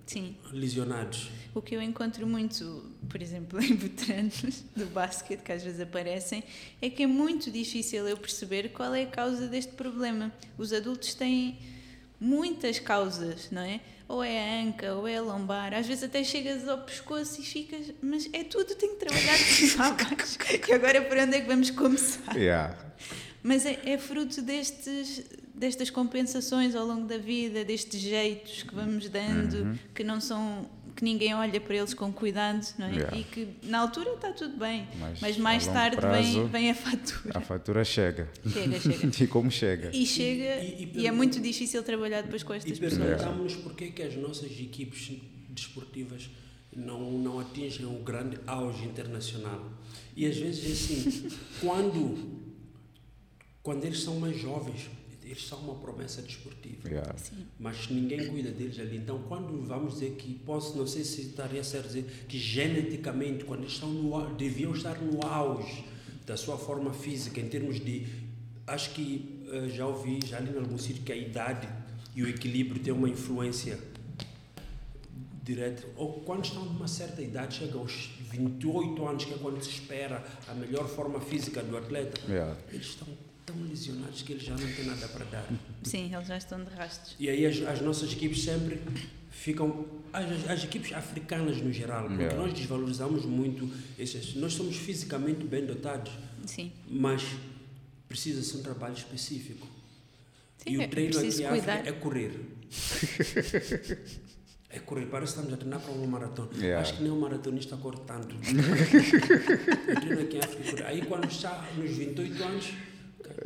[0.05, 0.35] Sim.
[0.51, 1.29] lesionados.
[1.53, 6.43] O que eu encontro muito, por exemplo, em veteranos do basquete, que às vezes aparecem,
[6.81, 10.31] é que é muito difícil eu perceber qual é a causa deste problema.
[10.57, 11.57] Os adultos têm
[12.19, 13.79] muitas causas, não é?
[14.07, 15.73] Ou é a anca, ou é a lombar.
[15.73, 19.77] Às vezes até chegas ao pescoço e ficas, mas é tudo, tenho que trabalhar de.
[20.67, 22.35] E agora por onde é que vamos começar?
[22.35, 22.75] Yeah.
[23.41, 25.23] Mas é, é fruto destes,
[25.55, 31.05] destas compensações ao longo da vida, destes jeitos que vamos dando, que não são que
[31.05, 32.91] ninguém olha para eles com cuidado, não é?
[32.91, 33.17] Yeah.
[33.17, 36.75] E que na altura está tudo bem, Mas mas, mais tarde prazo, vem, vem a
[36.75, 37.37] fatura.
[37.37, 38.29] A fatura chega.
[38.45, 39.07] Chega, chega.
[39.23, 39.91] e como chega?
[39.95, 43.01] E chega, E- e e, é muito difícil trabalhar depois com E estas pessoas.
[43.01, 45.13] perguntamos-nos porque que as nossas equipes
[45.47, 46.29] desportivas
[46.75, 49.71] não, não atingem um grande auge internacional.
[50.17, 51.29] E às vezes é assim,
[51.61, 52.38] quando,
[53.69, 54.89] quando eles são mais jovens,
[55.23, 56.89] eles são uma promessa desportiva.
[56.89, 57.15] Yeah.
[57.59, 58.97] Mas ninguém cuida deles ali.
[58.97, 63.59] Então, quando vamos dizer que, posso, não sei se estaria certo dizer, que geneticamente, quando
[63.59, 65.85] eles estão no, deviam estar no auge
[66.25, 68.07] da sua forma física, em termos de.
[68.65, 71.69] Acho que eh, já ouvi, já li em algum sítio que a idade
[72.15, 73.77] e o equilíbrio têm uma influência
[75.43, 75.85] direta.
[75.95, 80.25] Ou quando estão numa certa idade, chega aos 28 anos, que é quando se espera
[80.47, 82.57] a melhor forma física do atleta, Yeah.
[82.71, 83.07] eles estão
[83.51, 85.47] tão lesionados que eles já não têm nada para dar.
[85.83, 87.15] Sim, eles já estão de rastros.
[87.19, 88.79] E aí as, as nossas equipes sempre
[89.31, 89.85] ficam.
[90.13, 92.37] As, as equipes africanas no geral, porque Yeah.
[92.41, 94.35] nós desvalorizamos muito esses.
[94.35, 96.11] Nós somos fisicamente bem dotados,
[96.45, 96.71] Sim.
[96.89, 97.23] mas
[98.07, 99.67] precisa-se um trabalho específico.
[100.57, 101.87] Sim, e é o treino preciso aqui em África cuidar.
[101.87, 102.39] é correr.
[104.71, 106.49] É correr, parece que estamos a treinar para uma maratona.
[106.55, 106.79] Yeah.
[106.81, 108.35] Acho que nem um maratonista corre tanto.
[109.87, 110.85] eu treino aqui em África correr.
[110.85, 112.69] Aí quando está nos 28 anos,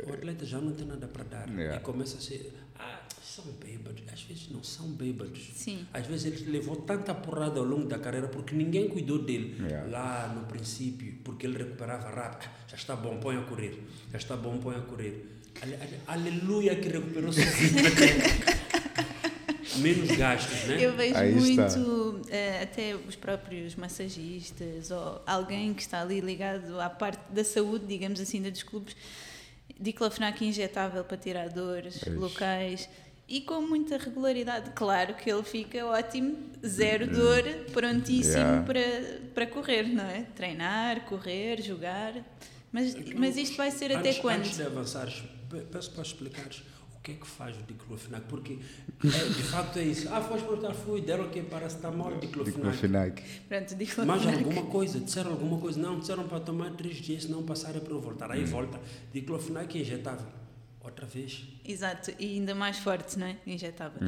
[0.06, 1.48] o atleta já não tem nada para dar.
[1.48, 1.76] Yeah.
[1.76, 2.52] E começa a ser.
[2.78, 4.02] Ah, são bêbados.
[4.12, 5.40] Às vezes não são bêbados.
[5.54, 5.86] Sim.
[5.92, 9.88] Às vezes ele levou tanta porrada ao longo da carreira porque ninguém cuidou dele Yeah.
[9.90, 12.48] lá no princípio, porque ele recuperava rápido.
[12.50, 13.78] Ah, já está bom, põe a correr.
[14.12, 15.26] Já está bom, põe a correr.
[15.62, 17.84] Ale- ale- Aleluia que recuperou sozinho.
[19.78, 20.76] Menos gastos, né?
[20.84, 26.80] Eu vejo Aí muito, eh, até os próprios massagistas ou alguém que está ali ligado
[26.80, 28.94] à parte da saúde, digamos assim, dos clubes,
[29.78, 32.10] diclofenac injetável para tirar dores Ixi.
[32.10, 32.88] locais
[33.28, 34.70] e com muita regularidade.
[34.74, 37.42] Claro que ele fica ótimo, zero dor,
[37.72, 38.62] prontíssimo Yeah.
[38.66, 38.80] para,
[39.34, 40.22] para correr, não é?
[40.34, 42.14] Treinar, correr, jogar.
[42.70, 44.38] Mas, mas isto vai ser até antes, quando?
[44.40, 46.62] Antes de avançares, pe- peço para explicares
[47.04, 48.58] que é que faz o diclofenac, porque
[49.04, 50.08] é, de facto é isso.
[50.10, 51.42] Ah, foste perguntar, fui, deram o que?
[51.42, 52.56] Paracetamol, diclofenac.
[52.56, 53.22] Diclofenac.
[53.46, 54.38] Pronto, Mais diclofenac.
[54.38, 57.80] alguma coisa, disseram alguma coisa, não, disseram para tomar três dias, se não passar é
[57.80, 58.30] para eu voltar.
[58.30, 58.80] Aí volta,
[59.12, 60.26] diclofenac é injetável.
[60.80, 61.46] Outra vez.
[61.62, 63.36] Exato, e ainda mais forte, não é?
[63.46, 64.00] Injetável.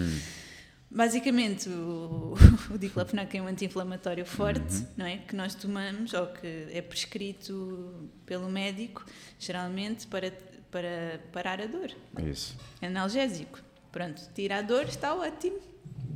[0.91, 2.35] Basicamente, o,
[2.73, 5.19] o diclofenac é um anti-inflamatório forte, não é?
[5.19, 9.05] Que nós tomamos, ou que é prescrito pelo médico,
[9.39, 10.33] geralmente para,
[10.71, 11.91] para parar a dor.
[12.23, 12.57] Isso.
[12.81, 13.61] É analgésico.
[13.93, 15.59] Pronto, tira a dor, está ótimo.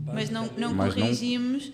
[0.04, 1.72] Mas não, não Mas não- corrigimos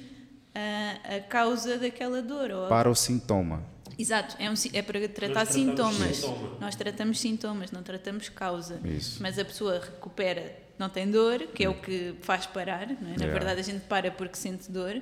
[0.54, 2.50] a, a causa daquela dor.
[2.50, 3.62] Ou Para o sintoma.
[3.98, 6.16] Exato, é, um é para tratar sintomas.
[6.18, 6.58] sintoma.
[6.60, 8.78] Nós tratamos sintomas, não tratamos causa.
[8.84, 9.22] Isso.
[9.22, 13.16] Mas a pessoa recupera, não tem dor, que é o que faz parar, não é?
[13.16, 13.32] Na Yeah.
[13.32, 15.00] verdade, a gente para porque sente dor.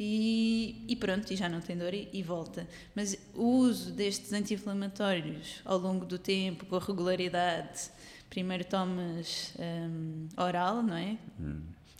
[0.00, 2.68] E, e pronto, e já não tem dor e, e volta.
[2.94, 7.90] Mas o uso destes anti-inflamatórios ao longo do tempo, com regularidade,
[8.30, 11.18] primeiro tomas hum, oral, não é?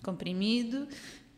[0.03, 0.87] Comprimido,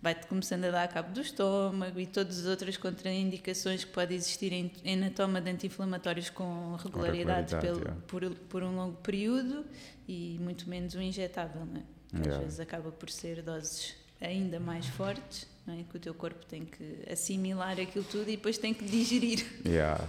[0.03, 4.53] vai-te começando a dar cabo do estômago e todas as outras contraindicações que pode existir
[4.53, 8.01] em, em na toma de anti-inflamatórios com regularidade, regularidade, pelo- yeah.
[8.07, 9.65] por, por um longo período
[10.07, 12.23] e muito menos o injetável, não é?
[12.23, 15.85] Que Às vezes acaba por ser doses ainda mais fortes, não é?
[15.85, 19.45] Que o teu corpo tem que assimilar aquilo tudo e depois tem que digerir.
[19.65, 20.09] Yeah.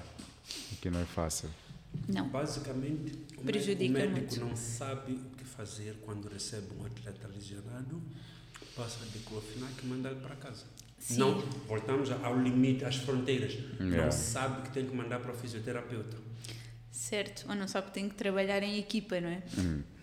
[0.82, 1.50] Que não é fácil.
[2.08, 2.28] Não.
[2.30, 4.50] Basicamente, o Prejudica médico, o médico muito.
[4.50, 8.02] não sabe o que fazer quando recebe um atleta lesionado,
[8.76, 10.64] passa diclofenac e manda ele para casa.
[10.98, 11.18] Sim.
[11.18, 13.54] Não, voltamos ao limite, às fronteiras.
[13.80, 14.06] Yeah.
[14.06, 16.18] Não sabe que tem que mandar para o fisioterapeuta.
[16.92, 19.42] Certo, ou não só que tem que trabalhar em equipa, não é?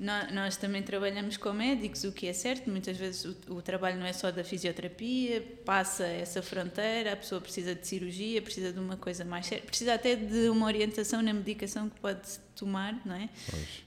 [0.01, 3.99] Nó- Nós, também trabalhamos com médicos, o que é certo, muitas vezes o, o trabalho
[3.99, 8.79] não é só da fisioterapia, passa essa fronteira, a pessoa precisa de cirurgia, precisa de
[8.79, 13.15] uma coisa mais séria, precisa até de uma orientação na medicação que pode tomar, não
[13.15, 13.29] é?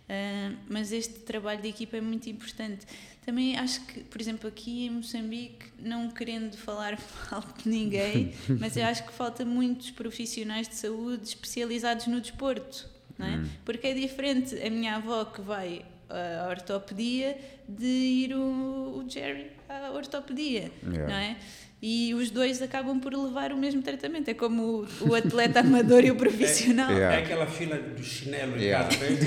[0.08, 2.86] Ah, mas este trabalho de equipa é muito importante.
[3.26, 7.00] Também acho que, por exemplo, aqui em Moçambique, não querendo falar
[7.32, 12.90] mal de ninguém, mas eu acho que falta muitos profissionais de saúde especializados no desporto,
[13.28, 13.42] é?
[13.66, 17.38] Porque é diferente a minha avó que vai à ortopedia
[17.68, 21.08] de ir o, o Jerry à ortopedia, Yeah.
[21.08, 21.38] não é?
[21.84, 24.30] E os dois acabam por levar o mesmo tratamento.
[24.30, 26.92] É como o, o atleta amador e o profissional.
[26.92, 27.16] Yeah.
[27.18, 28.88] É aquela fila do chinelo em Yeah.
[28.88, 29.20] casa, né?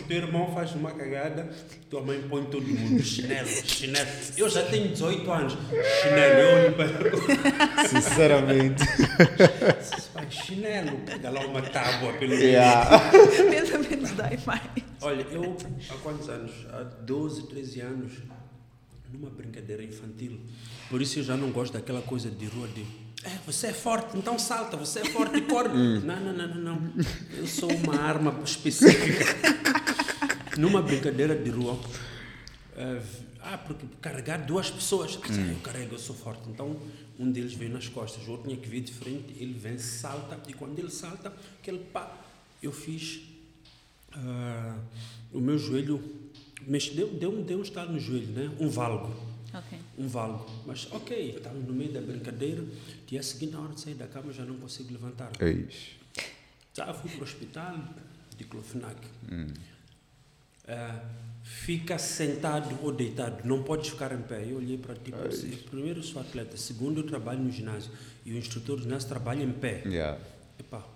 [0.00, 1.50] O teu irmão faz uma cagada,
[1.90, 4.08] tua mãe põe todo mundo chinelo, chinelo.
[4.38, 5.58] Eu já tenho 18 anos,
[6.02, 6.88] chinelo, eu olho para
[7.88, 8.82] Sinceramente.
[10.30, 12.98] Chinelo, pega lá uma tábua pelo yeah.
[13.10, 13.50] Pelo
[13.88, 14.62] menos dói mais.
[15.00, 15.56] Olha, eu
[15.90, 16.52] há quantos anos?
[16.72, 18.12] Há 12, 13 anos,
[19.12, 20.40] numa brincadeira infantil.
[20.90, 22.84] Por isso eu já não gosto daquela coisa de rua de
[23.24, 25.68] é, você é forte, então salta, você é forte e corre.
[26.00, 26.92] não, não, não, não, não.
[27.36, 29.24] Eu sou uma arma específica.
[30.58, 31.74] numa brincadeira de rua.
[31.74, 33.02] Uh,
[33.40, 35.18] ah, porque carregar duas pessoas.
[35.22, 36.48] Ah, eu carrego, eu sou forte.
[36.48, 36.76] Então,
[37.18, 40.38] um deles veio nas costas, o outro tinha que vir de frente, ele vem, salta,
[40.48, 42.16] e quando ele salta, aquele pá,
[42.62, 43.20] eu fiz.
[44.14, 44.80] Uh,
[45.32, 46.02] o meu joelho
[46.66, 48.50] mexe, deu, deu, deu um estalo no joelho, né?
[48.58, 49.14] Um valgo.
[49.48, 49.78] Okay.
[49.96, 50.46] Um valgo.
[50.66, 52.64] Mas, ok, estamos no meio da brincadeira.
[53.06, 55.30] Dia seguinte, na hora de sair da cama, já não consigo levantar.
[55.40, 55.96] Eis.
[56.74, 57.76] Já fui para o hospital,
[58.36, 58.96] diclofenac.
[59.30, 59.46] Hum.
[60.68, 64.44] Uh, fica sentado ou deitado, não podes ficar em pé.
[64.44, 65.12] Eu olhei para ti
[65.44, 67.90] e primeiro eu sou atleta, segundo eu trabalho no ginásio
[68.24, 69.82] e o instrutor do ginásio trabalha em pé.
[69.86, 70.20] Yeah.
[70.60, 70.86] Epá,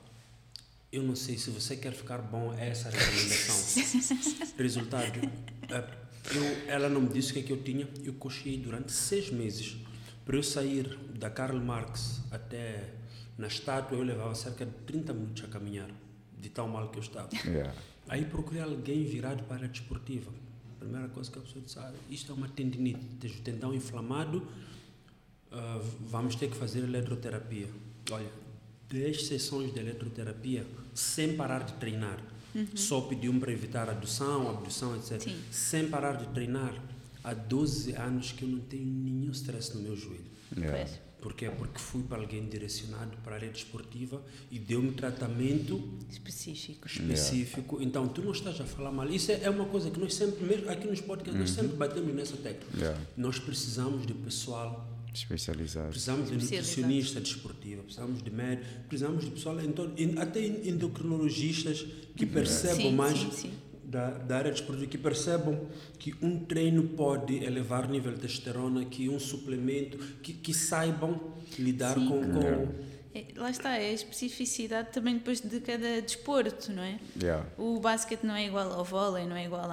[0.93, 4.52] eu não sei se você quer ficar bom, é essa a recomendação.
[4.59, 5.20] Resultado,
[5.68, 9.30] eu, ela não me disse o que é que eu tinha, eu cochei durante seis
[9.30, 9.76] meses.
[10.24, 12.94] Para eu sair da Karl Marx até
[13.36, 15.90] na estátua, eu levava cerca de 30 minutos a caminhar,
[16.39, 17.28] de tão mal que eu estava.
[17.44, 17.74] Yeah.
[18.09, 20.30] Aí procurei alguém virado para a desportiva.
[20.76, 23.74] A primeira coisa que a pessoa disse, ah, isto é uma tendinite, tens o tendão
[23.74, 27.68] inflamado, uh, vamos ter que fazer eletroterapia.
[28.10, 28.30] Olha,
[28.89, 32.18] 10 sessões de eletroterapia sem parar de treinar.
[32.55, 32.66] Uhum.
[32.74, 35.20] Só pediu-me para evitar adução, abdução, etc.
[35.20, 35.37] Sim.
[35.51, 36.74] Sem parar de treinar.
[37.24, 40.24] Há 12 anos que eu não tenho nenhum stress no meu joelho.
[40.57, 40.77] Yeah.
[40.77, 41.12] Pois.
[41.23, 41.49] Porquê?
[41.51, 44.20] Porque fui para alguém direcionado para a área desportiva
[44.51, 45.81] e deu-me tratamento
[46.11, 46.89] Específico.
[46.89, 47.79] específico.
[47.81, 49.09] Então, tu não estás a falar mal.
[49.09, 52.12] Isso é, é uma coisa que nós sempre, mesmo aqui nos podcasts, nós sempre batemos
[52.12, 52.69] nessa tecla.
[52.77, 53.01] Yeah.
[53.16, 55.90] Nós precisamos de pessoal, Especializado.
[55.90, 61.84] precisamos de nutricionista desportiva, precisamos de médico, precisamos de pessoal, em torno- em- até endocrinologistas
[62.16, 63.51] que percebam Sim, mais sim, sim.
[63.84, 65.66] Da, da área desportiva, que percebam
[65.98, 71.34] que um treino pode elevar o nível de testosterona, que um suplemento, que, que saibam
[71.59, 72.09] lidar Sim.
[72.09, 72.68] com, com
[73.36, 76.98] lá está, é a especificidade também depois de cada desporto, não é?
[77.20, 77.47] Yeah.
[77.59, 79.70] O basquete não é igual ao vôlei, não é igual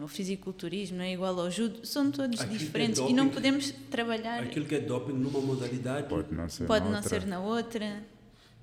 [0.00, 3.28] ao fisiculturismo, não é igual ao judo, são todos Aquilo é diferentes e doping, não
[3.28, 6.66] podemos trabalhar, aquilo que é doping numa modalidade Pode não ser.
[6.66, 7.20] pode na não outra.
[7.20, 8.04] ser na outra.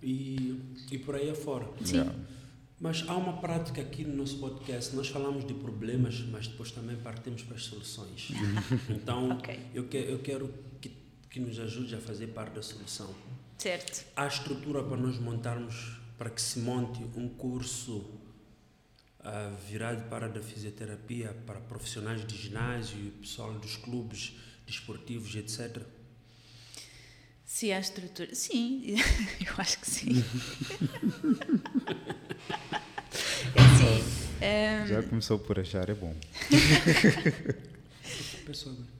[0.02, 0.60] e,
[0.92, 1.68] e por aí afora.
[1.84, 1.98] Sim.
[1.98, 2.16] Yeah.
[2.80, 6.96] Mas há uma prática aqui no nosso podcast, nós falamos de problemas, mas depois também
[6.96, 8.32] partimos para as soluções.
[8.90, 9.60] Então, Ok.
[9.76, 10.52] eu, que, eu quero
[10.82, 10.92] que,
[11.30, 13.14] que nos ajude a fazer parte da solução.
[13.62, 14.06] Certo.
[14.16, 18.10] Há estrutura para nós montarmos, para que se monte um curso
[19.20, 24.34] ah, virado para a da fisioterapia, para profissionais de ginásio, pessoal dos clubes
[24.66, 25.84] desportivos, etc.
[27.46, 28.34] Se há estrutura.
[28.34, 28.96] Sim,
[29.46, 30.10] eu acho que sim.
[33.54, 34.04] é assim.
[34.42, 36.16] ehm, Já começou por achar, é bom.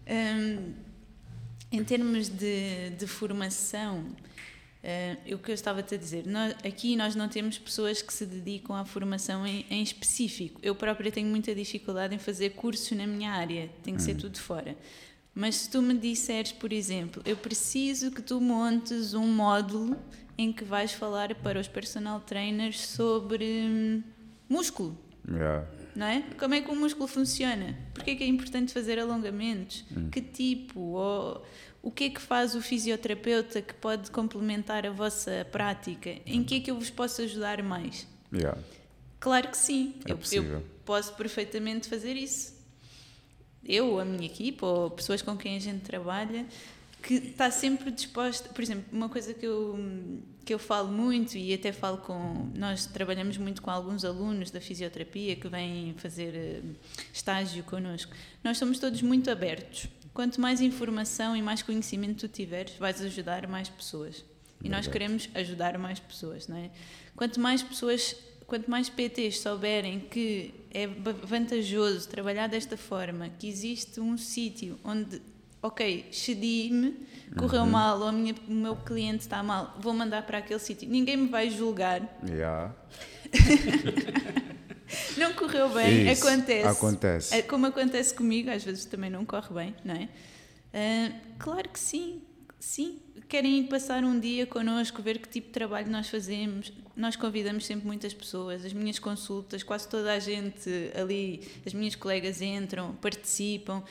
[0.08, 0.74] Hum,
[1.72, 4.06] em termos de, de formação,
[4.84, 8.26] hum, o que eu estava-te a dizer, nós- aqui nós não temos pessoas que se
[8.26, 10.60] dedicam à formação em, em específico.
[10.64, 14.40] Eu própria tenho muita dificuldade em fazer cursos na minha área, tem que ser tudo
[14.40, 14.76] fora.
[15.34, 19.96] Mas se tu me disseres, por exemplo, eu preciso que tu montes um módulo
[20.38, 24.04] em que vais falar para os personal trainers sobre hum,
[24.50, 24.98] músculo,
[25.32, 25.68] Yeah.
[25.96, 26.24] não é?
[26.40, 27.78] Como é que o músculo funciona?
[27.94, 29.86] Porquê é que é importante fazer alongamentos?
[30.12, 30.80] Que tipo?
[30.80, 31.46] Ou
[31.82, 36.16] o que é que faz o fisioterapeuta que pode complementar a vossa prática?
[36.26, 38.08] Em que é que eu vos posso ajudar mais?
[38.32, 38.58] Yeah.
[39.20, 39.96] Claro que sim.
[40.06, 42.60] É eu, eu posso perfeitamente fazer isso.
[43.64, 46.46] Eu, a minha equipa, ou pessoas com quem a gente trabalha,
[47.02, 48.50] que está sempre disposta.
[48.50, 49.80] Por exemplo, uma coisa que eu,
[50.46, 52.52] que eu falo muito e até falo com.
[52.56, 56.62] Nós trabalhamos muito com alguns alunos da fisioterapia que vêm fazer eh,
[57.12, 58.14] estágio connosco.
[58.44, 59.88] Nós somos todos muito abertos.
[60.14, 64.24] Quanto mais informação e mais conhecimento tu tiveres, vais ajudar mais pessoas.
[64.64, 64.92] E nós Verdade.
[64.92, 66.70] queremos ajudar mais pessoas, não é?
[67.16, 68.16] Quanto mais pessoas,
[68.46, 75.22] quanto mais PTs souberem que é vantajoso trabalhar desta forma, que existe um sítio onde,
[75.62, 77.08] ok, cedi-me,
[77.38, 80.88] correu mal, ou minha- o meu cliente está mal, vou mandar para aquele sítio.
[80.90, 82.02] Ninguém me vai julgar.
[82.28, 82.76] Yeah.
[85.18, 86.68] Não correu bem, Isso, acontece.
[86.68, 87.36] acontece.
[87.36, 90.10] É Como acontece comigo, às vezes também não corre bem, não é?
[90.74, 92.22] Ah, claro que sim,
[92.60, 93.00] sim.
[93.28, 96.72] Querem ir passar um dia connosco, ver que tipo de trabalho nós fazemos.
[96.96, 101.96] Nós convidamos sempre muitas pessoas, as minhas consultas, quase toda a gente ali, as minhas
[101.96, 103.84] colegas entram, participam.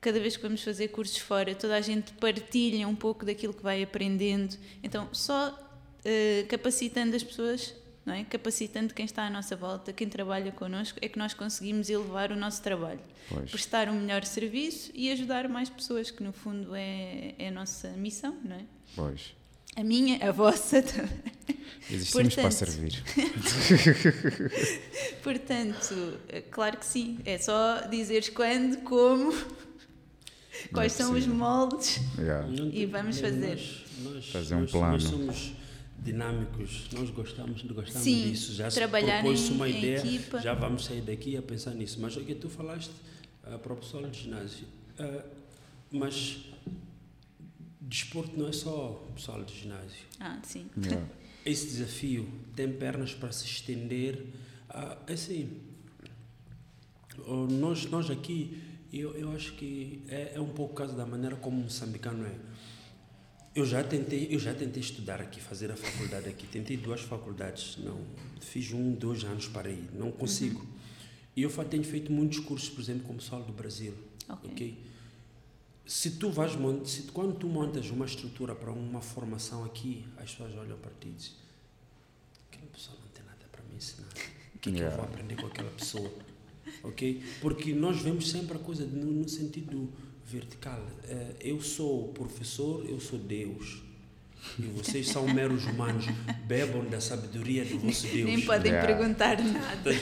[0.00, 3.62] Cada vez que vamos fazer cursos fora, toda a gente partilha um pouco daquilo que
[3.62, 4.56] vai aprendendo.
[4.80, 5.56] Então, só
[6.04, 7.74] eh, capacitando as pessoas,
[8.08, 8.24] não é?
[8.24, 12.36] Capacitando quem está à nossa volta, quem trabalha connosco, é que nós conseguimos elevar o
[12.36, 13.00] nosso trabalho.
[13.28, 13.50] Pois.
[13.50, 17.88] Prestar um melhor serviço e ajudar mais pessoas, que no fundo é, é a nossa
[17.90, 18.64] missão, não é?
[18.96, 19.36] Pois.
[19.76, 21.08] A minha, a vossa também.
[21.90, 23.04] Existimos para Portanto, servir.
[25.22, 27.18] Portanto, eh, claro que sim.
[27.24, 29.32] É só dizeres quando, como,
[30.72, 32.00] quais são os moldes.
[32.18, 32.48] Yeah.
[32.72, 33.56] E vamos fazer.
[33.56, 34.92] Nós, nós, Fazer um nós, plano.
[34.92, 35.57] Nós somos
[36.02, 38.52] dinâmicos, nós gostamos, gostamos Sim, disso.
[38.54, 40.40] Já se trabalhar propôs em- uma em ideia, equipa.
[40.40, 41.98] já vamos sair daqui a pensar nisso.
[42.00, 42.90] Mas o que tu falaste
[43.44, 44.66] ah, para o pessoal de ginásio,
[44.98, 45.24] ah,
[45.90, 46.38] mas
[47.80, 50.04] desporto não é só pessoal de ginásio.
[50.20, 50.66] Ah, sim.
[50.82, 51.06] Yeah.
[51.44, 54.26] Esse desafio tem pernas para se estender.
[54.68, 55.60] Ah, assim,
[57.48, 58.62] nós, nós aqui,
[58.92, 62.24] eu, eu acho que é, é um pouco o caso da maneira como o moçambicano
[62.26, 62.34] é.
[63.54, 66.46] Eu já tentei, eu já tentei estudar aqui, fazer a faculdade aqui.
[66.46, 68.00] Tentei duas faculdades, não,
[68.40, 70.64] fiz um, dois anos para ir, não consigo.
[71.34, 73.94] E eu fa- tenho feito muitos cursos, por exemplo, com o pessoal do Brasil,
[74.28, 74.50] Ok.
[74.50, 74.78] ok?
[75.86, 76.52] Se tu vais
[76.84, 81.08] se quando tu montas uma estrutura para uma formação aqui, as pessoas olham para ti
[81.08, 81.32] e dizem:
[82.50, 84.08] aquela pessoa não tem nada para me ensinar.
[84.54, 86.12] O que, é que eu vou aprender com aquela pessoa?
[86.84, 87.22] Ok?
[87.40, 89.90] Porque nós vemos sempre a coisa no, no sentido
[90.30, 90.80] vertical.
[91.04, 93.82] Eh, eu sou professor, eu sou Deus.
[94.58, 96.04] E vocês são meros humanos.
[96.46, 98.24] Bebam da sabedoria do vosso Deus.
[98.24, 98.86] Nem podem Yeah.
[98.86, 99.92] perguntar nada.
[99.92, 99.96] E,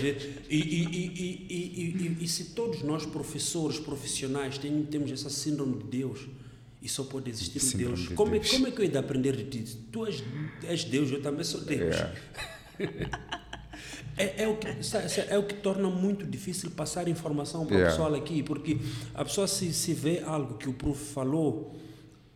[0.51, 5.83] e, e, e, e, e, e se todos nós, professores, profissionais, tem- temos essa síndrome
[5.83, 6.21] de Deus,
[6.83, 8.51] e só pode existir um Deus, de como, É, Deus.
[8.51, 9.77] como é que eu ia de aprender de ti?
[9.91, 10.23] Tu és,
[10.65, 11.97] és Deus, eu também sou Deus.
[11.97, 12.15] Yeah.
[14.17, 14.67] É, é, o que,
[15.29, 17.95] é o que torna muito difícil passar informação para Yeah.
[17.95, 18.79] o pessoal aqui, porque
[19.15, 21.77] a pessoa se, se vê algo que o prof falou,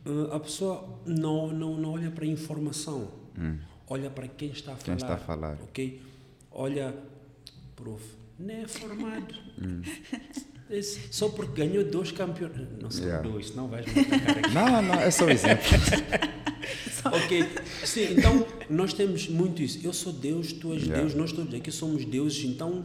[0.05, 3.09] eh, a pessoa não, não, não olha para a informação,
[3.89, 4.85] olha para quem está a falar.
[4.85, 5.59] Quem está a falar.
[5.63, 6.03] Ok?
[6.51, 6.95] Olha,
[7.77, 8.05] prof,
[8.39, 9.35] não é formado.
[10.31, 10.47] Esse-
[11.11, 12.81] só porque ganhou dois campeonatos.
[12.81, 13.29] Não são Yeah.
[13.29, 13.87] dois, não vais.
[14.53, 15.65] Não, não, é só um exemplo.
[17.03, 17.47] Ok,
[17.85, 19.81] sim, então nós temos muito isso.
[19.83, 21.01] Eu sou Deus, tu és Yeah.
[21.03, 22.83] Deus, nós todos aqui somos deuses, então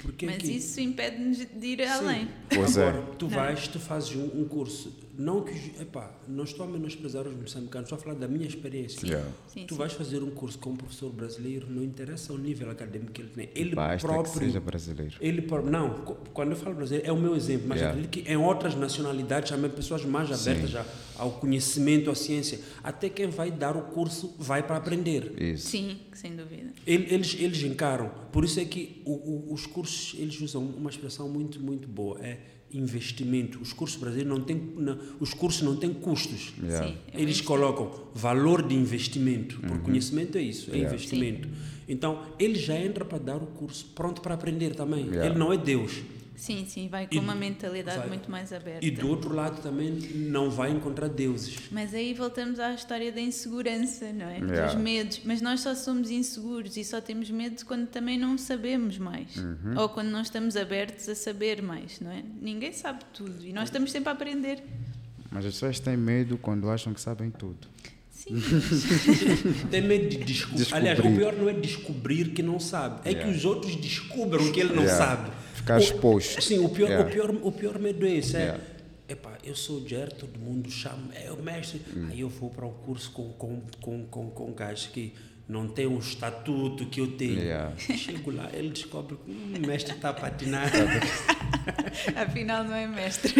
[0.00, 0.52] por que Mas que...
[0.56, 1.84] isso impede-nos de ir Sim.
[1.84, 2.28] além.
[2.48, 2.88] Pois é.
[2.88, 4.92] Agora, tu vais, tu fazes um, um curso.
[5.18, 5.52] Não que.
[5.82, 9.04] Epá, não estou a menosprezar os moçambicanos, estou a falar da minha experiência.
[9.04, 9.28] Yeah.
[9.48, 9.78] Sim, tu sim.
[9.78, 13.30] vais fazer um curso com um professor brasileiro, não interessa o nível acadêmico que ele
[13.30, 13.48] tem.
[13.54, 14.34] Ele Basta que próprio.
[14.46, 15.14] seja brasileiro.
[15.20, 15.90] Ele, pró- não,
[16.32, 17.98] quando eu falo brasileiro, é o meu exemplo, mas Yeah.
[18.00, 20.86] acredito que em outras nacionalidades também pessoas mais abertas já
[21.16, 22.60] ao conhecimento, à ciência.
[22.84, 25.34] Até quem vai dar o curso vai para aprender.
[25.42, 25.68] Isso.
[25.68, 26.72] Sim, sem dúvida.
[26.86, 28.08] Ele- Eles, eles encaram.
[28.30, 32.20] Por isso é que o- o- os cursos, eles usam uma expressão muito, muito boa.
[32.24, 32.38] É
[32.72, 33.58] investimento.
[33.60, 36.52] Os cursos brasileiros não têm, não- os cursos não têm custos.
[36.62, 36.86] Yeah.
[36.88, 37.44] Sim, é Eles investimento.
[37.46, 39.58] colocam valor de investimento.
[39.60, 40.94] Porque conhecimento é isso, é Yeah.
[40.94, 41.48] investimento.
[41.88, 45.06] Então, ele já entra para dar o curso pronto para aprender também.
[45.06, 45.26] Yeah.
[45.26, 45.92] Ele não é Deus.
[46.38, 48.06] Sim, sim, vai com E- uma mentalidade vai.
[48.08, 48.86] muito mais aberta.
[48.86, 51.58] E do outro lado também não vai encontrar deuses.
[51.72, 54.38] Mas aí voltamos à história da insegurança, não é?
[54.38, 54.66] Yeah.
[54.66, 55.20] Dos medos.
[55.24, 59.36] Mas nós só somos inseguros e só temos medo quando também não sabemos mais.
[59.36, 59.74] Uhum.
[59.78, 62.22] Ou quando não estamos abertos a saber mais, não é?
[62.40, 64.62] Ninguém sabe tudo e nós estamos sempre a aprender.
[65.32, 67.66] Mas as pessoas têm medo quando acham que sabem tudo.
[68.12, 68.34] Sim,
[69.70, 70.58] Tem medo de descobrir.
[70.58, 70.88] Descobrir.
[70.88, 73.30] Aliás, o pior não é descobrir que não sabe, é Yeah.
[73.32, 75.06] que os outros descubram que ele não Yeah.
[75.06, 75.30] sabe.
[75.68, 76.40] Ficar O- exposto.
[76.42, 77.08] Sim, o pior, Yeah.
[77.08, 78.36] o pior, o pior medo é esse.
[78.36, 78.62] É, Yeah.
[79.08, 81.80] epá, eu sou o Jer, todo mundo chama, é o mestre.
[81.96, 82.08] Hum.
[82.10, 85.12] Aí eu vou para o curso com, com, com, com, com gajos que
[85.48, 87.38] não tem um estatuto que eu tenho.
[87.40, 87.72] Yeah.
[87.78, 90.70] Chego lá, ele descobre que hum, o mestre está a patinar.
[92.16, 93.34] afinal não é mestre.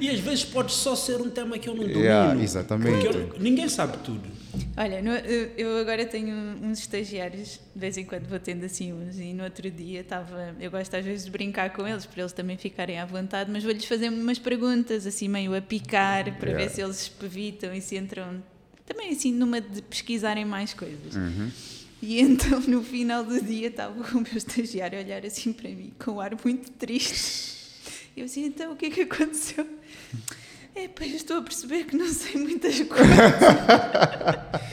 [0.00, 2.00] e às vezes pode só ser um tema que eu não domino.
[2.00, 3.04] Yeah, exatamente.
[3.04, 4.28] Porque eu- ninguém sabe tudo.
[4.76, 5.10] Olha, no-
[5.56, 9.44] eu agora tenho uns estagiários, de vez em quando vou tendo assim uns, e no
[9.44, 10.54] outro dia estava.
[10.60, 13.64] Eu gosto às vezes de brincar com eles, para eles também ficarem à vontade, mas
[13.64, 16.64] vou-lhes fazer umas perguntas, assim meio a picar, para Yeah.
[16.64, 18.42] ver se eles espevitam e se entram.
[18.86, 21.14] Também assim, numa de pesquisarem mais coisas.
[21.14, 21.50] Uhum.
[22.00, 25.92] E então, no final do dia, estava o meu estagiário a olhar assim para mim,
[25.98, 27.58] com um ar muito triste.
[28.16, 29.66] Eu assim, então, o que é que aconteceu?
[30.80, 33.06] É, pá, eu estou a perceber que não sei muitas coisas.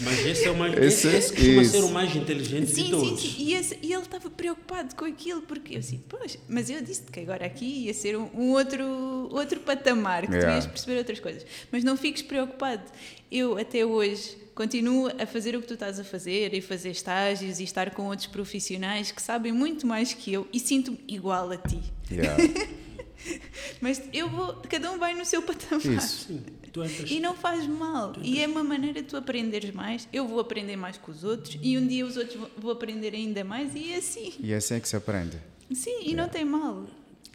[0.00, 0.72] Mas esse é o mais.
[0.74, 1.70] Esse- Esse, esse costuma isso.
[1.72, 3.20] ser o mais inteligente Sim, de todos.
[3.22, 3.42] sim, sim.
[3.44, 7.02] E, esse- e ele estava preocupado com aquilo, porque eu assim, pois, mas eu disse
[7.02, 8.84] que agora aqui ia ser um, um outro,
[9.32, 10.54] outro patamar, que tu Yeah.
[10.56, 11.46] ias perceber outras coisas.
[11.70, 12.82] Mas não fiques preocupado.
[13.30, 17.58] Eu, até hoje, continuo a fazer o que tu estás a fazer, e fazer estágios
[17.60, 21.56] e estar com outros profissionais que sabem muito mais que eu e sinto-me igual a
[21.56, 21.80] ti.
[22.10, 22.36] Yeah.
[23.80, 25.84] Mas eu vou, cada um vai no seu patamar.
[25.86, 26.26] Isso.
[26.28, 26.40] Sim,
[26.72, 27.10] tu entras.
[27.10, 28.14] E não faz mal.
[28.22, 30.08] E é uma maneira de tu aprenderes mais.
[30.12, 33.14] Eu vou aprender mais com os outros e um dia os outros vão- vou aprender
[33.14, 34.32] ainda mais e é assim.
[34.40, 35.36] E é assim que se aprende.
[35.74, 36.86] Sim, e não tem mal.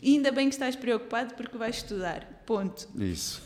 [0.02, 2.44] E ainda bem que estás preocupado porque vais estudar.
[2.46, 2.88] Ponto.
[2.98, 3.42] Isso.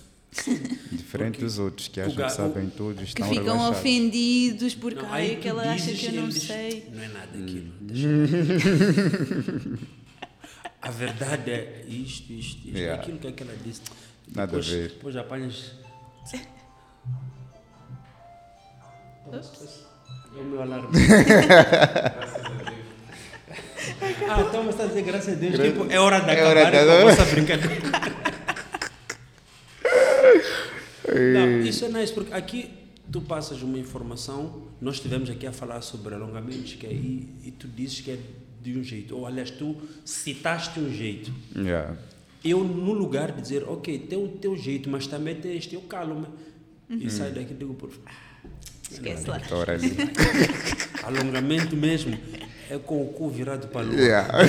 [0.92, 3.78] Diferente Porque dos outros que acham que sabem o- tudo e Que estão ficam relaxados.
[3.80, 6.86] ofendidos porque Não, ai, aquela acha que eu não diz, sei.
[6.94, 7.44] Não é nada Hum.
[7.44, 7.72] aquilo.
[10.82, 12.78] A verdade é isto, isto, isto.
[12.78, 13.02] Yeah.
[13.02, 13.82] Aquilo que aquela disse.
[14.28, 14.90] Nada a Depois- ver.
[14.90, 15.72] Depois apanhas.
[19.28, 19.86] Ups.
[20.36, 20.88] É o meu alarme.
[24.30, 25.56] ah, então mas está a dizer graças a Deus.
[25.56, 27.04] Gra- Tipo, é hora de É acabar hora de com a acabar.
[27.16, 27.82] vossa brincadeira.
[31.34, 32.72] Não, isso é nice, porque aqui
[33.12, 37.52] tu passas uma informação, nós estivemos aqui a falar sobre alongamentos, que é, e, e
[37.52, 38.18] tu dizes que é
[38.62, 39.76] de um jeito, ou aliás, tu
[40.06, 41.32] citaste um jeito.
[41.56, 41.96] Yeah.
[42.44, 45.82] Eu, no lugar de dizer, ok, tem o teu jeito, mas também tem este, eu
[45.82, 46.28] calo-me.
[46.90, 48.12] E saio daqui e digo, por "Ah,
[48.92, 49.42] Esquece lá.
[49.52, 49.92] Ora ali.
[51.04, 52.18] alongamento mesmo
[52.70, 53.96] é com o cu virado para a lua.
[53.96, 54.30] Yeah.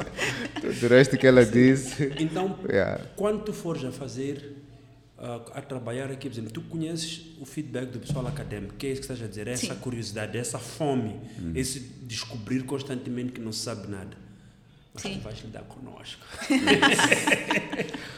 [0.60, 2.12] Tudo o resto que ela disse.
[2.18, 3.02] Então, Yeah.
[3.16, 4.54] quando tu fores a fazer,
[5.54, 9.00] a trabalhar aqui, por exemplo, tu conheces o feedback do pessoal acadêmico, que é isso
[9.02, 9.80] que estás a dizer, essa Sim.
[9.80, 11.20] curiosidade, essa fome,
[11.54, 14.16] esse descobrir constantemente que não se sabe nada.
[14.94, 15.14] Mas Sim.
[15.18, 16.22] tu vais lidar connosco.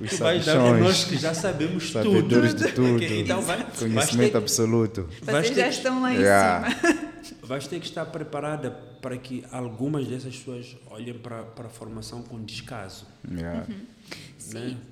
[0.00, 2.04] Os Tu vais dar connosco sabichões, que já sabemos tudo.
[2.16, 2.96] sabedores de tudo.
[2.96, 5.08] Ok, Então vai, Conhecimento ter, absoluto.
[5.22, 7.08] vais, Vocês ter já que, estão lá em cima.
[7.46, 12.22] vais ter que estar preparada para que algumas dessas pessoas olhem para, para a formação
[12.22, 13.06] com descaso.
[13.30, 13.66] Yeah.
[14.52, 14.70] Né?
[14.70, 14.80] Tipo,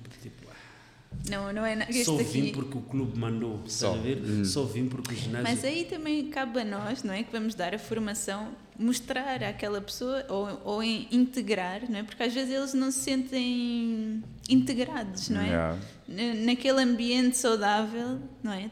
[1.29, 1.93] Não, não é nada.
[2.03, 2.51] só vim aqui.
[2.53, 3.61] porque o clube mandou.
[3.67, 3.93] Só.
[3.93, 4.45] Ver?
[4.45, 5.43] Só vim porque o ginásio.
[5.47, 7.21] Mas aí também cabe a nós, não é?
[7.23, 12.03] Que vamos dar a formação, mostrar àquela pessoa ou, ou em integrar, não é?
[12.03, 15.47] Porque às vezes eles não se sentem integrados, não é?
[15.47, 15.77] Yeah.
[16.07, 18.69] Na- Naquele ambiente saudável, não é?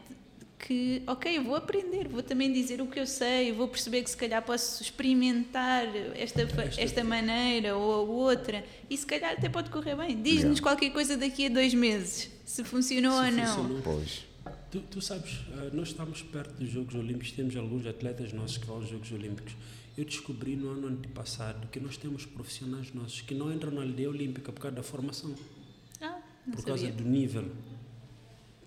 [0.66, 4.10] Que, ok, eu vou aprender, vou também dizer o que eu sei, vou perceber que
[4.10, 9.48] se calhar posso experimentar esta, fa- esta maneira ou a outra e se calhar até
[9.48, 10.20] pode correr bem.
[10.22, 10.62] Diz-nos Yeah.
[10.62, 13.46] qualquer coisa daqui a dois meses, se funcionou Se ou não.
[13.46, 13.82] funcionou.
[13.82, 14.24] Pois.
[14.70, 18.66] Tu, tu sabes, eh, nós estamos perto dos Jogos Olímpicos, temos alguns atletas nossos que
[18.66, 19.54] vão aos Jogos Olímpicos.
[19.98, 24.08] Eu descobri no ano antepassado que nós temos profissionais nossos que não entram na aldeia
[24.10, 25.34] olímpica por causa da formação,
[26.00, 27.02] Ah, não por causa sabia.
[27.02, 27.44] do nível.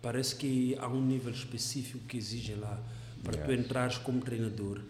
[0.03, 2.79] Parece que há um nível específico que exige lá
[3.23, 4.81] para tu entrares como treinador.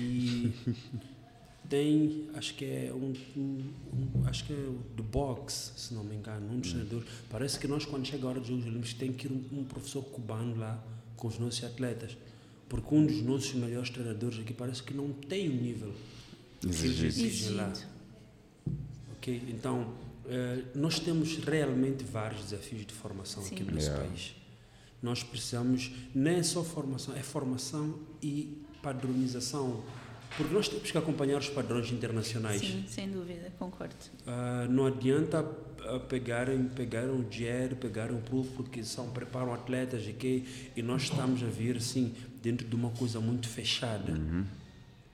[0.00, 0.50] E
[1.68, 4.56] tem, acho que é um, um- um- acho que é
[4.96, 7.06] do boxe, se não me engano, um dos treinadores.
[7.30, 9.64] Parece que nós quando chega a hora dos Jogos Olímpicos tem que ir um, um
[9.64, 10.82] professor cubano lá
[11.16, 12.16] com os nossos atletas,
[12.70, 15.92] porque um dos nossos melhores treinadores aqui parece que não tem o nível
[16.60, 17.06] que eles Exigido.
[17.06, 17.72] exigem lá.
[19.12, 19.42] Ok?
[19.48, 19.92] Então,
[20.26, 23.64] eh, nós temos realmente vários desafios de formação aqui Sim.
[23.64, 24.08] no nosso Yeah.
[24.08, 24.34] país.
[25.02, 29.82] Nós precisamos, não é só formação, é formação e padronização.
[30.36, 32.60] Porque nós temos que acompanhar os padrões internacionais.
[32.60, 33.94] Sim, sem dúvida, concordo.
[34.26, 35.38] Ah, não adianta
[35.84, 40.82] ah, pegarem, pegarem o GER, pegarem o PUF, porque são, preparam atletas e que e
[40.82, 44.12] nós estamos a vir assim, dentro de uma coisa muito fechada.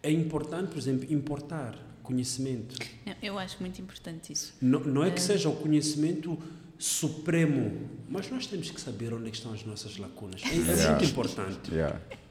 [0.02, 2.76] É importante, por exemplo, importar conhecimento.
[3.06, 4.54] Não, Eu acho muito importante isso.
[4.60, 6.38] Não, não é que seja o conhecimento
[6.78, 10.42] supremo, mas nós temos que saber onde é que estão as nossas lacunas.
[10.44, 10.90] É, é Yeah.
[10.90, 11.72] muito importante.
[11.72, 12.00] Yeah.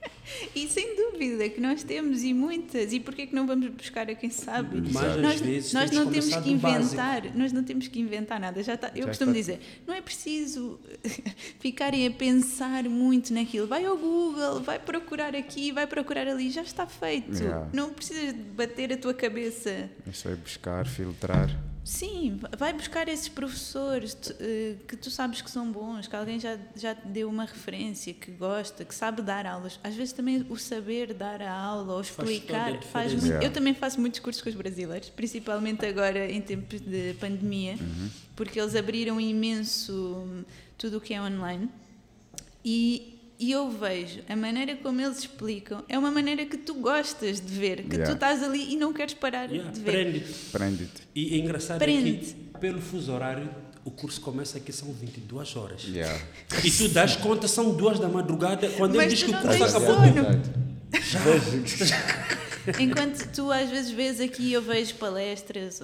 [0.55, 2.93] E sem dúvida que nós temos e muitas.
[2.93, 4.81] E porquê que não vamos buscar a quem sabe?
[4.89, 8.63] Mas Nós, vezes nós temos não temos que inventar, nós não temos que inventar nada.
[8.63, 9.53] Já está, eu Já costumo está.
[9.53, 10.79] dizer, não é preciso
[11.59, 13.67] ficarem a pensar muito naquilo.
[13.67, 17.41] Vai ao Google, vai procurar aqui, vai procurar ali, já está feito.
[17.43, 17.67] Yeah.
[17.73, 19.69] Não precisas bater a tua cabeça.
[20.07, 21.49] É só ir buscar, filtrar.
[21.83, 26.57] Sim, vai buscar esses professores eh, que tu sabes que são bons, que alguém já,
[26.75, 29.77] já te deu uma referência, que gosta, que sabe dar aulas.
[29.83, 33.25] Às vezes também o saber dar a aula ou Faz explicar faz muito.
[33.25, 33.45] Yeah.
[33.45, 37.77] Eu também faço muitos cursos com os brasileiros, principalmente agora em tempos de pandemia,
[38.33, 40.45] porque eles abriram imenso
[40.77, 41.69] tudo o que é online.
[42.63, 43.12] E,
[43.43, 47.53] e eu vejo a maneira como eles explicam, é uma maneira que tu gostas de
[47.53, 48.05] ver, que Yeah.
[48.11, 49.91] tu estás ali e não queres parar Yeah, de ver.
[49.91, 50.33] Prende-te.
[50.51, 51.01] Prende-te.
[51.13, 52.09] E é engraçado Prende.
[52.09, 53.49] é que, pelo fuso horário,
[53.83, 55.83] o curso começa aqui, são 22 horas.
[55.83, 56.17] Yeah.
[56.63, 59.41] E tu das conta, são duas da madrugada, quando Mas ele diz tu que o
[59.41, 59.95] curso tens acabou.
[59.95, 60.41] sono.
[61.01, 62.79] Já.
[62.79, 65.81] Enquanto tu às vezes vês aqui, eu vejo palestras,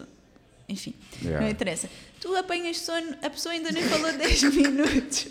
[0.69, 1.41] enfim, Yeah.
[1.45, 1.89] não interessa.
[2.21, 5.27] Tu apanhas sono, a pessoa ainda nem falou 10 minutos,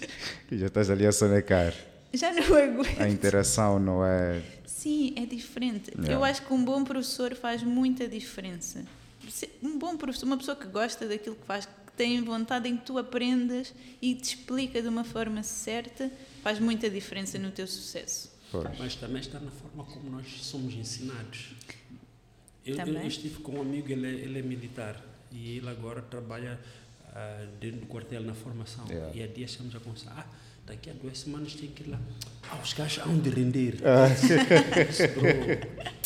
[0.51, 1.73] E já estás ali a sonecar.
[2.19, 3.01] Já não aguento.
[3.01, 4.43] A interação não é.
[4.67, 5.91] Sim, é diferente.
[5.93, 6.15] Yeah.
[6.15, 8.85] Eu acho que um bom professor faz muita diferença.
[9.63, 12.85] um bom professor, uma pessoa que gosta daquilo que faz, que tem vontade em que
[12.85, 16.11] tu aprendas e te explica de uma forma certa,
[16.43, 18.31] faz muita diferença no teu sucesso.
[18.51, 18.79] Pois.
[18.79, 21.55] Mas também está na forma como nós somos ensinados.
[22.65, 26.59] Eu, eu estive com um amigo, ele é, ele é militar e ele agora trabalha
[27.15, 28.87] ah, dentro do quartel na formação.
[28.89, 29.17] Yeah.
[29.17, 30.27] E há dias estamos a conversar, ah,
[30.69, 32.01] daqui a duas semanas tem que ir lá.
[32.51, 33.77] Ah, os gajos hão de render.
[33.77, 35.31] Bro,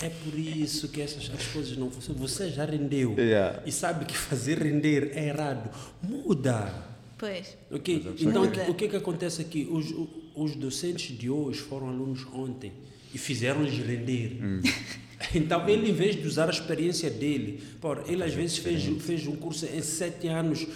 [0.02, 2.20] é por isso que essas as coisas não funcionam.
[2.20, 3.62] Você já rendeu Yeah.
[3.66, 5.70] e sabe que fazer render é errado.
[6.02, 6.72] Muda.
[7.18, 8.64] Pois, Ok, Mas então Muda.
[8.70, 9.68] o que, que acontece aqui?
[9.70, 9.94] Os,
[10.34, 12.72] os docentes de hoje foram alunos ontem
[13.14, 14.38] e fizeram-lhes render.
[15.32, 19.24] Então ele, em vez de usar a experiência dele, pô, ele às vezes fez, fez
[19.28, 20.66] um curso em sete anos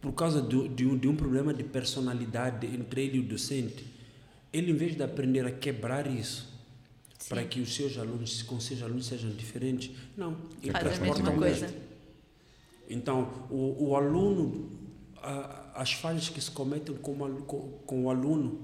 [0.00, 3.84] por causa do, de, um, de um problema de personalidade entre ele e o docente.
[4.52, 6.48] Ele, em vez de aprender a quebrar isso,
[7.18, 7.28] Sim.
[7.28, 11.22] para que os seus alunos, com seus alunos sejam diferentes, não, ele faz a transporta
[11.22, 11.66] mesma o coisa.
[11.66, 11.80] mesmo.
[12.88, 14.70] Então, o, o aluno,
[15.22, 18.60] a- as falhas que se cometem com, com, com o aluno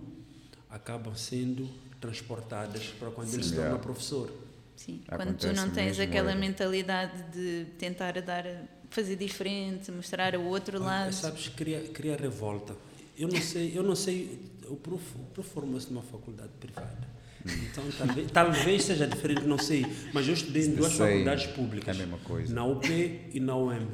[0.68, 1.68] acabam sendo
[2.00, 3.82] transportadas para quando ele se torna Yeah.
[3.82, 4.32] professor.
[4.74, 6.34] Sim, quando tu Acontece não tens aquela é.
[6.34, 8.44] mentalidade de tentar dar,
[8.90, 11.12] fazer diferente, mostrar o outro lado.
[11.12, 12.74] Sabes, cria, cria revolta.
[13.18, 14.38] Eu não sei, eu não sei,
[14.68, 17.16] o prof, o prof formou-se numa faculdade privada.
[17.44, 19.86] Então, talvez, talvez seja diferente, não sei.
[20.12, 21.88] Mas eu estudei em duas Sei, faculdades públicas.
[21.96, 22.52] é a mesma coisa.
[22.52, 22.84] Na UP
[23.32, 23.86] e na UEM.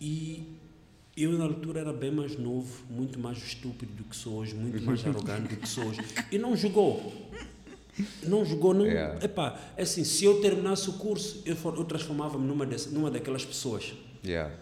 [0.00, 0.56] E
[1.16, 4.82] eu, na altura, era bem mais novo, muito mais estúpido do que sou hoje, muito
[4.82, 6.00] mais arrogante do que sou hoje.
[6.32, 7.30] E não jogou.
[8.24, 8.86] Não jogou, não.
[8.86, 9.24] Yeah.
[9.24, 13.10] Epá, é assim, se eu terminasse o curso, eu, for- eu transformava-me numa, dessa- numa
[13.10, 13.92] daquelas pessoas.
[14.24, 14.52] Yeah.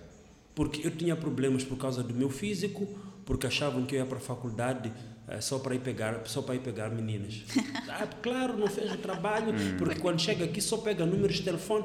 [0.55, 2.87] Porque eu tinha problemas por causa do meu físico,
[3.25, 4.93] porque achavam que eu ia para a faculdade
[5.29, 7.43] eh, só para ir pegar, só para ir pegar meninas.
[7.91, 11.85] Ah, claro, não fez o trabalho, porque quando chega aqui só pega números de telefone.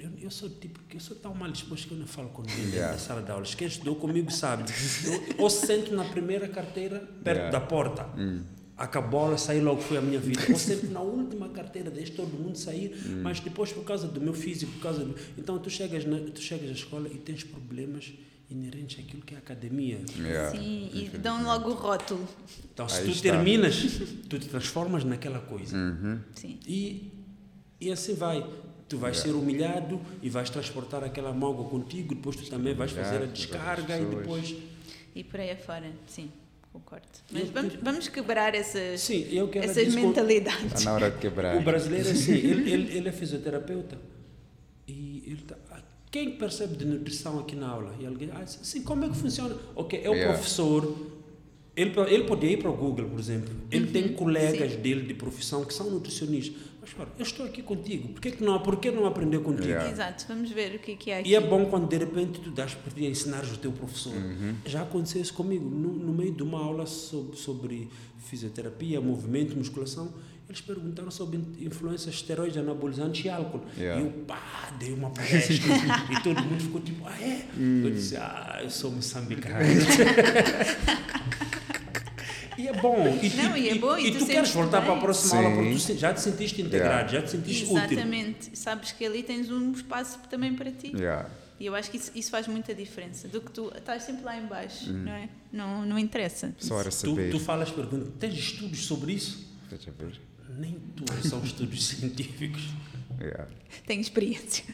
[0.00, 2.70] Eu, eu sou tipo eu sou tão mal disposto que eu não falo com ninguém
[2.70, 2.92] Yeah.
[2.92, 3.54] na sala de aulas.
[3.54, 4.64] Quem estudou comigo sabe.
[5.36, 7.50] Eu, ou sento na primeira carteira perto Yeah.
[7.50, 8.06] da porta.
[8.78, 10.40] Acabou, saí logo, foi a minha vida.
[10.48, 14.32] Ou sempre na última carteira, deixo todo mundo sair, mas depois por causa do meu
[14.32, 15.16] físico, por causa do...
[15.36, 18.12] Então tu chegas, na, tu chegas à escola e tens problemas
[18.50, 20.00] inerentes àquilo que é a academia.
[20.16, 20.50] Yeah.
[20.50, 22.26] Sim, e dão logo o rótulo.
[22.72, 23.30] Então se Aí tu está.
[23.30, 23.76] terminas,
[24.30, 25.76] tu te transformas naquela coisa.
[25.76, 26.20] Uhum.
[26.34, 26.58] Sim.
[26.66, 27.12] E,
[27.80, 28.46] e assim vai.
[28.88, 33.22] Tu vais ser humilhado e vais transportar aquela mágoa contigo, depois tu também vais fazer
[33.22, 34.56] a descarga e depois...
[35.14, 36.30] E por aí afora, sim,
[36.72, 37.06] concordo.
[37.30, 40.64] Mas vamos, vamos quebrar essas, Sim, eu quero essas mentalidades.
[40.66, 41.56] Está na hora de quebrar.
[41.56, 43.98] O brasileiro é assim, ele, ele, ele é fisioterapeuta
[44.86, 47.94] e ele tá, ah, quem percebe de nutrição aqui na aula?
[48.00, 49.54] E alguém, ah, sim, como é que funciona?
[49.76, 50.32] Ok, é o Yeah.
[50.34, 50.96] professor,
[51.76, 55.14] ele, ele podia ir para o Google, por exemplo, ele Uhum, tem colegas dele de
[55.14, 56.56] profissão que são nutricionistas,
[56.96, 59.68] mas eu estou aqui contigo, por que, que não, por que não aprender contigo?
[59.68, 59.90] Yeah.
[59.90, 61.30] Exato, vamos ver o que é que há aqui.
[61.30, 64.14] E é bom quando de repente tu das por ti a ensinares o teu professor.
[64.64, 65.68] Já aconteceu isso comigo.
[65.68, 67.88] No, no meio de uma aula sobre, sobre
[68.18, 70.12] fisioterapia, movimento, musculação,
[70.48, 73.60] eles perguntaram sobre influências de esteroides, anabolizantes e álcool.
[73.76, 74.00] Yeah.
[74.00, 77.46] E eu, pá, dei uma palestra e todo mundo ficou tipo, ah, é?
[77.58, 79.58] Eu disse, ah, eu sou moçambicano.
[82.58, 83.18] e é bom.
[83.22, 85.02] E, Não, e é bom, e E, tu tu queres voltar para a bem.
[85.04, 85.96] próxima aula porque tu Sim.
[85.98, 87.78] já te sentiste integrado, já te sentiste útil.
[87.78, 88.50] Exatamente.
[88.58, 90.92] Sabes que ali tens um espaço também para ti.
[90.94, 91.28] Yeah.
[91.60, 93.26] E eu acho que isso, isso faz muita diferença.
[93.28, 95.28] Do que tu estás sempre lá em baixo, não é?
[95.52, 96.54] Não, não interessa.
[96.58, 97.30] Só era Tu, saber.
[97.30, 99.44] tu falas, perguntas, tens estudos sobre isso?
[99.68, 100.20] Deixa ver.
[100.56, 102.62] Nem tudo são estudos científicos.
[103.20, 103.46] Yeah.
[103.86, 104.64] Tenho experiência.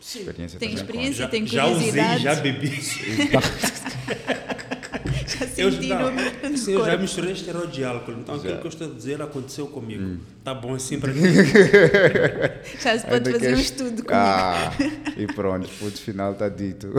[0.00, 2.22] Experiência Tem também experiência, Já, tem já usei, curiosidade.
[2.22, 2.70] já bebi.
[5.38, 6.10] Já senti Eu, não,
[6.68, 8.12] eu já misturei esteroide de álcool.
[8.12, 8.60] Então aquilo Já.
[8.60, 10.20] que eu estou a dizer aconteceu comigo.
[10.44, 11.20] Tá bom assim para ti.
[12.80, 14.10] Já se pode Ainda fazer um estudo comigo.
[14.12, 14.72] Ah,
[15.16, 16.92] e pronto, o final está dito.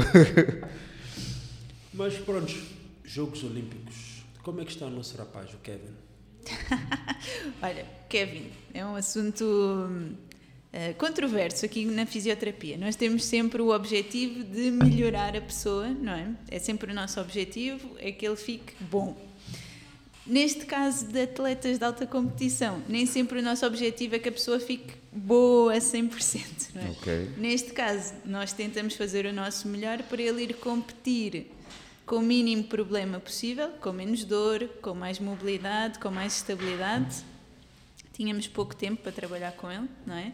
[1.93, 2.53] Mas pronto,
[3.03, 4.23] Jogos Olímpicos.
[4.43, 5.93] Como é que está o nosso rapaz, o Kevin?
[7.61, 9.99] Olha, Kevin, é um assunto
[10.73, 12.77] eh, controverso aqui na fisioterapia.
[12.77, 16.29] Nós temos sempre o objetivo de melhorar a pessoa, não é?
[16.49, 19.15] É sempre o nosso objetivo, é que ele fique bom.
[20.25, 24.31] Neste caso de atletas de alta competição, nem sempre o nosso objetivo é que a
[24.31, 26.75] pessoa fique boa a 100%.
[26.75, 26.89] Não é?
[26.89, 27.29] Ok.
[27.37, 31.49] Neste caso, nós tentamos fazer o nosso melhor para ele ir competir
[32.05, 37.23] com o mínimo problema possível, com menos dor, com mais mobilidade, com mais estabilidade.
[38.13, 40.33] Tínhamos pouco tempo para trabalhar com ele, não é?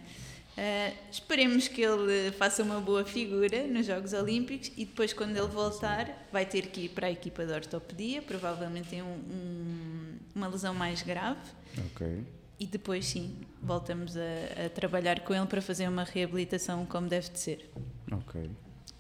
[0.57, 5.47] Ah, esperemos que ele faça uma boa figura nos Jogos Olímpicos e depois, quando ele
[5.47, 10.47] voltar, vai ter que ir para a equipa de ortopedia, provavelmente tem um- um- uma
[10.47, 11.39] lesão mais grave.
[11.87, 12.23] Ok.
[12.59, 17.29] E depois, sim, voltamos a, a trabalhar com ele para fazer uma reabilitação como deve
[17.29, 17.71] de ser.
[18.11, 18.49] Ok.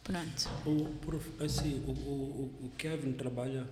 [0.03, 0.49] Pronto.
[0.65, 3.65] O, prof- assim, o, o, o Kevin trabalha,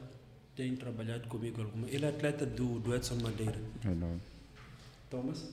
[0.56, 1.90] tem trabalhado comigo alguma.
[1.90, 3.58] Ele é atleta do, do Edson Madeira.
[3.84, 4.18] I know.
[5.10, 5.52] Thomas?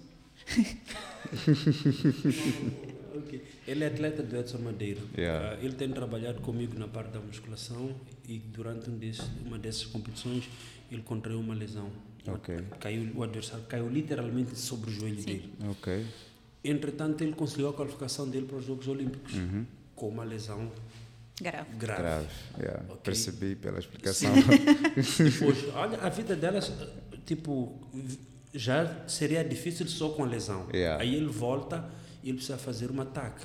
[3.16, 3.42] Ok.
[3.66, 5.00] Ele é atleta do Edson Madeira.
[5.16, 5.50] Yeah.
[5.56, 7.94] Ah, ele tem trabalhado comigo na parte da musculação
[8.28, 10.44] e durante um desses, uma dessas competições
[10.90, 11.90] ele contraiu uma lesão.
[12.26, 12.56] Ok.
[12.80, 15.24] Caiu, o adversário caiu literalmente sobre o joelho Sim.
[15.26, 15.52] dele.
[15.70, 16.06] Ok.
[16.64, 19.64] Entretanto, ele conseguiu a qualificação dele para os Jogos Olímpicos Uhum.
[19.94, 20.70] com uma lesão
[21.40, 21.68] Grave.
[21.78, 22.02] grave.
[22.02, 22.26] Grave.
[22.58, 22.84] Yeah.
[22.88, 23.00] Ok.
[23.04, 24.30] Percebi pela explicação.
[25.18, 26.60] Depois, olha, a vida dela,
[27.24, 27.80] tipo,
[28.54, 30.66] já seria difícil só com a lesão.
[30.72, 31.02] Yeah.
[31.02, 31.88] Aí ele volta
[32.22, 33.44] e ele precisa fazer um ataque,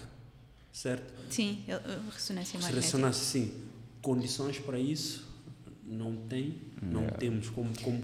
[0.72, 1.14] certo?
[1.30, 1.80] Sim, ele-
[2.12, 2.82] ressonância Se magnética.
[2.82, 3.54] ressonasse sim,
[4.02, 5.26] condições para isso
[5.86, 7.18] não tem, não Yeah.
[7.18, 8.02] temos como, como,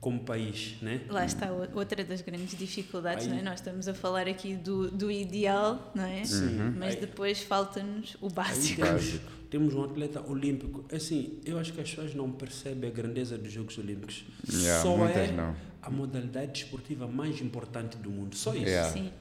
[0.00, 1.00] como país, né?
[1.08, 3.42] Lá está outra das grandes dificuldades, Aí- não é?
[3.42, 6.24] Nós estamos a falar aqui do, do ideal, não é?
[6.24, 6.74] Sim.
[6.78, 8.82] Mas Aí- depois falta-nos o Aí básico.
[8.82, 9.20] temos,
[9.50, 10.84] temos um atleta olímpico.
[10.94, 14.24] Assim, eu acho que as pessoas não percebem a grandeza dos Jogos Olímpicos.
[14.48, 15.56] Yeah, Só muitas é não.
[15.82, 18.34] A modalidade desportiva mais importante do mundo.
[18.36, 18.64] Só isso.
[18.64, 18.92] Yeah.
[18.92, 19.12] Sim,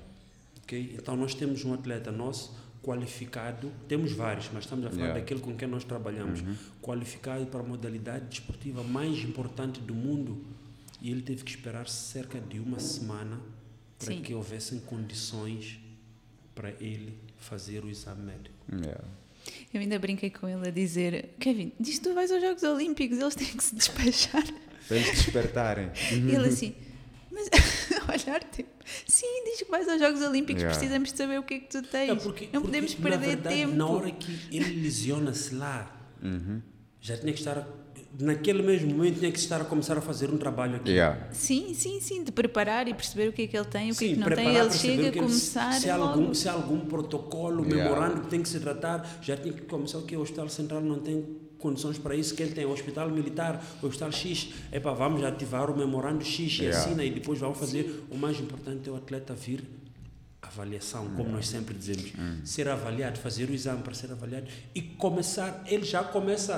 [0.64, 0.96] ok?
[0.98, 5.20] Então nós temos um atleta nosso qualificado, temos vários, mas estamos a falar Yeah.
[5.20, 6.44] daquele com quem nós trabalhamos,
[6.82, 10.44] qualificado para a modalidade desportiva mais importante do mundo
[11.02, 13.40] e ele teve que esperar cerca de uma semana
[13.98, 14.22] para Sim.
[14.22, 15.80] que houvessem condições
[16.54, 18.56] para ele fazer o exame médico.
[18.72, 19.04] Yeah.
[19.74, 23.18] eu ainda brinquei com ele a dizer: Kevin, diz que tu vais aos Jogos Olímpicos,
[23.20, 24.44] eles têm que se despachar.
[24.88, 25.92] Para eles despertarem.
[26.12, 26.76] E ele assim,
[27.32, 27.50] mas
[28.28, 28.70] olhar tipo,
[29.06, 30.78] sim, diz que vais aos Jogos Olímpicos, Yeah.
[30.78, 32.10] precisamos de saber o que é que tu tens.
[32.12, 33.76] É porque- não podemos porque, na perder verdade, tempo.
[33.76, 35.92] Na hora que ele lesiona-se lá,
[36.24, 36.62] Uhum.
[37.02, 37.68] já tinha que estar,
[38.20, 40.92] naquele mesmo momento, tinha que estar a começar a fazer um trabalho aqui.
[40.92, 41.28] Yeah.
[41.34, 44.06] Sim, sim, sim, de preparar e perceber o que é que ele tem, o que
[44.06, 44.36] é Sim, que não tem.
[44.36, 47.66] preparar Ele para saber chega a ele- começar se, há algum, se há algum protocolo,
[47.66, 47.84] Yeah.
[47.84, 50.80] memorando que tem que se tratar, já tinha que começar o que o Hospital Central
[50.82, 51.26] não tem
[51.66, 55.24] condições para isso, que ele tem o Hospital Militar, o Hospital X, é para vamos
[55.24, 56.80] ativar o memorando X e Yeah.
[56.80, 58.06] assina e depois vamos fazer.
[58.12, 59.64] O mais importante é o atleta vir
[60.42, 62.14] avaliação, como nós sempre dizemos,
[62.44, 66.56] ser avaliado, fazer o exame para ser avaliado e começar, ele já começa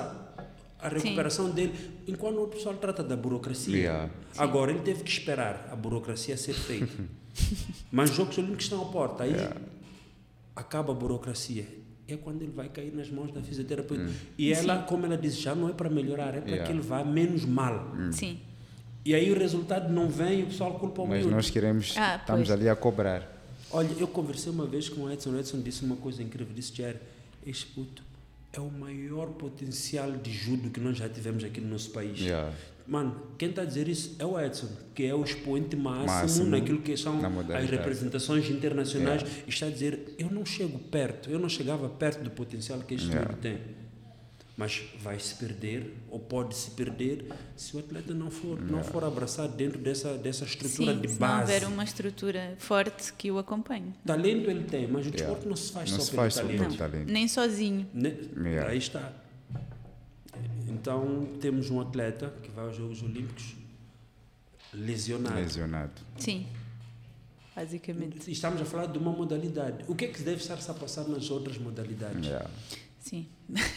[0.80, 1.74] a recuperação dele,
[2.06, 3.76] enquanto o pessoal trata da burocracia.
[3.78, 4.10] Yeah.
[4.38, 6.94] Agora ele teve que esperar a burocracia ser feita.
[7.92, 9.34] Mas os Jogos Olímpicos estão à porta, aí
[10.56, 11.66] acaba a burocracia.
[12.08, 14.10] É quando ele vai cair nas mãos da fisioterapeuta.
[14.38, 16.66] E ela, como ela disse, já não é para melhorar, é para Yeah.
[16.66, 17.94] que ele vá menos mal.
[18.12, 18.40] Sim.
[19.06, 21.36] E aí o resultado não vem e o pessoal culpa o Mas miúdo.
[21.36, 23.36] nós queremos, Ah, estamos ali a cobrar.
[23.72, 25.32] Olha, eu conversei uma vez com o Edson.
[25.32, 26.54] O Edson disse uma coisa incrível.
[26.56, 26.98] Disse, Jerry,
[27.46, 28.02] este puto
[28.54, 32.20] é o maior potencial de judo que nós já tivemos aqui no nosso país.
[32.20, 32.54] Yeah.
[32.88, 36.50] Mano, quem está a dizer isso é o Edson, que é o expoente máximo, Máximo
[36.50, 37.28] naquilo que são na
[37.58, 39.24] as representações internacionais.
[39.46, 42.94] E está a dizer, eu não chego perto, eu não chegava perto do potencial que
[42.96, 43.34] este Yeah.
[43.42, 43.58] tem.
[44.56, 49.04] Mas vai se perder, ou pode se perder, se o atleta não for, não for
[49.04, 51.54] abraçado dentro dessa, dessa estrutura Sim, de se não base.
[51.54, 53.94] houver uma estrutura forte que o acompanhe.
[54.04, 55.18] Talento ele tem, mas o Yeah.
[55.18, 56.62] desporto não se faz Não só se pelo faz só talento.
[56.64, 57.12] Não, talento.
[57.12, 57.86] nem sozinho.
[57.94, 58.72] Ne- Yeah.
[58.72, 59.12] Aí está.
[60.88, 63.56] Então temos um atleta que vai aos Jogos Olímpicos
[64.74, 65.36] lesionado.
[65.36, 66.02] Lesionado.
[66.18, 66.48] Sim,
[67.54, 68.30] basicamente.
[68.30, 69.84] E Estamos a falar de uma modalidade.
[69.90, 72.26] O que é que deve estar-se a passar nas outras modalidades?
[72.26, 72.50] Yeah.
[73.00, 73.28] Sim.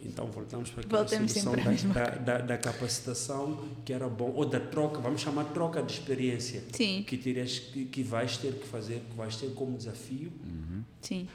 [0.00, 4.46] Então voltamos para aquela Voltamos solução da, da, da, da capacitação que era bom, ou
[4.46, 8.66] da troca, vamos chamar troca de experiência, Sim, que, terias, que, que vais ter que
[8.68, 10.30] fazer, que vais ter como desafio
[11.02, 11.28] sim.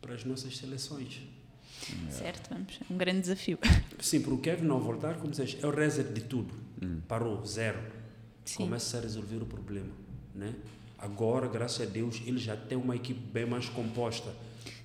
[0.00, 1.20] para as nossas seleções.
[2.10, 2.78] Certo, vamos.
[2.88, 3.58] É um grande desafio.
[4.00, 6.54] Sim, para o Kevin não voltar, como dizes, é o reset de tudo.
[7.06, 7.78] Parou, zero.
[8.44, 8.64] Sim.
[8.64, 9.90] Começa a resolver o problema.
[10.34, 10.54] Né?
[10.98, 14.32] Agora, graças a Deus, ele já tem uma equipe bem mais composta.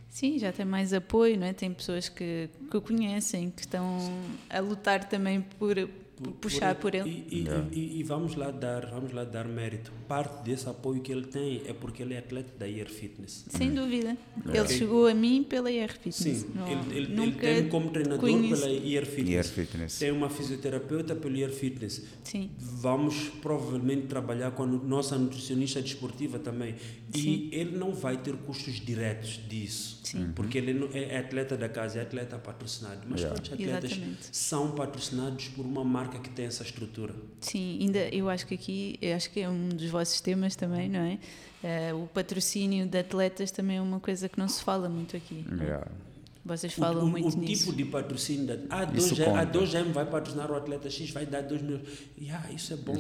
[0.10, 1.54] Sim, já tem mais apoio, não é?
[1.54, 3.98] Tem pessoas que, que o conhecem, que estão
[4.50, 5.76] a lutar também por,
[6.24, 7.26] por puxar por ele.
[7.30, 7.44] E,
[7.74, 9.92] e, e- e vamos lá dar, vamos lá dar mérito.
[10.08, 13.46] Parte desse apoio que ele tem é porque ele é atleta da Air Fitness.
[13.50, 14.18] Sem dúvida.
[14.54, 16.16] Ele chegou a mim pela IR Fitness.
[16.16, 19.36] Sim, Não- ele, ele, ele nunca tem como treinador conheci- pela Air Fitness.
[19.36, 20.00] Air Fitness.
[20.00, 22.04] Tem uma fisioterapeuta pelo Air Fitness.
[22.24, 26.76] Sim, Vamos provavelmente trabalhar com a nossa nutricionista desportiva também.
[27.14, 27.50] E Sim.
[27.52, 30.00] ele não vai ter custos diretos disso.
[30.04, 30.32] Sim.
[30.36, 33.02] Porque ele é é atleta da casa, é atleta patrocinado.
[33.10, 33.40] Mas Yeah.
[33.40, 34.18] quantos atletas Exatamente.
[34.32, 37.14] são patrocinados por uma marca que tem essa estrutura?
[37.40, 37.78] sim.
[37.82, 41.00] Ainda eu acho que aqui, eu acho que é um dos vossos temas também, não
[41.02, 41.20] é?
[41.64, 45.46] Eh, o patrocínio de atletas também é uma coisa que não se fala muito aqui.
[45.60, 45.88] Yeah.
[46.44, 47.66] Vocês O- falam o, muito o nisso.
[47.66, 49.60] tipo de patrocínio da ah, Isso 2 a conta.
[49.60, 51.84] 2M vai patrocinar o atleta X, vai dar 2 milhões.
[52.20, 52.96] Yeah, isso é bom.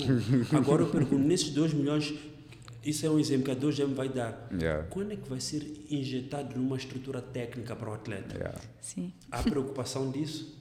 [0.55, 2.13] Agora eu pergunto, nesses 2 milhões,
[2.83, 4.47] Isso é um exemplo que a 2M vai dar.
[4.51, 4.87] Yeah.
[4.89, 8.35] Quando é que vai ser injetado numa estrutura técnica para o atleta?
[8.35, 8.57] Yeah.
[8.79, 9.13] Sim.
[9.31, 10.59] Há preocupação disso?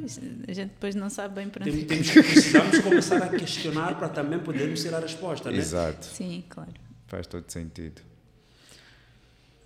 [0.00, 1.84] Pois, a gente depois não sabe bem para onde.
[1.84, 5.58] Temos, precisamos começar a questionar para também podermos ser a resposta, né?
[5.58, 6.06] Exato.
[6.06, 6.70] Sim, claro.
[7.08, 8.00] Faz todo sentido.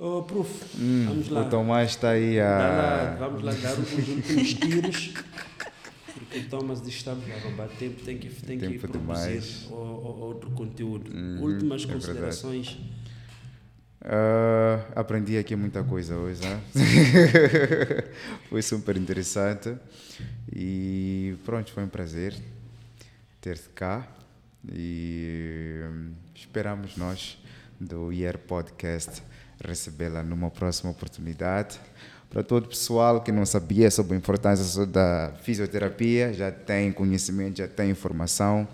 [0.01, 0.51] Oh, prof,
[0.81, 1.43] Hum, vamos lá.
[1.43, 3.15] O Tomás está aí Dá lá, a.
[3.15, 5.13] Vamos lá dar os últimos tiros.
[6.13, 8.99] Porque o Thomas diz que estamos a roubar tempo, tem que, tem que Tempo produzir
[8.99, 9.67] demais.
[9.71, 11.13] o- o- outro conteúdo.
[11.15, 12.79] Uhum, Últimas é verdade.
[14.09, 16.61] Ah, aprendi aqui muita coisa hoje, né?
[18.49, 19.75] foi super interessante
[20.55, 22.33] e pronto, foi um prazer
[23.41, 24.07] ter-te cá
[24.73, 27.37] e hum, esperamos nós
[27.81, 29.25] do IR Podcast
[29.61, 31.81] recebê-la numa próxima oportunidade.
[32.31, 37.59] Para todo o pessoal que não sabia sobre a importância da fisioterapia, já tem conhecimento,
[37.59, 38.69] já tem informação.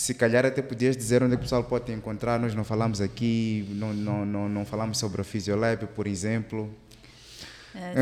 [0.00, 2.40] Se calhar até podias dizer onde é o pessoal pode te encontrar.
[2.40, 6.74] Nós não falamos aqui, não, não, não, não falamos sobre a Physiolab, por exemplo.
[7.74, 7.92] Ah.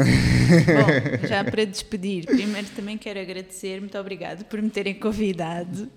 [0.79, 5.91] Bom, já para despedir, primeiro também quero agradecer, muito obrigado por me terem convidado.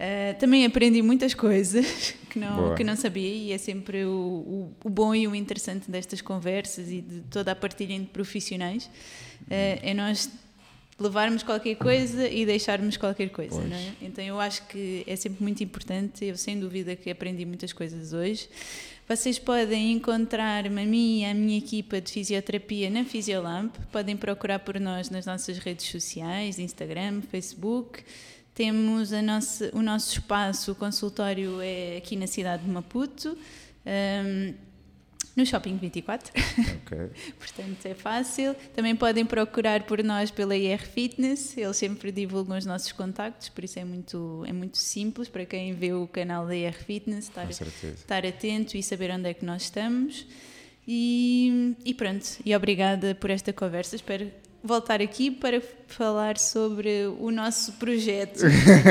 [0.00, 2.74] Ah, também aprendi muitas coisas que não, Boa.
[2.74, 6.90] que não sabia e é sempre o, o, o bom e o interessante destas conversas
[6.90, 8.90] e de toda a partilha entre profissionais.
[9.48, 10.28] Ah, é nós
[10.98, 13.68] levarmos qualquer coisa e deixarmos qualquer coisa, Pois.
[13.68, 13.92] não é?
[14.02, 18.12] Então eu acho que é sempre muito importante, eu sem dúvida que aprendi muitas coisas
[18.12, 18.48] hoje.
[19.08, 23.70] Vocês podem encontrar-me a mim e a minha equipa de fisioterapia na Fisiolab.
[23.90, 28.04] Podem procurar por nós nas nossas redes sociais, Instagram, Facebook.
[28.52, 33.38] Temos nossa, o nosso espaço, o consultório é aqui na cidade de Maputo,
[33.86, 34.54] hum,
[35.38, 36.32] no Shopping 24.
[36.82, 36.98] Ok.
[37.38, 38.56] Portanto, é fácil.
[38.74, 43.62] Também podem procurar por nós pela IR Fitness, eles sempre divulgam os nossos contactos, por
[43.62, 47.48] isso é muito, é muito simples para quem vê o canal da IR Fitness estar,
[47.48, 50.26] estar atento e saber onde é que nós estamos.
[50.86, 53.94] E, e pronto, e obrigada por esta conversa.
[53.94, 54.30] Espero
[54.62, 58.40] voltar aqui para falar sobre o nosso projeto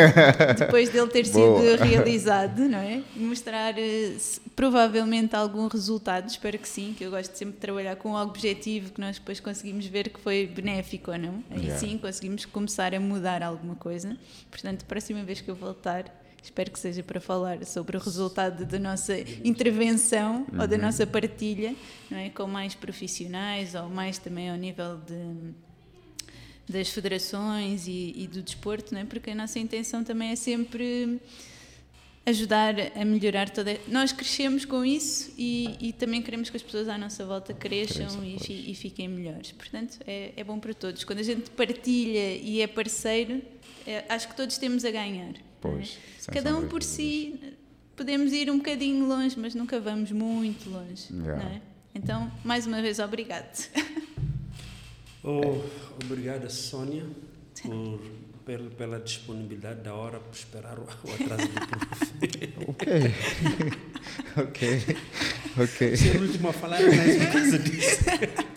[0.57, 1.60] depois dele ter Boa.
[1.61, 3.03] sido realizado, não é?
[3.15, 4.15] Mostrar eh,
[4.56, 8.91] provavelmente algum resultado, espero que sim, que eu gosto sempre de trabalhar com um objetivo
[8.94, 11.44] que nós depois conseguimos ver que foi benéfico ou não.
[11.52, 11.80] Aí Yeah.
[11.80, 14.15] sim conseguimos começar a mudar alguma coisa.
[14.49, 16.06] Portanto, próxima vez que eu voltar,
[16.41, 21.76] espero que seja para falar sobre o resultado da nossa intervenção ou da nossa partilha,
[22.09, 22.30] não é?
[22.30, 25.53] Com mais profissionais ou mais também ao nível de
[26.69, 29.05] das federações e, e do desporto, não é?
[29.05, 31.18] porque a nossa intenção também é sempre
[32.26, 33.80] ajudar a melhorar toda.
[33.88, 38.22] Nós crescemos com isso e, e também queremos que as pessoas à nossa volta cresçam
[38.22, 39.53] e, e fiquem melhores.
[39.53, 41.05] Portanto, é, é bom para todos.
[41.05, 43.41] Quando a gente partilha e é parceiro,
[43.85, 45.35] é- acho que todos temos a ganhar.
[45.64, 45.76] Não é?
[45.76, 47.58] Pois, sem Cada um por si
[47.96, 51.12] podemos ir um bocadinho longe, mas nunca vamos muito longe.
[51.12, 51.44] Yeah.
[51.44, 51.62] Não é?
[51.96, 53.70] Então, mais uma vez, obrigado.
[55.24, 55.62] Oh,
[56.06, 57.04] obrigada, Sónia,
[57.62, 58.00] por,
[58.46, 62.54] pela, pela disponibilidade da hora, por esperar o, o atraso do prof.
[62.68, 62.94] Ok.
[64.38, 64.98] ok.
[65.58, 65.98] Ok.
[65.98, 68.06] Ser o último a falar é mais por causa disso.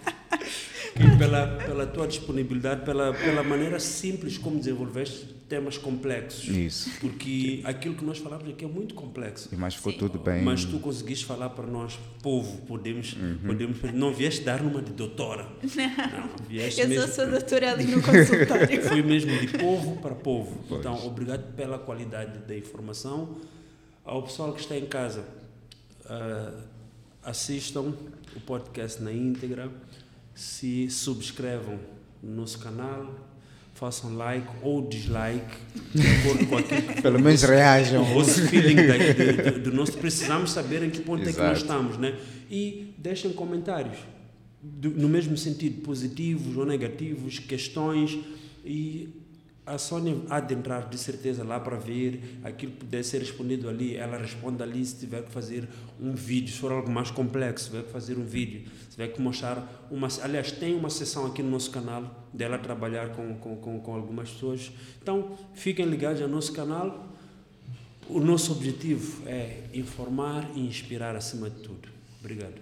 [0.96, 6.48] E pela, pela tua disponibilidade, pela, pela maneira simples como desenvolveste temas complexos.
[6.48, 6.90] Isso.
[7.00, 9.48] Porque aquilo que nós falamos aqui é muito complexo.
[9.52, 9.98] E mais ficou Sim.
[9.98, 10.42] tudo bem.
[10.42, 13.38] Mas tu conseguiste falar para nós, povo, podemos, Uhum.
[13.46, 13.82] podemos.
[13.94, 15.48] Não vieste dar numa de doutora.
[15.62, 17.12] Não, vieste Eu sou, mesmo.
[17.14, 18.82] sou doutora ali no consultório.
[18.82, 20.64] Foi mesmo de povo para povo.
[20.70, 23.36] Então, obrigado pela qualidade da informação.
[24.04, 25.24] Ao pessoal que está em casa,
[26.06, 26.52] ah,
[27.24, 27.92] assistam
[28.36, 29.70] o podcast na íntegra,
[30.34, 31.78] se subscrevam
[32.22, 33.28] no nosso canal,
[33.74, 35.56] façam like ou dislike,
[35.94, 38.02] de acordo com aquilo que Pelo menos reajam.
[38.02, 39.14] o vosso feeling de-
[39.52, 39.92] de- do nosso.
[39.96, 41.60] Precisamos saber em que ponto é que nós Exato.
[41.62, 42.14] estamos, né?
[42.50, 43.96] E deixem comentários,
[44.62, 48.18] do- no mesmo sentido, positivos ou negativos, questões.
[48.64, 49.08] E
[49.70, 53.68] a Sónia há de entrar de certeza lá para ver aquilo que puder ser respondido
[53.68, 53.96] ali.
[53.96, 55.68] Ela responde ali se tiver que fazer
[56.00, 59.08] um vídeo, se for algo mais complexo, se tiver que fazer um vídeo, se tiver
[59.08, 60.08] que mostrar uma.
[60.22, 64.30] Aliás, tem uma sessão aqui no nosso canal dela trabalhar com, com, com, com algumas
[64.30, 64.72] pessoas.
[65.00, 67.08] Então, fiquem ligados ao nosso canal.
[68.08, 71.88] O nosso objetivo é informar e inspirar acima de tudo.
[72.18, 72.60] Obrigado.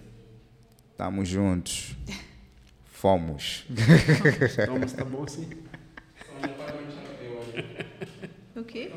[0.91, 1.95] Estamos juntos.
[2.85, 3.65] Fomos.
[4.67, 5.47] Thomas, tá bom assim?
[8.55, 8.91] O quê?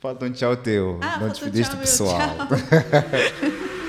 [0.00, 0.98] Falta um tchau teu.
[1.02, 2.18] Ah, Não tchau, o meu, pessoal.
[2.18, 2.48] tchau.